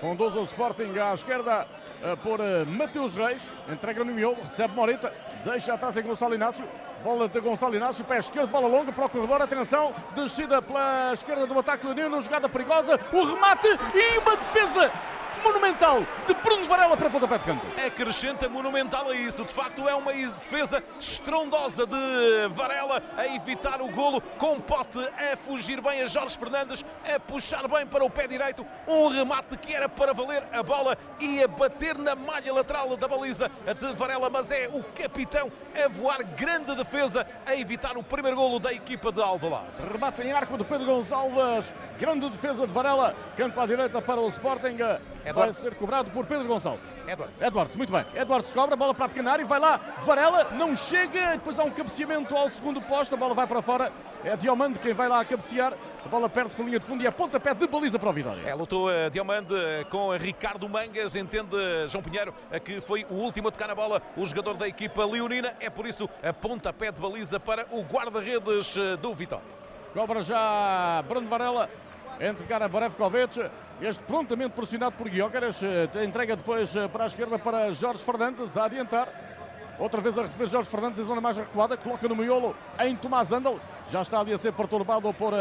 Conduz 0.00 0.34
o 0.36 0.42
Sporting 0.44 0.96
à 0.98 1.12
esquerda 1.12 1.66
eh, 2.02 2.16
por 2.16 2.38
eh, 2.40 2.64
Mateus 2.64 3.16
Reis, 3.16 3.50
entrega 3.68 4.04
no 4.04 4.12
miolo, 4.12 4.38
recebe 4.42 4.72
Morita, 4.74 5.12
deixa 5.44 5.74
atrás 5.74 5.96
em 5.96 6.02
Gonçalo 6.02 6.34
Inácio, 6.34 6.64
bola 7.02 7.28
de 7.28 7.40
Gonçalo 7.40 7.74
Inácio, 7.74 8.04
pé 8.04 8.18
esquerdo, 8.18 8.48
bola 8.48 8.68
longa 8.68 8.92
para 8.92 9.06
o 9.06 9.08
corredor, 9.08 9.42
atenção, 9.42 9.92
descida 10.14 10.62
pela 10.62 11.12
esquerda 11.12 11.46
do 11.46 11.58
ataque 11.58 11.84
Leonino, 11.86 12.22
jogada 12.22 12.48
perigosa, 12.48 13.00
o 13.12 13.24
remate 13.24 13.66
e 13.94 14.18
uma 14.18 14.36
defesa 14.36 14.92
monumental 15.42 16.00
de 16.26 16.34
Bruno 16.34 16.66
Varela 16.66 16.96
para 16.96 17.10
pontapé 17.10 17.38
de 17.38 17.44
canto. 17.44 17.66
Acrescenta 17.86 18.48
monumental 18.48 19.08
a 19.10 19.14
isso. 19.14 19.44
De 19.44 19.52
facto, 19.52 19.88
é 19.88 19.94
uma 19.94 20.12
defesa 20.12 20.82
estrondosa 20.98 21.86
de 21.86 22.48
Varela 22.52 23.02
a 23.16 23.26
evitar 23.26 23.80
o 23.80 23.88
golo, 23.88 24.20
com 24.38 24.60
pote 24.60 24.98
a 24.98 25.36
fugir 25.36 25.80
bem 25.80 26.02
a 26.02 26.06
Jorge 26.06 26.38
Fernandes, 26.38 26.84
a 27.04 27.18
puxar 27.20 27.66
bem 27.68 27.86
para 27.86 28.04
o 28.04 28.10
pé 28.10 28.26
direito. 28.26 28.66
Um 28.86 29.08
remate 29.08 29.56
que 29.56 29.74
era 29.74 29.88
para 29.88 30.12
valer 30.12 30.44
a 30.52 30.62
bola 30.62 30.96
e 31.20 31.42
a 31.42 31.48
bater 31.48 31.96
na 31.96 32.14
malha 32.14 32.52
lateral 32.52 32.96
da 32.96 33.08
baliza 33.08 33.50
de 33.78 33.94
Varela, 33.94 34.30
mas 34.30 34.50
é 34.50 34.68
o 34.72 34.82
capitão 34.82 35.50
a 35.74 35.88
voar 35.88 36.22
grande 36.22 36.74
defesa 36.74 37.26
a 37.46 37.54
evitar 37.54 37.96
o 37.96 38.02
primeiro 38.02 38.36
golo 38.36 38.58
da 38.58 38.72
equipa 38.72 39.12
de 39.12 39.20
Alvalade. 39.20 39.66
Remate 39.92 40.22
em 40.22 40.32
arco 40.32 40.56
de 40.56 40.64
Pedro 40.64 40.86
Gonçalves, 40.86 41.72
grande 41.98 42.28
defesa 42.28 42.66
de 42.66 42.72
Varela, 42.72 43.14
canto 43.36 43.60
à 43.60 43.66
direita 43.66 44.00
para 44.00 44.20
o 44.20 44.28
Sporting. 44.28 44.78
Vai 45.32 45.54
ser 45.54 45.74
cobrado 45.74 46.10
por 46.10 46.26
Pedro 46.26 46.46
Gonçalves. 46.46 46.98
Edwards. 47.06 47.40
Edwards, 47.40 47.76
muito 47.76 47.90
bem. 47.90 48.04
Edwards 48.14 48.52
cobra, 48.52 48.76
bola 48.76 48.94
para 48.94 49.06
a 49.06 49.08
pequena 49.08 49.32
área, 49.32 49.44
vai 49.44 49.58
lá, 49.58 49.80
Varela, 50.04 50.50
não 50.52 50.76
chega, 50.76 51.32
depois 51.32 51.58
há 51.58 51.64
um 51.64 51.70
cabeceamento 51.70 52.36
ao 52.36 52.50
segundo 52.50 52.82
posto, 52.82 53.14
a 53.14 53.18
bola 53.18 53.34
vai 53.34 53.46
para 53.46 53.62
fora, 53.62 53.90
é 54.22 54.36
Diomande 54.36 54.78
quem 54.78 54.92
vai 54.92 55.08
lá 55.08 55.20
a 55.20 55.24
cabecear, 55.24 55.72
a 56.04 56.08
bola 56.08 56.28
perde-se 56.28 56.54
por 56.54 56.66
linha 56.66 56.78
de 56.78 56.84
fundo 56.84 57.02
e 57.02 57.06
é 57.06 57.10
pontapé 57.10 57.54
de 57.54 57.66
baliza 57.66 57.98
para 57.98 58.10
o 58.10 58.12
Vitória. 58.12 58.42
É, 58.46 58.54
lutou 58.54 58.90
a 58.90 59.08
Diomande 59.08 59.54
com 59.90 60.14
Ricardo 60.16 60.68
Mangas, 60.68 61.16
entende 61.16 61.56
João 61.88 62.04
Pinheiro 62.04 62.34
que 62.62 62.82
foi 62.82 63.06
o 63.08 63.14
último 63.14 63.48
a 63.48 63.50
tocar 63.50 63.68
na 63.68 63.74
bola, 63.74 64.02
o 64.14 64.26
jogador 64.26 64.58
da 64.58 64.68
equipa 64.68 65.02
leonina, 65.06 65.54
é 65.60 65.70
por 65.70 65.86
isso 65.86 66.10
a 66.22 66.32
pontapé 66.32 66.92
de 66.92 67.00
baliza 67.00 67.40
para 67.40 67.66
o 67.70 67.80
guarda-redes 67.82 68.76
do 69.00 69.14
Vitória. 69.14 69.44
Cobra 69.94 70.20
já 70.20 71.02
Bruno 71.08 71.26
Varela, 71.26 71.70
entregar 72.20 72.62
a 72.62 72.68
Barevkovic, 72.68 73.50
este 73.80 74.02
prontamente 74.04 74.54
pressionado 74.54 74.92
por 74.92 75.08
Guiócaras, 75.08 75.60
entrega 76.02 76.34
depois 76.34 76.72
para 76.92 77.04
a 77.04 77.06
esquerda 77.06 77.38
para 77.38 77.74
Jorge 77.74 78.04
Fernandes 78.04 78.56
a 78.56 78.64
adiantar. 78.64 79.27
Outra 79.78 80.00
vez 80.00 80.18
a 80.18 80.22
receber 80.22 80.48
Jorge 80.48 80.68
Fernandes 80.68 80.98
em 80.98 81.04
zona 81.04 81.20
mais 81.20 81.36
recuada, 81.36 81.76
coloca 81.76 82.08
no 82.08 82.16
miolo 82.16 82.54
em 82.80 82.96
Tomás 82.96 83.30
Andal. 83.30 83.60
Já 83.90 84.02
está 84.02 84.18
ali 84.18 84.32
a 84.32 84.38
ser 84.38 84.52
perturbado 84.52 85.12
por 85.14 85.32
uh, 85.32 85.36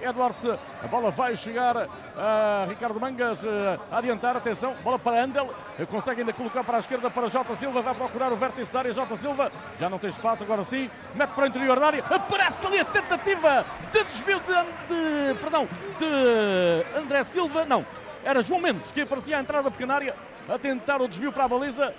Edwards. 0.00 0.42
A 0.82 0.88
bola 0.88 1.10
vai 1.10 1.36
chegar 1.36 1.86
a 2.16 2.66
Ricardo 2.66 2.98
Mangas 2.98 3.42
uh, 3.44 3.78
a 3.90 3.98
adiantar. 3.98 4.36
Atenção, 4.36 4.74
bola 4.82 4.98
para 4.98 5.22
Andel. 5.22 5.54
Uh, 5.78 5.86
consegue 5.86 6.22
ainda 6.22 6.32
colocar 6.32 6.64
para 6.64 6.78
a 6.78 6.80
esquerda 6.80 7.10
para 7.10 7.28
Jota 7.28 7.54
Silva. 7.56 7.82
Vai 7.82 7.94
procurar 7.94 8.32
o 8.32 8.36
vértice 8.36 8.72
da 8.72 8.78
área. 8.78 8.92
Jota 8.92 9.16
Silva 9.18 9.52
já 9.78 9.90
não 9.90 9.98
tem 9.98 10.08
espaço, 10.08 10.42
agora 10.42 10.64
sim. 10.64 10.90
Mete 11.14 11.30
para 11.30 11.44
o 11.44 11.46
interior 11.46 11.78
da 11.78 11.86
área. 11.86 12.04
Aparece 12.10 12.66
ali 12.66 12.80
a 12.80 12.84
tentativa 12.86 13.66
de 13.92 14.04
desvio 14.04 14.40
de, 14.40 15.32
de 15.34 15.38
perdão, 15.40 15.68
de 15.98 16.98
André 16.98 17.22
Silva. 17.22 17.66
Não, 17.66 17.84
era 18.24 18.42
João 18.42 18.60
Mendes 18.60 18.90
que 18.90 19.02
aparecia 19.02 19.36
à 19.36 19.40
entrada 19.40 19.64
da 19.64 19.70
pequena 19.70 19.94
área 19.94 20.16
a 20.48 20.58
tentar 20.58 21.00
o 21.00 21.08
desvio 21.08 21.30
para 21.30 21.44
a 21.44 21.48
baliza. 21.48 21.94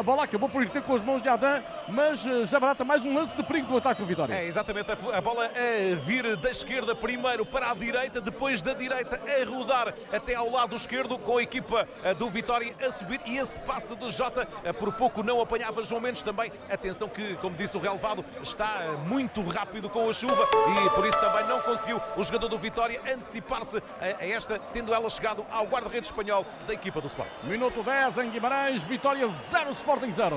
A 0.00 0.02
bola 0.02 0.24
acabou 0.24 0.48
por 0.48 0.62
ir 0.62 0.70
ter 0.70 0.80
com 0.80 0.94
as 0.94 1.02
mãos 1.02 1.20
de 1.20 1.28
Adam, 1.28 1.62
mas 1.86 2.22
já 2.48 2.58
barata 2.58 2.82
mais 2.82 3.04
um 3.04 3.14
lance 3.14 3.36
de 3.36 3.42
perigo 3.42 3.68
do 3.68 3.76
ataque 3.76 4.00
do 4.00 4.06
Vitória. 4.06 4.32
É, 4.32 4.46
exatamente. 4.46 4.90
A 4.90 5.20
bola 5.20 5.44
a 5.44 5.94
vir 5.96 6.38
da 6.38 6.50
esquerda 6.50 6.96
primeiro 6.96 7.44
para 7.44 7.70
a 7.70 7.74
direita, 7.74 8.18
depois 8.18 8.62
da 8.62 8.72
direita 8.72 9.20
a 9.20 9.44
rodar 9.44 9.92
até 10.10 10.34
ao 10.34 10.48
lado 10.48 10.74
esquerdo, 10.74 11.18
com 11.18 11.36
a 11.36 11.42
equipa 11.42 11.86
do 12.16 12.30
Vitória 12.30 12.74
a 12.82 12.90
subir. 12.90 13.20
E 13.26 13.36
esse 13.36 13.60
passe 13.60 13.94
de 13.94 14.08
Jota, 14.08 14.46
por 14.78 14.90
pouco 14.94 15.22
não 15.22 15.38
apanhava 15.38 15.84
João 15.84 16.00
Mendes 16.00 16.22
também. 16.22 16.50
Atenção 16.70 17.06
que, 17.06 17.36
como 17.36 17.54
disse 17.54 17.76
o 17.76 17.80
relevado, 17.80 18.24
está 18.42 18.96
muito 19.06 19.46
rápido 19.46 19.90
com 19.90 20.08
a 20.08 20.14
chuva 20.14 20.48
e 20.82 20.90
por 20.94 21.04
isso 21.04 21.20
também 21.20 21.46
não 21.46 21.60
conseguiu 21.60 22.00
o 22.16 22.22
jogador 22.22 22.48
do 22.48 22.56
Vitória 22.56 23.02
antecipar-se 23.06 23.82
a 24.00 24.26
esta, 24.26 24.58
tendo 24.72 24.94
ela 24.94 25.10
chegado 25.10 25.44
ao 25.50 25.66
guarda-redes 25.66 26.08
espanhol 26.08 26.46
da 26.66 26.72
equipa 26.72 27.02
do 27.02 27.06
Sport. 27.06 27.28
Minuto 27.42 27.82
10 27.82 28.16
em 28.16 28.30
Guimarães, 28.30 28.82
Vitória 28.82 29.28
0, 29.28 29.74
Sporting 29.90 30.12
0. 30.12 30.36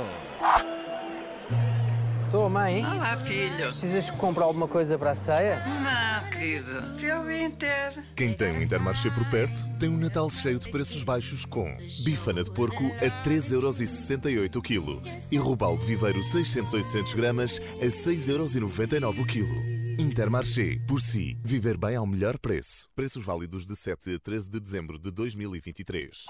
Estou, 2.24 2.50
mãe. 2.50 2.84
Olá, 2.84 3.16
filho. 3.18 3.56
Precisas 3.56 4.10
comprar 4.10 4.46
alguma 4.46 4.68
coisa 4.68 4.98
para 4.98 5.12
a 5.12 5.16
ceia? 5.16 5.63
Não, 5.63 6.30
querido. 6.32 7.00
Eu 7.00 7.24
vim 7.24 7.52
ter. 7.52 8.04
Quem 8.16 8.34
tem 8.34 8.52
um 8.52 8.63
Intermarché 8.63 9.12
por 9.12 9.24
perto 9.30 9.63
tem 9.80 9.89
um 9.89 9.98
Natal 10.00 10.28
cheio 10.32 10.58
de 10.58 10.72
preços 10.72 11.04
baixos 11.04 11.46
com 11.46 11.72
bifana 12.04 12.44
de 12.44 12.50
porco 12.50 12.84
a 12.96 13.24
3,68€ 13.24 14.56
o 14.56 14.62
quilo 14.63 15.00
e 15.30 15.38
robalo 15.38 15.78
de 15.78 15.86
viveiro 15.86 16.22
600-800 16.22 17.16
gramas 17.16 17.62
a 17.80 17.86
6,99€ 17.86 19.22
o 19.22 19.28
quilo. 19.28 19.92
Intermarché, 19.99 20.79
por 20.88 21.01
si, 21.01 21.38
viver 21.43 21.77
bem 21.77 21.95
ao 21.95 22.08
melhor 22.08 22.38
preço. 22.39 22.88
Preços 22.95 23.23
válidos 23.23 23.67
de 23.67 23.75
7 23.75 24.15
a 24.15 24.19
13 24.19 24.49
de 24.49 24.60
dezembro 24.60 24.97
de 24.97 25.12
2023. 25.12 26.25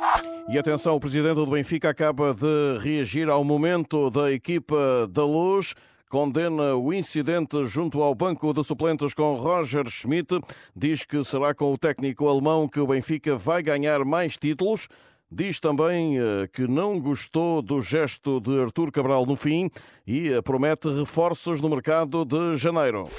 E 0.49 0.58
atenção, 0.58 0.95
o 0.95 0.99
presidente 0.99 1.36
do 1.36 1.47
Benfica 1.47 1.89
acaba 1.89 2.34
de 2.34 2.78
reagir 2.80 3.30
ao 3.30 3.43
momento 3.43 4.10
da 4.10 4.32
equipa 4.32 5.08
da 5.10 5.23
Luz 5.23 5.73
condena 6.10 6.76
o 6.76 6.93
incidente 6.93 7.65
junto 7.65 8.04
ao 8.04 8.13
banco 8.13 8.54
de 8.54 8.63
suplentes 8.63 9.15
com 9.15 9.34
Roger 9.34 9.89
Schmidt, 9.89 10.39
diz 10.76 11.04
que 11.04 11.23
será 11.23 11.56
com 11.56 11.73
o 11.73 11.78
técnico 11.78 12.28
alemão 12.28 12.67
que 12.67 12.80
o 12.80 12.86
Benfica 12.86 13.36
vai 13.36 13.63
ganhar 13.63 14.06
mais 14.06 14.38
títulos. 14.38 14.88
Diz 15.32 15.60
também 15.60 16.17
que 16.54 16.67
não 16.67 16.99
gostou 16.99 17.63
do 17.63 17.82
gesto 17.82 18.39
de 18.39 18.62
Artur 18.62 18.91
Cabral 18.91 19.26
no 19.26 19.36
fim 19.36 19.71
e 20.06 20.30
promete 20.43 20.88
reforços 20.89 21.60
no 21.60 21.69
mercado 21.69 22.23
de 22.23 22.56
janeiro. 22.58 23.10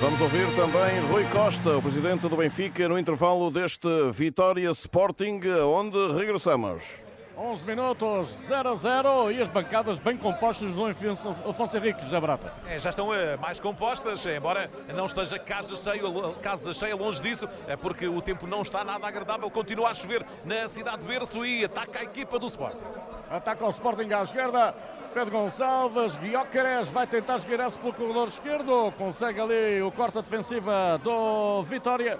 Vamos 0.00 0.20
ouvir 0.20 0.46
também 0.54 1.00
Rui 1.10 1.24
Costa, 1.24 1.76
o 1.76 1.82
presidente 1.82 2.28
do 2.28 2.36
Benfica, 2.36 2.88
no 2.88 2.96
intervalo 2.96 3.50
deste 3.50 3.88
Vitória 4.12 4.70
Sporting, 4.70 5.40
onde 5.66 6.12
regressamos. 6.12 7.04
11 7.36 7.64
minutos, 7.64 8.28
0 8.46 8.68
a 8.68 8.74
0 8.76 9.32
e 9.32 9.40
as 9.40 9.48
bancadas 9.48 9.98
bem 9.98 10.16
compostas 10.16 10.72
do 10.72 10.86
Afonso 10.86 11.76
Henrique 11.76 12.02
José 12.02 12.20
Brata. 12.20 12.52
É, 12.68 12.78
já 12.78 12.90
estão 12.90 13.08
uh, 13.08 13.38
mais 13.40 13.58
compostas, 13.58 14.24
embora 14.26 14.70
não 14.94 15.06
esteja 15.06 15.36
casa 15.36 15.74
cheia, 15.74 16.02
casa 16.42 16.72
cheia 16.72 16.94
longe 16.94 17.20
disso, 17.20 17.48
é 17.66 17.76
porque 17.76 18.06
o 18.06 18.20
tempo 18.20 18.46
não 18.46 18.62
está 18.62 18.84
nada 18.84 19.06
agradável, 19.06 19.50
continua 19.50 19.90
a 19.90 19.94
chover 19.94 20.24
na 20.44 20.68
cidade 20.68 21.02
de 21.02 21.08
Berço 21.08 21.44
e 21.44 21.64
ataca 21.64 22.00
a 22.00 22.02
equipa 22.04 22.38
do 22.38 22.46
Sporting. 22.46 22.84
Ataca 23.30 23.66
o 23.66 23.70
Sporting 23.70 24.12
à 24.12 24.22
esquerda, 24.22 24.74
Pedro 25.12 25.30
Gonçalves, 25.30 26.16
Guiócares 26.16 26.88
vai 26.90 27.06
tentar 27.06 27.36
esgueirar-se 27.36 27.78
pelo 27.78 27.92
corredor 27.92 28.28
esquerdo, 28.28 28.92
consegue 28.96 29.40
ali 29.40 29.82
o 29.82 29.90
corte 29.90 30.20
defensiva 30.20 30.98
do 31.02 31.62
Vitória. 31.62 32.18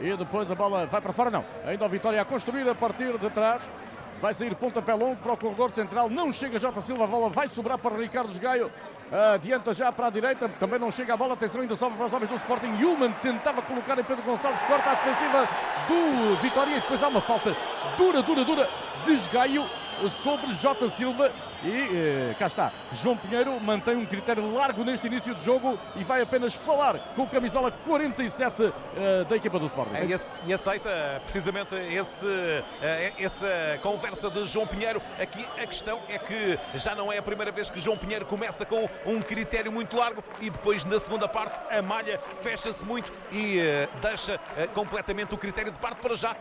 E 0.00 0.16
depois 0.16 0.50
a 0.50 0.54
bola 0.54 0.86
vai 0.86 1.00
para 1.00 1.12
fora, 1.12 1.30
não, 1.30 1.44
ainda 1.64 1.86
o 1.86 1.88
Vitória 1.88 2.20
a 2.20 2.24
construir 2.24 2.68
a 2.68 2.74
partir 2.74 3.16
de 3.18 3.30
trás, 3.30 3.62
vai 4.20 4.34
sair 4.34 4.54
pontapé 4.54 4.94
longo 4.94 5.16
para 5.16 5.32
o 5.32 5.36
corredor 5.36 5.70
central, 5.70 6.08
não 6.10 6.30
chega 6.32 6.58
Jota 6.58 6.80
Silva, 6.80 7.04
a 7.04 7.06
bola 7.06 7.30
vai 7.30 7.48
sobrar 7.48 7.78
para 7.78 7.96
Ricardo 7.96 8.38
Gaio, 8.38 8.70
adianta 9.34 9.72
já 9.72 9.90
para 9.90 10.08
a 10.08 10.10
direita, 10.10 10.48
também 10.48 10.78
não 10.78 10.90
chega 10.90 11.14
a 11.14 11.16
bola, 11.16 11.34
atenção 11.34 11.60
ainda 11.60 11.76
sobra 11.76 11.96
para 11.96 12.06
os 12.06 12.12
homens 12.12 12.28
do 12.28 12.36
Sporting, 12.36 12.84
Human 12.84 13.12
tentava 13.22 13.62
colocar 13.62 13.98
em 13.98 14.04
Pedro 14.04 14.22
Gonçalves, 14.24 14.62
corta 14.64 14.90
a 14.90 14.94
defensiva 14.94 15.48
do 15.88 16.36
Vitória. 16.42 16.76
E 16.76 16.80
depois 16.80 17.02
há 17.02 17.08
uma 17.08 17.20
falta 17.20 17.56
dura, 17.96 18.22
dura, 18.22 18.44
dura, 18.44 18.68
desgaio 19.04 19.64
sobre 20.22 20.52
Jota 20.54 20.88
Silva 20.88 21.32
E 21.62 22.30
eh, 22.30 22.36
cá 22.38 22.46
está, 22.46 22.72
João 22.92 23.16
Pinheiro 23.16 23.58
mantém 23.60 23.96
um 23.96 24.06
critério 24.06 24.52
largo 24.54 24.84
neste 24.84 25.08
início 25.08 25.34
de 25.34 25.44
jogo 25.44 25.78
e 25.96 26.04
vai 26.04 26.20
apenas 26.20 26.54
falar 26.54 26.98
com 27.16 27.22
o 27.22 27.26
camisola 27.26 27.72
47 27.72 28.72
eh, 28.96 29.24
da 29.24 29.36
equipa 29.36 29.58
do 29.58 29.66
Sporting. 29.66 29.94
É, 29.94 30.04
e, 30.04 30.48
e 30.50 30.52
aceita 30.52 31.20
precisamente 31.24 31.74
esse, 31.74 32.26
eh, 32.80 33.12
essa 33.18 33.78
conversa 33.82 34.30
de 34.30 34.44
João 34.44 34.68
Pinheiro. 34.68 35.02
Aqui 35.20 35.44
a 35.60 35.66
questão 35.66 36.00
é 36.08 36.16
que 36.18 36.58
já 36.74 36.94
não 36.94 37.12
é 37.12 37.18
a 37.18 37.22
primeira 37.22 37.50
vez 37.50 37.68
que 37.68 37.80
João 37.80 37.96
Pinheiro 37.96 38.24
começa 38.24 38.64
com 38.64 38.88
um 39.04 39.20
critério 39.20 39.72
muito 39.72 39.96
largo 39.96 40.22
e 40.40 40.50
depois 40.50 40.84
na 40.84 41.00
segunda 41.00 41.26
parte 41.26 41.58
a 41.74 41.82
malha 41.82 42.20
fecha-se 42.40 42.84
muito 42.84 43.12
e 43.32 43.58
eh, 43.58 43.88
deixa 44.00 44.38
eh, 44.56 44.68
completamente 44.68 45.34
o 45.34 45.38
critério 45.38 45.72
de 45.72 45.78
parte 45.78 46.00
para 46.00 46.14
já 46.14 46.36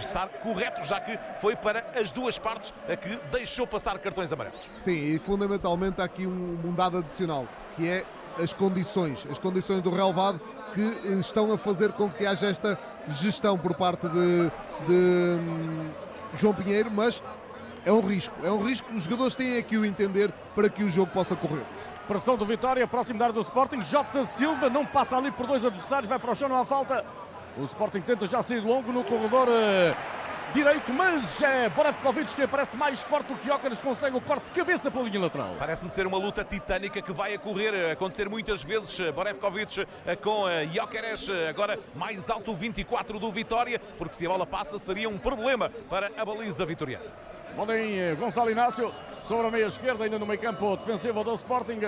estar 0.00 0.28
correto, 0.42 0.84
já 0.84 1.00
que 1.00 1.18
foi 1.40 1.54
para 1.54 1.86
as 1.98 2.10
duas 2.10 2.38
partes 2.38 2.72
que 3.00 3.16
deixou 3.30 3.66
passar 3.66 3.98
cartões 4.16 4.32
amarelos. 4.32 4.70
Sim, 4.80 4.96
e 4.96 5.18
fundamentalmente 5.18 6.00
há 6.00 6.04
aqui 6.04 6.26
um, 6.26 6.58
um 6.64 6.72
dado 6.72 6.98
adicional, 6.98 7.46
que 7.76 7.86
é 7.86 8.04
as 8.42 8.52
condições, 8.52 9.26
as 9.30 9.38
condições 9.38 9.82
do 9.82 9.90
relevado 9.90 10.40
que 10.74 10.80
estão 11.20 11.52
a 11.52 11.58
fazer 11.58 11.92
com 11.92 12.08
que 12.10 12.26
haja 12.26 12.46
esta 12.46 12.78
gestão 13.08 13.58
por 13.58 13.74
parte 13.74 14.08
de, 14.08 14.50
de, 14.86 15.40
hum, 15.40 15.90
João 16.34 16.54
Pinheiro, 16.54 16.90
mas 16.90 17.22
é 17.84 17.92
um 17.92 18.00
risco, 18.00 18.34
é 18.42 18.50
um 18.50 18.58
risco 18.58 18.88
que 18.88 18.96
os 18.96 19.04
jogadores 19.04 19.36
têm 19.36 19.58
aqui 19.58 19.76
o 19.76 19.84
entender 19.84 20.32
para 20.54 20.68
que 20.68 20.82
o 20.82 20.88
jogo 20.88 21.12
possa 21.12 21.36
correr. 21.36 21.64
Pressão 22.08 22.36
do 22.36 22.44
Vitória, 22.44 22.86
próximo 22.86 23.18
da 23.18 23.26
área 23.26 23.34
do 23.34 23.40
Sporting. 23.40 23.82
Jota 23.82 24.24
Silva 24.24 24.70
não 24.70 24.86
passa 24.86 25.16
ali 25.16 25.30
por 25.30 25.46
dois 25.46 25.64
adversários, 25.64 26.08
vai 26.08 26.18
para 26.18 26.30
o 26.30 26.34
chão, 26.34 26.48
não 26.48 26.56
há 26.56 26.64
falta. 26.64 27.04
O 27.58 27.64
Sporting 27.64 28.00
tenta 28.00 28.26
já 28.26 28.42
sair 28.42 28.60
longo 28.60 28.92
no 28.92 29.02
corredor 29.02 29.48
eh, 29.48 29.94
direito, 30.56 30.90
mas 30.90 31.42
é 31.42 31.68
Borevkovic 31.68 32.34
que 32.34 32.42
aparece 32.42 32.78
mais 32.78 32.98
forte 32.98 33.26
do 33.26 33.38
que 33.38 33.50
Ócaras, 33.50 33.78
consegue 33.78 34.16
o 34.16 34.22
corte 34.22 34.46
de 34.46 34.52
cabeça 34.52 34.90
pela 34.90 35.04
linha 35.04 35.20
lateral. 35.20 35.54
Parece-me 35.58 35.90
ser 35.90 36.06
uma 36.06 36.16
luta 36.16 36.42
titânica 36.42 37.02
que 37.02 37.12
vai 37.12 37.36
ocorrer, 37.36 37.92
acontecer 37.92 38.26
muitas 38.26 38.62
vezes. 38.62 38.98
Borevkovic 39.12 39.86
eh, 40.06 40.16
com 40.16 40.48
eh, 40.48 40.64
Gyökeres, 40.64 41.28
eh, 41.28 41.50
agora 41.50 41.78
mais 41.94 42.30
alto 42.30 42.52
o 42.52 42.56
24 42.56 43.18
do 43.18 43.30
Vitória, 43.30 43.78
porque 43.98 44.14
se 44.14 44.24
a 44.24 44.30
bola 44.30 44.46
passa 44.46 44.78
seria 44.78 45.10
um 45.10 45.18
problema 45.18 45.70
para 45.90 46.10
a 46.16 46.24
baliza 46.24 46.64
vitoriana. 46.64 47.04
Podem 47.54 48.16
Gonçalo 48.16 48.50
Inácio 48.50 48.94
sobre 49.20 49.48
a 49.48 49.50
meia 49.50 49.66
esquerda, 49.66 50.04
ainda 50.04 50.18
no 50.18 50.24
meio 50.24 50.40
campo 50.40 50.74
defensivo 50.78 51.22
do 51.22 51.34
Sporting. 51.34 51.80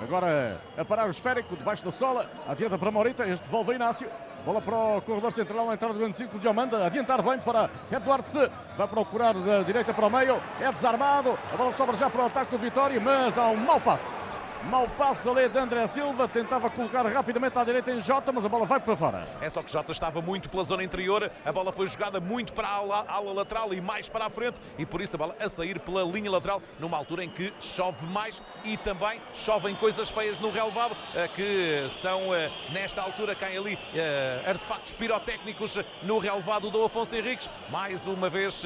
Agora 0.00 0.60
a 0.78 0.84
parar 0.84 1.08
o 1.08 1.10
esférico 1.10 1.56
debaixo 1.56 1.84
da 1.84 1.90
sola, 1.90 2.30
adianta 2.46 2.78
para 2.78 2.92
Morita, 2.92 3.26
este 3.26 3.44
devolve 3.44 3.74
Inácio. 3.74 4.08
Bola 4.44 4.60
para 4.60 4.76
o 4.76 5.00
corredor 5.00 5.32
central, 5.32 5.70
a 5.70 5.74
entrada 5.74 5.94
do 5.94 6.00
grande 6.00 6.18
círculo 6.18 6.38
de 6.38 6.46
Amanda, 6.46 6.84
adiantar 6.84 7.22
bem 7.22 7.38
para 7.38 7.70
Eduardo 7.90 8.28
Se, 8.28 8.50
vai 8.76 8.86
procurar 8.86 9.32
da 9.32 9.62
direita 9.62 9.94
para 9.94 10.06
o 10.06 10.10
meio, 10.10 10.38
é 10.60 10.70
desarmado, 10.70 11.38
a 11.50 11.56
bola 11.56 11.72
sobra 11.72 11.96
já 11.96 12.10
para 12.10 12.24
o 12.24 12.26
ataque 12.26 12.50
do 12.50 12.58
Vitória, 12.58 13.00
mas 13.00 13.38
há 13.38 13.48
um 13.48 13.56
mau 13.56 13.80
passe. 13.80 14.23
Mau 14.70 14.88
passe 14.88 15.28
ali 15.28 15.46
de 15.48 15.58
André 15.58 15.86
Silva, 15.86 16.26
tentava 16.26 16.70
colocar 16.70 17.04
rapidamente 17.06 17.58
à 17.58 17.64
direita 17.64 17.92
em 17.92 18.00
Jota, 18.00 18.32
mas 18.32 18.46
a 18.46 18.48
bola 18.48 18.64
vai 18.64 18.80
para 18.80 18.96
fora. 18.96 19.28
É 19.40 19.50
só 19.50 19.62
que 19.62 19.70
Jota 19.70 19.92
estava 19.92 20.22
muito 20.22 20.48
pela 20.48 20.64
zona 20.64 20.82
interior, 20.82 21.30
a 21.44 21.52
bola 21.52 21.70
foi 21.70 21.86
jogada 21.86 22.18
muito 22.18 22.52
para 22.54 22.66
a 22.66 22.72
ala, 22.76 23.04
ala 23.06 23.32
lateral 23.32 23.74
e 23.74 23.80
mais 23.80 24.08
para 24.08 24.24
a 24.26 24.30
frente, 24.30 24.58
e 24.78 24.86
por 24.86 25.02
isso 25.02 25.16
a 25.16 25.18
bola 25.18 25.36
a 25.38 25.48
sair 25.50 25.78
pela 25.80 26.02
linha 26.02 26.30
lateral, 26.30 26.62
numa 26.80 26.96
altura 26.96 27.24
em 27.24 27.28
que 27.28 27.52
chove 27.60 28.06
mais 28.06 28.42
e 28.64 28.76
também 28.78 29.20
chovem 29.34 29.74
coisas 29.74 30.10
feias 30.10 30.38
no 30.38 30.50
relevado, 30.50 30.96
eh, 31.14 31.28
que 31.28 31.86
são, 31.90 32.34
eh, 32.34 32.50
nesta 32.72 33.02
altura, 33.02 33.34
caem 33.34 33.58
ali 33.58 33.78
eh, 33.94 34.42
artefactos 34.46 34.94
pirotécnicos 34.94 35.78
no 36.02 36.18
relevado 36.18 36.70
do 36.70 36.82
Afonso 36.84 37.14
Henriques. 37.14 37.50
Mais 37.70 38.06
uma 38.06 38.30
vez, 38.30 38.64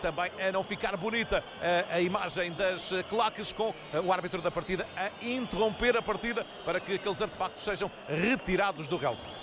também 0.00 0.30
a 0.46 0.52
não 0.52 0.62
ficar 0.62 0.96
bonita 0.96 1.42
a 1.90 2.00
imagem 2.00 2.52
das 2.52 2.92
claques 3.08 3.52
com 3.52 3.74
o 4.04 4.12
árbitro 4.12 4.42
da 4.42 4.50
partida 4.50 4.86
a 4.96 5.10
interromper 5.40 5.96
a 5.96 6.02
partida 6.02 6.46
para 6.64 6.80
que 6.80 6.94
aqueles 6.94 7.20
artefactos 7.20 7.64
sejam 7.64 7.90
retirados 8.08 8.88
do 8.88 8.96
relevado. 8.96 9.40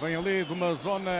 Vem 0.00 0.14
ali 0.14 0.44
de 0.44 0.52
uma 0.52 0.74
zona 0.74 1.10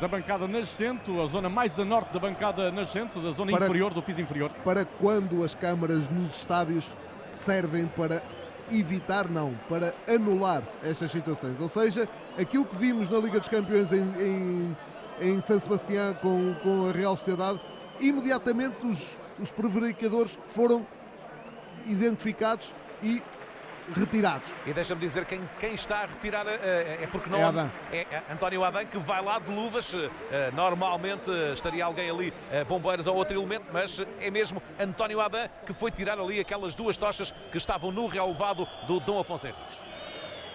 da 0.00 0.06
bancada 0.06 0.46
nascente, 0.46 1.10
a 1.20 1.26
zona 1.26 1.48
mais 1.48 1.76
a 1.78 1.84
norte 1.84 2.12
da 2.12 2.20
bancada 2.20 2.70
nascente, 2.70 3.18
da 3.18 3.32
zona 3.32 3.50
Para- 3.50 3.64
inferior, 3.64 3.92
do 3.92 4.00
piso 4.00 4.20
inferior. 4.20 4.50
Para 4.64 4.84
quando 4.84 5.42
as 5.42 5.54
câmaras 5.56 6.08
nos 6.08 6.36
estádios 6.36 6.88
servem 7.32 7.86
para 7.86 8.22
evitar, 8.70 9.28
não, 9.28 9.54
para 9.68 9.92
anular 10.08 10.62
estas 10.84 11.10
situações. 11.10 11.60
Ou 11.60 11.68
seja, 11.68 12.08
aquilo 12.38 12.64
que 12.64 12.76
vimos 12.76 13.08
na 13.08 13.18
Liga 13.18 13.40
dos 13.40 13.48
Campeões 13.48 13.92
em, 13.92 14.04
em, 14.20 14.76
em 15.20 15.40
San 15.40 15.58
Sebastián 15.58 16.14
com, 16.22 16.54
com 16.62 16.88
a 16.88 16.92
Real 16.92 17.16
Sociedade, 17.16 17.60
imediatamente 18.00 18.86
os, 18.86 19.18
os 19.40 19.50
prevaricadores 19.50 20.38
foram 20.46 20.86
identificados 21.86 22.72
e 23.02 23.20
retirados. 23.94 24.52
E 24.66 24.72
deixa-me 24.72 25.00
dizer 25.00 25.24
quem, 25.24 25.40
quem 25.58 25.74
está 25.74 25.98
a 25.98 26.06
retirar 26.06 26.46
eh, 26.46 26.98
é 27.02 27.06
porque 27.10 27.28
não 27.30 27.38
É 27.38 27.44
Adam. 27.44 27.70
é, 27.92 27.98
é 28.10 28.22
António 28.30 28.62
Adam 28.64 28.84
que 28.86 28.98
vai 28.98 29.22
lá 29.22 29.38
de 29.38 29.50
luvas. 29.50 29.94
eh, 29.94 30.50
normalmente 30.52 31.30
eh, 31.30 31.52
estaria 31.52 31.84
alguém 31.84 32.08
ali, 32.10 32.32
eh, 32.50 32.64
bombeiros 32.64 33.06
ou 33.06 33.16
outro 33.16 33.36
elemento, 33.36 33.66
mas 33.72 34.00
é 34.20 34.30
mesmo 34.30 34.62
António 34.78 35.20
Adam 35.20 35.48
que 35.66 35.72
foi 35.72 35.90
tirar 35.90 36.18
ali 36.18 36.38
aquelas 36.40 36.74
duas 36.74 36.96
tochas 36.96 37.32
que 37.50 37.58
estavam 37.58 37.90
no 37.90 38.06
relevado 38.06 38.66
do 38.86 39.00
Dom 39.00 39.20
Afonso 39.20 39.46
Henriques. 39.46 39.78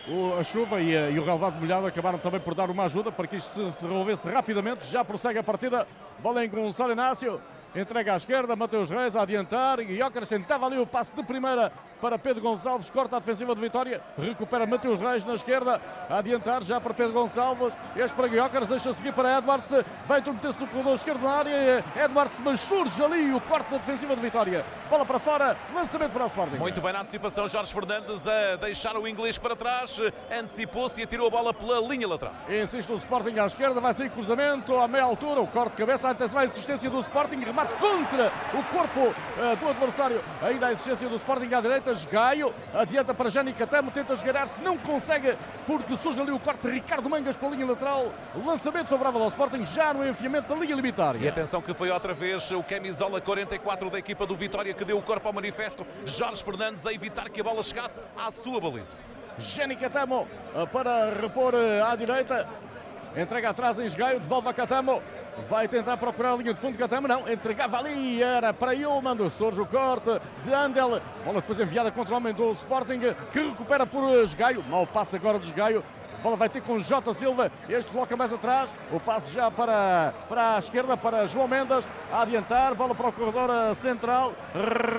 O- 0.07 0.39
a 0.39 0.43
chuva 0.43 0.79
e, 0.79 0.95
a- 0.95 1.09
e 1.09 1.19
o 1.19 1.25
relevado 1.25 1.59
molhado 1.59 1.85
acabaram 1.85 2.17
também 2.17 2.39
por 2.39 2.55
dar 2.55 2.69
uma 2.69 2.85
ajuda 2.85 3.11
para 3.11 3.27
que 3.27 3.35
isto 3.35 3.49
se, 3.49 3.77
se 3.79 3.85
resolvesse 3.85 4.29
rapidamente. 4.29 4.85
Já 4.87 5.03
prossegue 5.03 5.37
a 5.39 5.43
partida. 5.43 5.85
Bola 6.19 6.45
em 6.45 6.49
Gonçalo 6.49 6.93
Inácio. 6.93 7.41
Entrega 7.77 8.15
à 8.15 8.17
esquerda, 8.17 8.55
Mateus 8.55 8.89
Reis 8.89 9.15
a 9.15 9.21
adiantar. 9.21 9.79
E 9.79 9.95
Jóqueres 9.95 10.27
tentava 10.27 10.65
ali 10.65 10.79
o 10.79 10.87
passe 10.87 11.13
de 11.13 11.21
primeira 11.21 11.71
para 12.01 12.17
Pedro 12.17 12.41
Gonçalves. 12.41 12.89
Corta 12.89 13.17
a 13.17 13.19
defensiva 13.19 13.53
de 13.53 13.61
Vitória. 13.61 14.01
Recupera 14.17 14.65
Mateus 14.65 14.99
Reis 14.99 15.23
na 15.23 15.35
esquerda. 15.35 15.79
A 16.09 16.17
adiantar 16.17 16.63
já 16.63 16.81
para 16.81 16.91
Pedro 16.95 17.13
Gonçalves. 17.13 17.77
Este 17.95 18.15
para 18.15 18.27
Jóqueres. 18.27 18.67
Deixa 18.67 18.91
seguir 18.93 19.13
para 19.13 19.37
Edwards. 19.37 19.69
Vai 20.07 20.21
intrometer-se 20.21 20.59
no 20.59 20.65
corredor 20.65 20.95
esquerdo 20.95 21.21
na 21.21 21.29
área. 21.29 21.85
Edwards, 21.95 22.39
mas 22.43 22.61
surge 22.61 23.03
ali 23.03 23.31
o 23.31 23.39
corte 23.41 23.69
da 23.69 23.77
defensiva 23.77 24.15
de 24.15 24.21
Vitória. 24.23 24.65
Bola 24.89 25.05
para 25.05 25.19
fora. 25.19 25.55
Lançamento 25.75 26.13
para 26.13 26.23
o 26.23 26.27
Sporting. 26.27 26.57
Muito 26.57 26.81
bem 26.81 26.93
na 26.93 27.01
antecipação, 27.01 27.47
Jorge 27.47 27.71
Fernandes 27.71 28.25
a 28.25 28.55
deixar 28.55 28.97
o 28.97 29.07
inglês 29.07 29.37
para 29.37 29.55
trás, 29.55 29.99
antecipou-se 30.31 30.99
e 31.01 31.03
atirou 31.03 31.27
a 31.27 31.29
bola 31.29 31.53
pela 31.53 31.79
linha 31.81 32.07
lateral. 32.07 32.33
Insiste 32.49 32.91
o 32.91 32.95
Sporting 32.95 33.37
à 33.37 33.45
esquerda, 33.45 33.79
vai 33.81 33.93
sair 33.93 34.09
cruzamento 34.09 34.75
à 34.77 34.87
meia 34.87 35.03
altura, 35.03 35.41
o 35.41 35.47
corte 35.47 35.71
de 35.71 35.77
cabeça, 35.77 36.09
antes 36.09 36.31
vai 36.31 36.45
a 36.45 36.47
insistência 36.47 36.89
do 36.89 36.99
Sporting, 37.01 37.37
remate 37.39 37.66
contra 37.79 38.31
o 38.53 38.63
corpo 38.63 39.13
eh, 39.39 39.55
do 39.55 39.69
adversário. 39.69 40.21
Ainda 40.41 40.67
a 40.67 40.73
insistência 40.73 41.07
do 41.09 41.15
Sporting 41.15 41.53
à 41.53 41.61
direita, 41.61 41.91
Esgaio, 41.91 42.53
adianta 42.73 43.13
para 43.13 43.29
Jani 43.29 43.53
Catamo, 43.53 43.91
tenta 43.91 44.13
esgarar-se, 44.13 44.59
não 44.61 44.77
consegue, 44.77 45.37
porque 45.65 45.95
surge 45.97 46.19
ali 46.21 46.31
o 46.31 46.39
corte 46.39 46.61
de 46.67 46.73
Ricardo 46.73 47.09
Mangas 47.09 47.35
pela 47.35 47.51
linha 47.55 47.65
lateral. 47.65 48.11
Lançamento 48.45 48.87
favorável 48.87 49.21
ao 49.21 49.29
Sporting, 49.29 49.65
já 49.65 49.93
no 49.93 50.07
enfiamento 50.07 50.47
da 50.47 50.55
linha 50.55 50.73
E 50.73 50.75
limitária. 50.75 51.29
atenção 51.29 51.61
que 51.61 51.73
foi 51.73 51.89
outra 51.89 52.13
vez 52.13 52.49
o 52.51 52.63
camisola 52.63 53.19
44 53.21 53.89
da 53.89 53.99
equipa 53.99 54.25
do 54.25 54.35
Vitória 54.35 54.73
que 54.73 54.85
deu 54.85 54.97
o 54.97 55.01
corpo 55.01 55.27
ao 55.27 55.33
manifesto, 55.33 55.85
Jorge 56.05 56.43
Fernandes 56.43 56.85
a 56.85 56.93
evitar 56.93 57.29
que 57.29 57.41
a 57.41 57.43
bola 57.43 57.63
chegasse 57.63 57.99
à 58.17 58.31
sua 58.31 58.59
baliza. 58.59 58.95
Jenny 59.39 59.75
Catamo 59.75 60.27
eh, 60.55 60.65
para 60.67 61.11
repor 61.21 61.53
eh, 61.53 61.81
à 61.81 61.95
direita. 61.95 62.47
Entrega 63.15 63.49
atrás 63.49 63.79
em 63.79 63.85
Esgaio, 63.85 64.19
devolve 64.19 64.47
a 64.49 64.53
Catamo. 64.53 65.01
Vai 65.49 65.67
tentar 65.67 65.95
procurar 65.97 66.33
a 66.33 66.35
linha 66.35 66.53
de 66.53 66.59
fundo. 66.59 66.77
Catamo 66.77 67.07
não, 67.07 67.29
entregava 67.29 67.77
ali, 67.77 68.21
era 68.21 68.53
para 68.53 68.73
Ilman. 68.73 69.29
Surge 69.37 69.61
o 69.61 69.65
corte 69.65 70.09
de 70.43 70.53
Andel. 70.53 71.01
Bola 71.23 71.41
depois 71.41 71.59
enviada 71.59 71.91
contra 71.91 72.13
o 72.13 72.17
homem 72.17 72.33
do 72.33 72.51
Sporting 72.51 72.99
que 73.31 73.39
recupera 73.39 73.85
por 73.85 74.03
eh, 74.15 74.23
Esgaio. 74.23 74.63
Mau 74.63 74.85
passe 74.85 75.15
agora 75.15 75.39
de 75.39 75.45
Esgaio. 75.45 75.83
A 76.17 76.23
bola 76.23 76.35
vai 76.35 76.49
ter 76.49 76.61
com 76.61 76.79
Jota 76.79 77.13
Silva. 77.13 77.51
Este 77.69 77.91
coloca 77.91 78.17
mais 78.17 78.33
atrás. 78.33 78.73
O 78.91 78.99
passe 78.99 79.31
já 79.31 79.51
para, 79.51 80.13
para 80.27 80.55
a 80.55 80.59
esquerda, 80.59 80.97
para 80.97 81.27
João 81.27 81.47
Mendes. 81.47 81.87
A 82.11 82.23
adiantar. 82.23 82.73
Bola 82.73 82.95
para 82.95 83.09
o 83.09 83.13
corredor 83.13 83.49
eh, 83.49 83.75
central. 83.75 84.33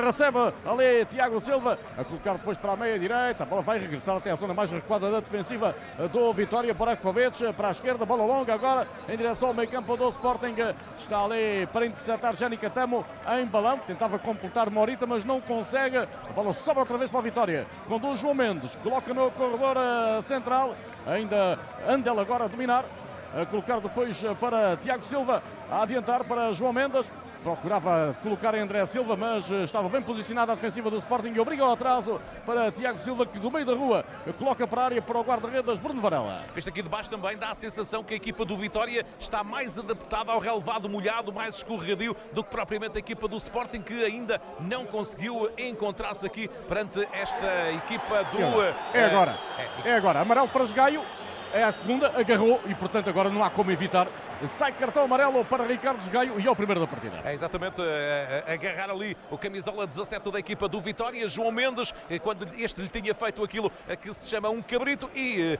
Recebe 0.06 0.38
ali 0.64 1.04
Tiago 1.06 1.40
Silva. 1.40 1.76
A 1.96 2.04
colocar 2.04 2.34
depois 2.34 2.56
para 2.56 2.72
a 2.72 2.76
meia 2.76 2.98
direita. 2.98 3.42
A 3.42 3.46
bola 3.46 3.62
vai 3.62 3.78
regressar 3.78 4.16
até 4.16 4.30
a 4.30 4.36
zona 4.36 4.54
mais 4.54 4.70
recuada 4.70 5.10
da 5.10 5.18
defensiva 5.18 5.74
eh, 5.98 6.06
do 6.06 6.32
Vitória. 6.32 6.72
Borekovic 6.72 7.44
eh, 7.44 7.52
para 7.52 7.68
a 7.68 7.72
esquerda. 7.72 8.06
Bola 8.06 8.24
longa 8.24 8.54
agora 8.54 8.86
em 9.08 9.16
direção 9.16 9.48
ao 9.48 9.54
meio 9.54 9.68
campo 9.68 9.96
do 9.96 10.08
Sporting. 10.10 10.54
Está 10.96 11.24
ali 11.24 11.66
para 11.72 11.84
interceptar 11.84 12.36
Jani 12.36 12.56
Catamo 12.56 13.04
em 13.40 13.44
balão. 13.44 13.78
Tentava 13.78 14.20
completar 14.20 14.70
Morita, 14.70 15.04
mas 15.04 15.24
não 15.24 15.40
consegue. 15.40 15.96
A 15.96 16.32
bola 16.32 16.52
sobra 16.52 16.80
outra 16.80 16.96
vez 16.96 17.10
para 17.10 17.18
a 17.18 17.22
Vitória. 17.22 17.66
Conduz 17.88 18.20
João 18.20 18.34
Mendes. 18.34 18.76
Coloca 18.76 19.12
no 19.12 19.32
corredor 19.32 19.76
central. 20.22 20.76
Ainda 21.08 21.58
Andel 21.88 22.20
agora 22.20 22.44
a 22.44 22.48
dominar. 22.48 22.84
A 23.34 23.46
colocar 23.46 23.80
depois 23.80 24.22
para 24.38 24.76
Tiago 24.76 25.04
Silva. 25.04 25.42
A 25.70 25.82
adiantar 25.82 26.24
para 26.24 26.52
João 26.52 26.72
Mendes. 26.72 27.10
Procurava 27.42 28.16
colocar 28.22 28.54
André 28.54 28.84
Silva, 28.86 29.16
mas 29.16 29.50
eh, 29.50 29.62
estava 29.62 29.88
bem 29.88 30.02
posicionada 30.02 30.52
a 30.52 30.54
defensiva 30.54 30.90
do 30.90 30.98
Sporting 30.98 31.32
e 31.34 31.40
obriga 31.40 31.62
ao 31.64 31.72
atraso 31.72 32.20
para 32.44 32.70
Tiago 32.70 32.98
Silva, 32.98 33.26
que 33.26 33.38
do 33.38 33.50
meio 33.50 33.64
da 33.64 33.74
rua 33.74 34.04
coloca 34.38 34.66
para 34.66 34.82
a 34.82 34.84
área 34.84 35.02
para 35.02 35.18
o 35.18 35.22
guarda-redes 35.22 35.78
Bruno 35.78 36.00
Varela. 36.00 36.44
Visto 36.54 36.68
aqui 36.68 36.82
de 36.82 36.88
baixo 36.88 37.10
também 37.10 37.36
dá 37.36 37.50
a 37.50 37.54
sensação 37.54 38.02
que 38.02 38.14
a 38.14 38.16
equipa 38.16 38.44
do 38.44 38.56
Vitória 38.56 39.04
está 39.18 39.42
mais 39.44 39.78
adaptada 39.78 40.32
ao 40.32 40.38
relevado 40.38 40.88
molhado, 40.88 41.32
mais 41.32 41.56
escorregadio 41.56 42.16
do 42.32 42.42
que 42.42 42.50
propriamente 42.50 42.96
a 42.96 43.00
equipa 43.00 43.28
do 43.28 43.36
Sporting, 43.36 43.82
que 43.82 44.04
ainda 44.04 44.40
não 44.60 44.84
conseguiu 44.84 45.50
encontrar-se 45.56 46.26
aqui 46.26 46.48
perante 46.66 47.06
esta 47.12 47.72
equipa 47.72 48.24
do. 48.24 48.38
É 48.94 49.04
agora, 49.04 49.38
é 49.84 49.94
agora. 49.94 50.20
Amarelo 50.20 50.48
para 50.48 50.66
Gaio, 50.66 51.02
é 51.52 51.62
a 51.62 51.72
segunda, 51.72 52.12
agarrou 52.18 52.60
e 52.66 52.74
portanto 52.74 53.08
agora 53.08 53.30
não 53.30 53.42
há 53.42 53.50
como 53.50 53.70
evitar 53.70 54.06
Sai 54.46 54.70
cartão 54.72 55.02
amarelo 55.02 55.44
para 55.44 55.64
Ricardo 55.64 56.08
Gaio 56.10 56.38
e 56.38 56.46
é 56.46 56.50
o 56.50 56.54
primeiro 56.54 56.80
da 56.80 56.86
partida. 56.86 57.20
É 57.24 57.34
exatamente 57.34 57.80
eh, 57.80 58.44
eh, 58.46 58.52
agarrar 58.54 58.88
ali 58.88 59.16
o 59.32 59.36
camisola 59.36 59.84
17 59.84 60.30
da 60.30 60.38
equipa 60.38 60.68
do 60.68 60.80
Vitória, 60.80 61.26
João 61.26 61.50
Mendes, 61.50 61.92
eh, 62.08 62.20
quando 62.20 62.48
este 62.56 62.80
lhe 62.80 62.88
tinha 62.88 63.12
feito 63.14 63.42
aquilo 63.42 63.72
que 64.00 64.14
se 64.14 64.28
chama 64.28 64.48
um 64.48 64.62
cabrito 64.62 65.10
e 65.14 65.58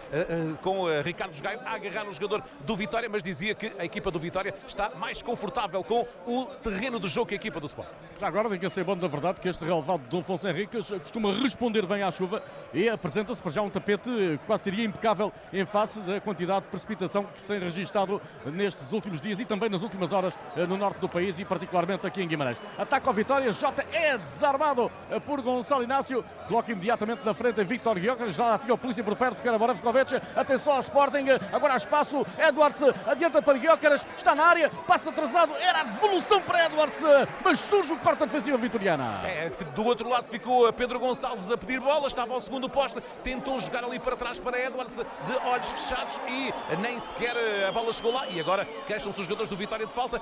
com 0.63 0.85
Ricardo 1.03 1.41
Gaio 1.43 1.61
a 1.65 1.75
agarrar 1.75 2.07
o 2.07 2.13
jogador 2.13 2.43
do 2.61 2.77
Vitória, 2.77 3.09
mas 3.09 3.23
dizia 3.23 3.55
que 3.55 3.73
a 3.79 3.85
equipa 3.85 4.13
do 4.13 4.19
Vitória 4.19 4.55
está 4.67 4.91
mais 4.91 5.23
confortável 5.23 5.83
com 5.83 6.07
o 6.27 6.47
terreno 6.63 7.01
de 7.01 7.09
jogo 7.09 7.27
que 7.27 7.35
a 7.35 7.37
equipa 7.37 7.59
do 7.59 7.67
Sport. 7.67 7.89
Já 8.21 8.29
agora 8.29 8.49
tem 8.49 8.59
que 8.59 8.71
ser 8.71 8.85
bom 8.85 8.97
da 8.97 9.09
verdade 9.09 9.41
que 9.41 9.49
este 9.49 9.65
relevado 9.65 10.03
de 10.03 10.09
Dom 10.09 10.21
Afonso 10.21 10.47
Henriques 10.47 10.89
costuma 10.89 11.33
responder 11.33 11.85
bem 11.87 12.03
à 12.03 12.11
chuva 12.11 12.43
e 12.73 12.89
apresenta-se 12.89 13.41
para 13.43 13.51
já 13.51 13.63
um 13.63 13.71
tapete 13.71 14.39
quase 14.47 14.65
diria 14.65 14.85
impecável 14.85 15.33
em 15.53 15.65
face 15.65 15.99
da 16.01 16.21
quantidade 16.21 16.65
de 16.67 16.71
precipitação 16.71 17.25
que 17.25 17.41
se 17.41 17.47
tem 17.47 17.59
registado 17.59 18.21
neste 18.47 18.68
nestes 18.69 18.93
últimos 18.93 19.19
dias 19.21 19.41
e 19.41 19.47
também 19.47 19.71
nas 19.71 19.83
últimas 19.83 20.13
horas 20.13 20.37
eh, 20.55 20.67
no 20.67 20.77
norte 20.77 20.99
do 20.99 21.09
país 21.09 21.39
e 21.39 21.45
particularmente 21.45 22.07
aqui 22.07 22.23
em 22.23 22.29
Guimarães. 22.29 22.61
Ataque 22.77 23.09
ao 23.09 23.15
Vitória, 23.15 23.51
Jota 23.51 23.85
é 23.93 24.19
desarmado 24.19 24.91
eh, 25.11 25.19
por 25.19 25.41
Gonçalo 25.41 25.83
Inácio, 25.83 26.23
coloca 26.47 26.71
imediatamente 26.71 27.25
na 27.25 27.33
frente 27.33 27.65
Victor 27.65 27.99
Guioca, 27.99 28.29
já 28.31 28.59
tinha 28.59 28.75
o 28.75 28.79
polícia 28.79 29.03
por 29.03 29.17
perto, 29.17 29.41
que 29.41 29.49
era 29.49 29.59
Moravkovic, 29.59 30.21
atenção 30.37 30.75
ao 30.75 30.81
Sporting, 30.81 31.25
agora 31.51 31.75
há 31.75 31.77
espaço, 31.79 32.27
Edwards 32.39 32.83
adianta 33.07 33.41
para 33.41 33.57
Guiocaras, 33.57 34.07
está 34.17 34.35
na 34.35 34.45
área, 34.45 34.71
passa 34.87 35.09
atrasado, 35.09 35.55
era 35.57 35.81
a 35.81 35.85
devolução 35.85 36.41
para 36.43 36.67
Edwards, 36.67 37.01
mas 37.43 37.61
surge 37.61 37.93
o 37.93 37.97
corte 37.99 38.27
defensiva 38.27 38.59
vitoriana. 38.59 39.23
É, 39.27 39.51
do 39.75 39.85
outro 39.85 40.09
lado 40.09 40.29
ficou 40.29 40.71
Pedro 40.75 41.01
Gonçalves 41.01 41.51
a 41.51 41.57
pedir 41.57 41.81
bola, 41.81 42.07
estava 42.07 42.35
ao 42.35 42.41
segundo 42.41 42.69
poste, 42.69 43.01
tentou 43.25 43.59
jogar 43.61 43.85
ali 43.85 43.99
para 43.99 44.17
trás 44.17 44.39
para 44.39 44.59
Edwards 44.59 44.97
de 44.97 45.37
olhos 45.47 45.69
fechados 45.71 46.21
e 46.29 46.53
nem 46.77 47.01
sequer 47.01 47.35
a 47.67 47.73
bola 47.73 47.93
chegou 47.93 48.13
lá 48.13 48.27
e 48.29 48.41
agora 48.41 48.58
agora 48.59 48.69
queixam-se 48.87 49.21
os 49.21 49.27
jogadores 49.27 49.51
do 49.51 49.57
Vitória 49.57 49.87
de 49.87 49.93
falta. 49.93 50.21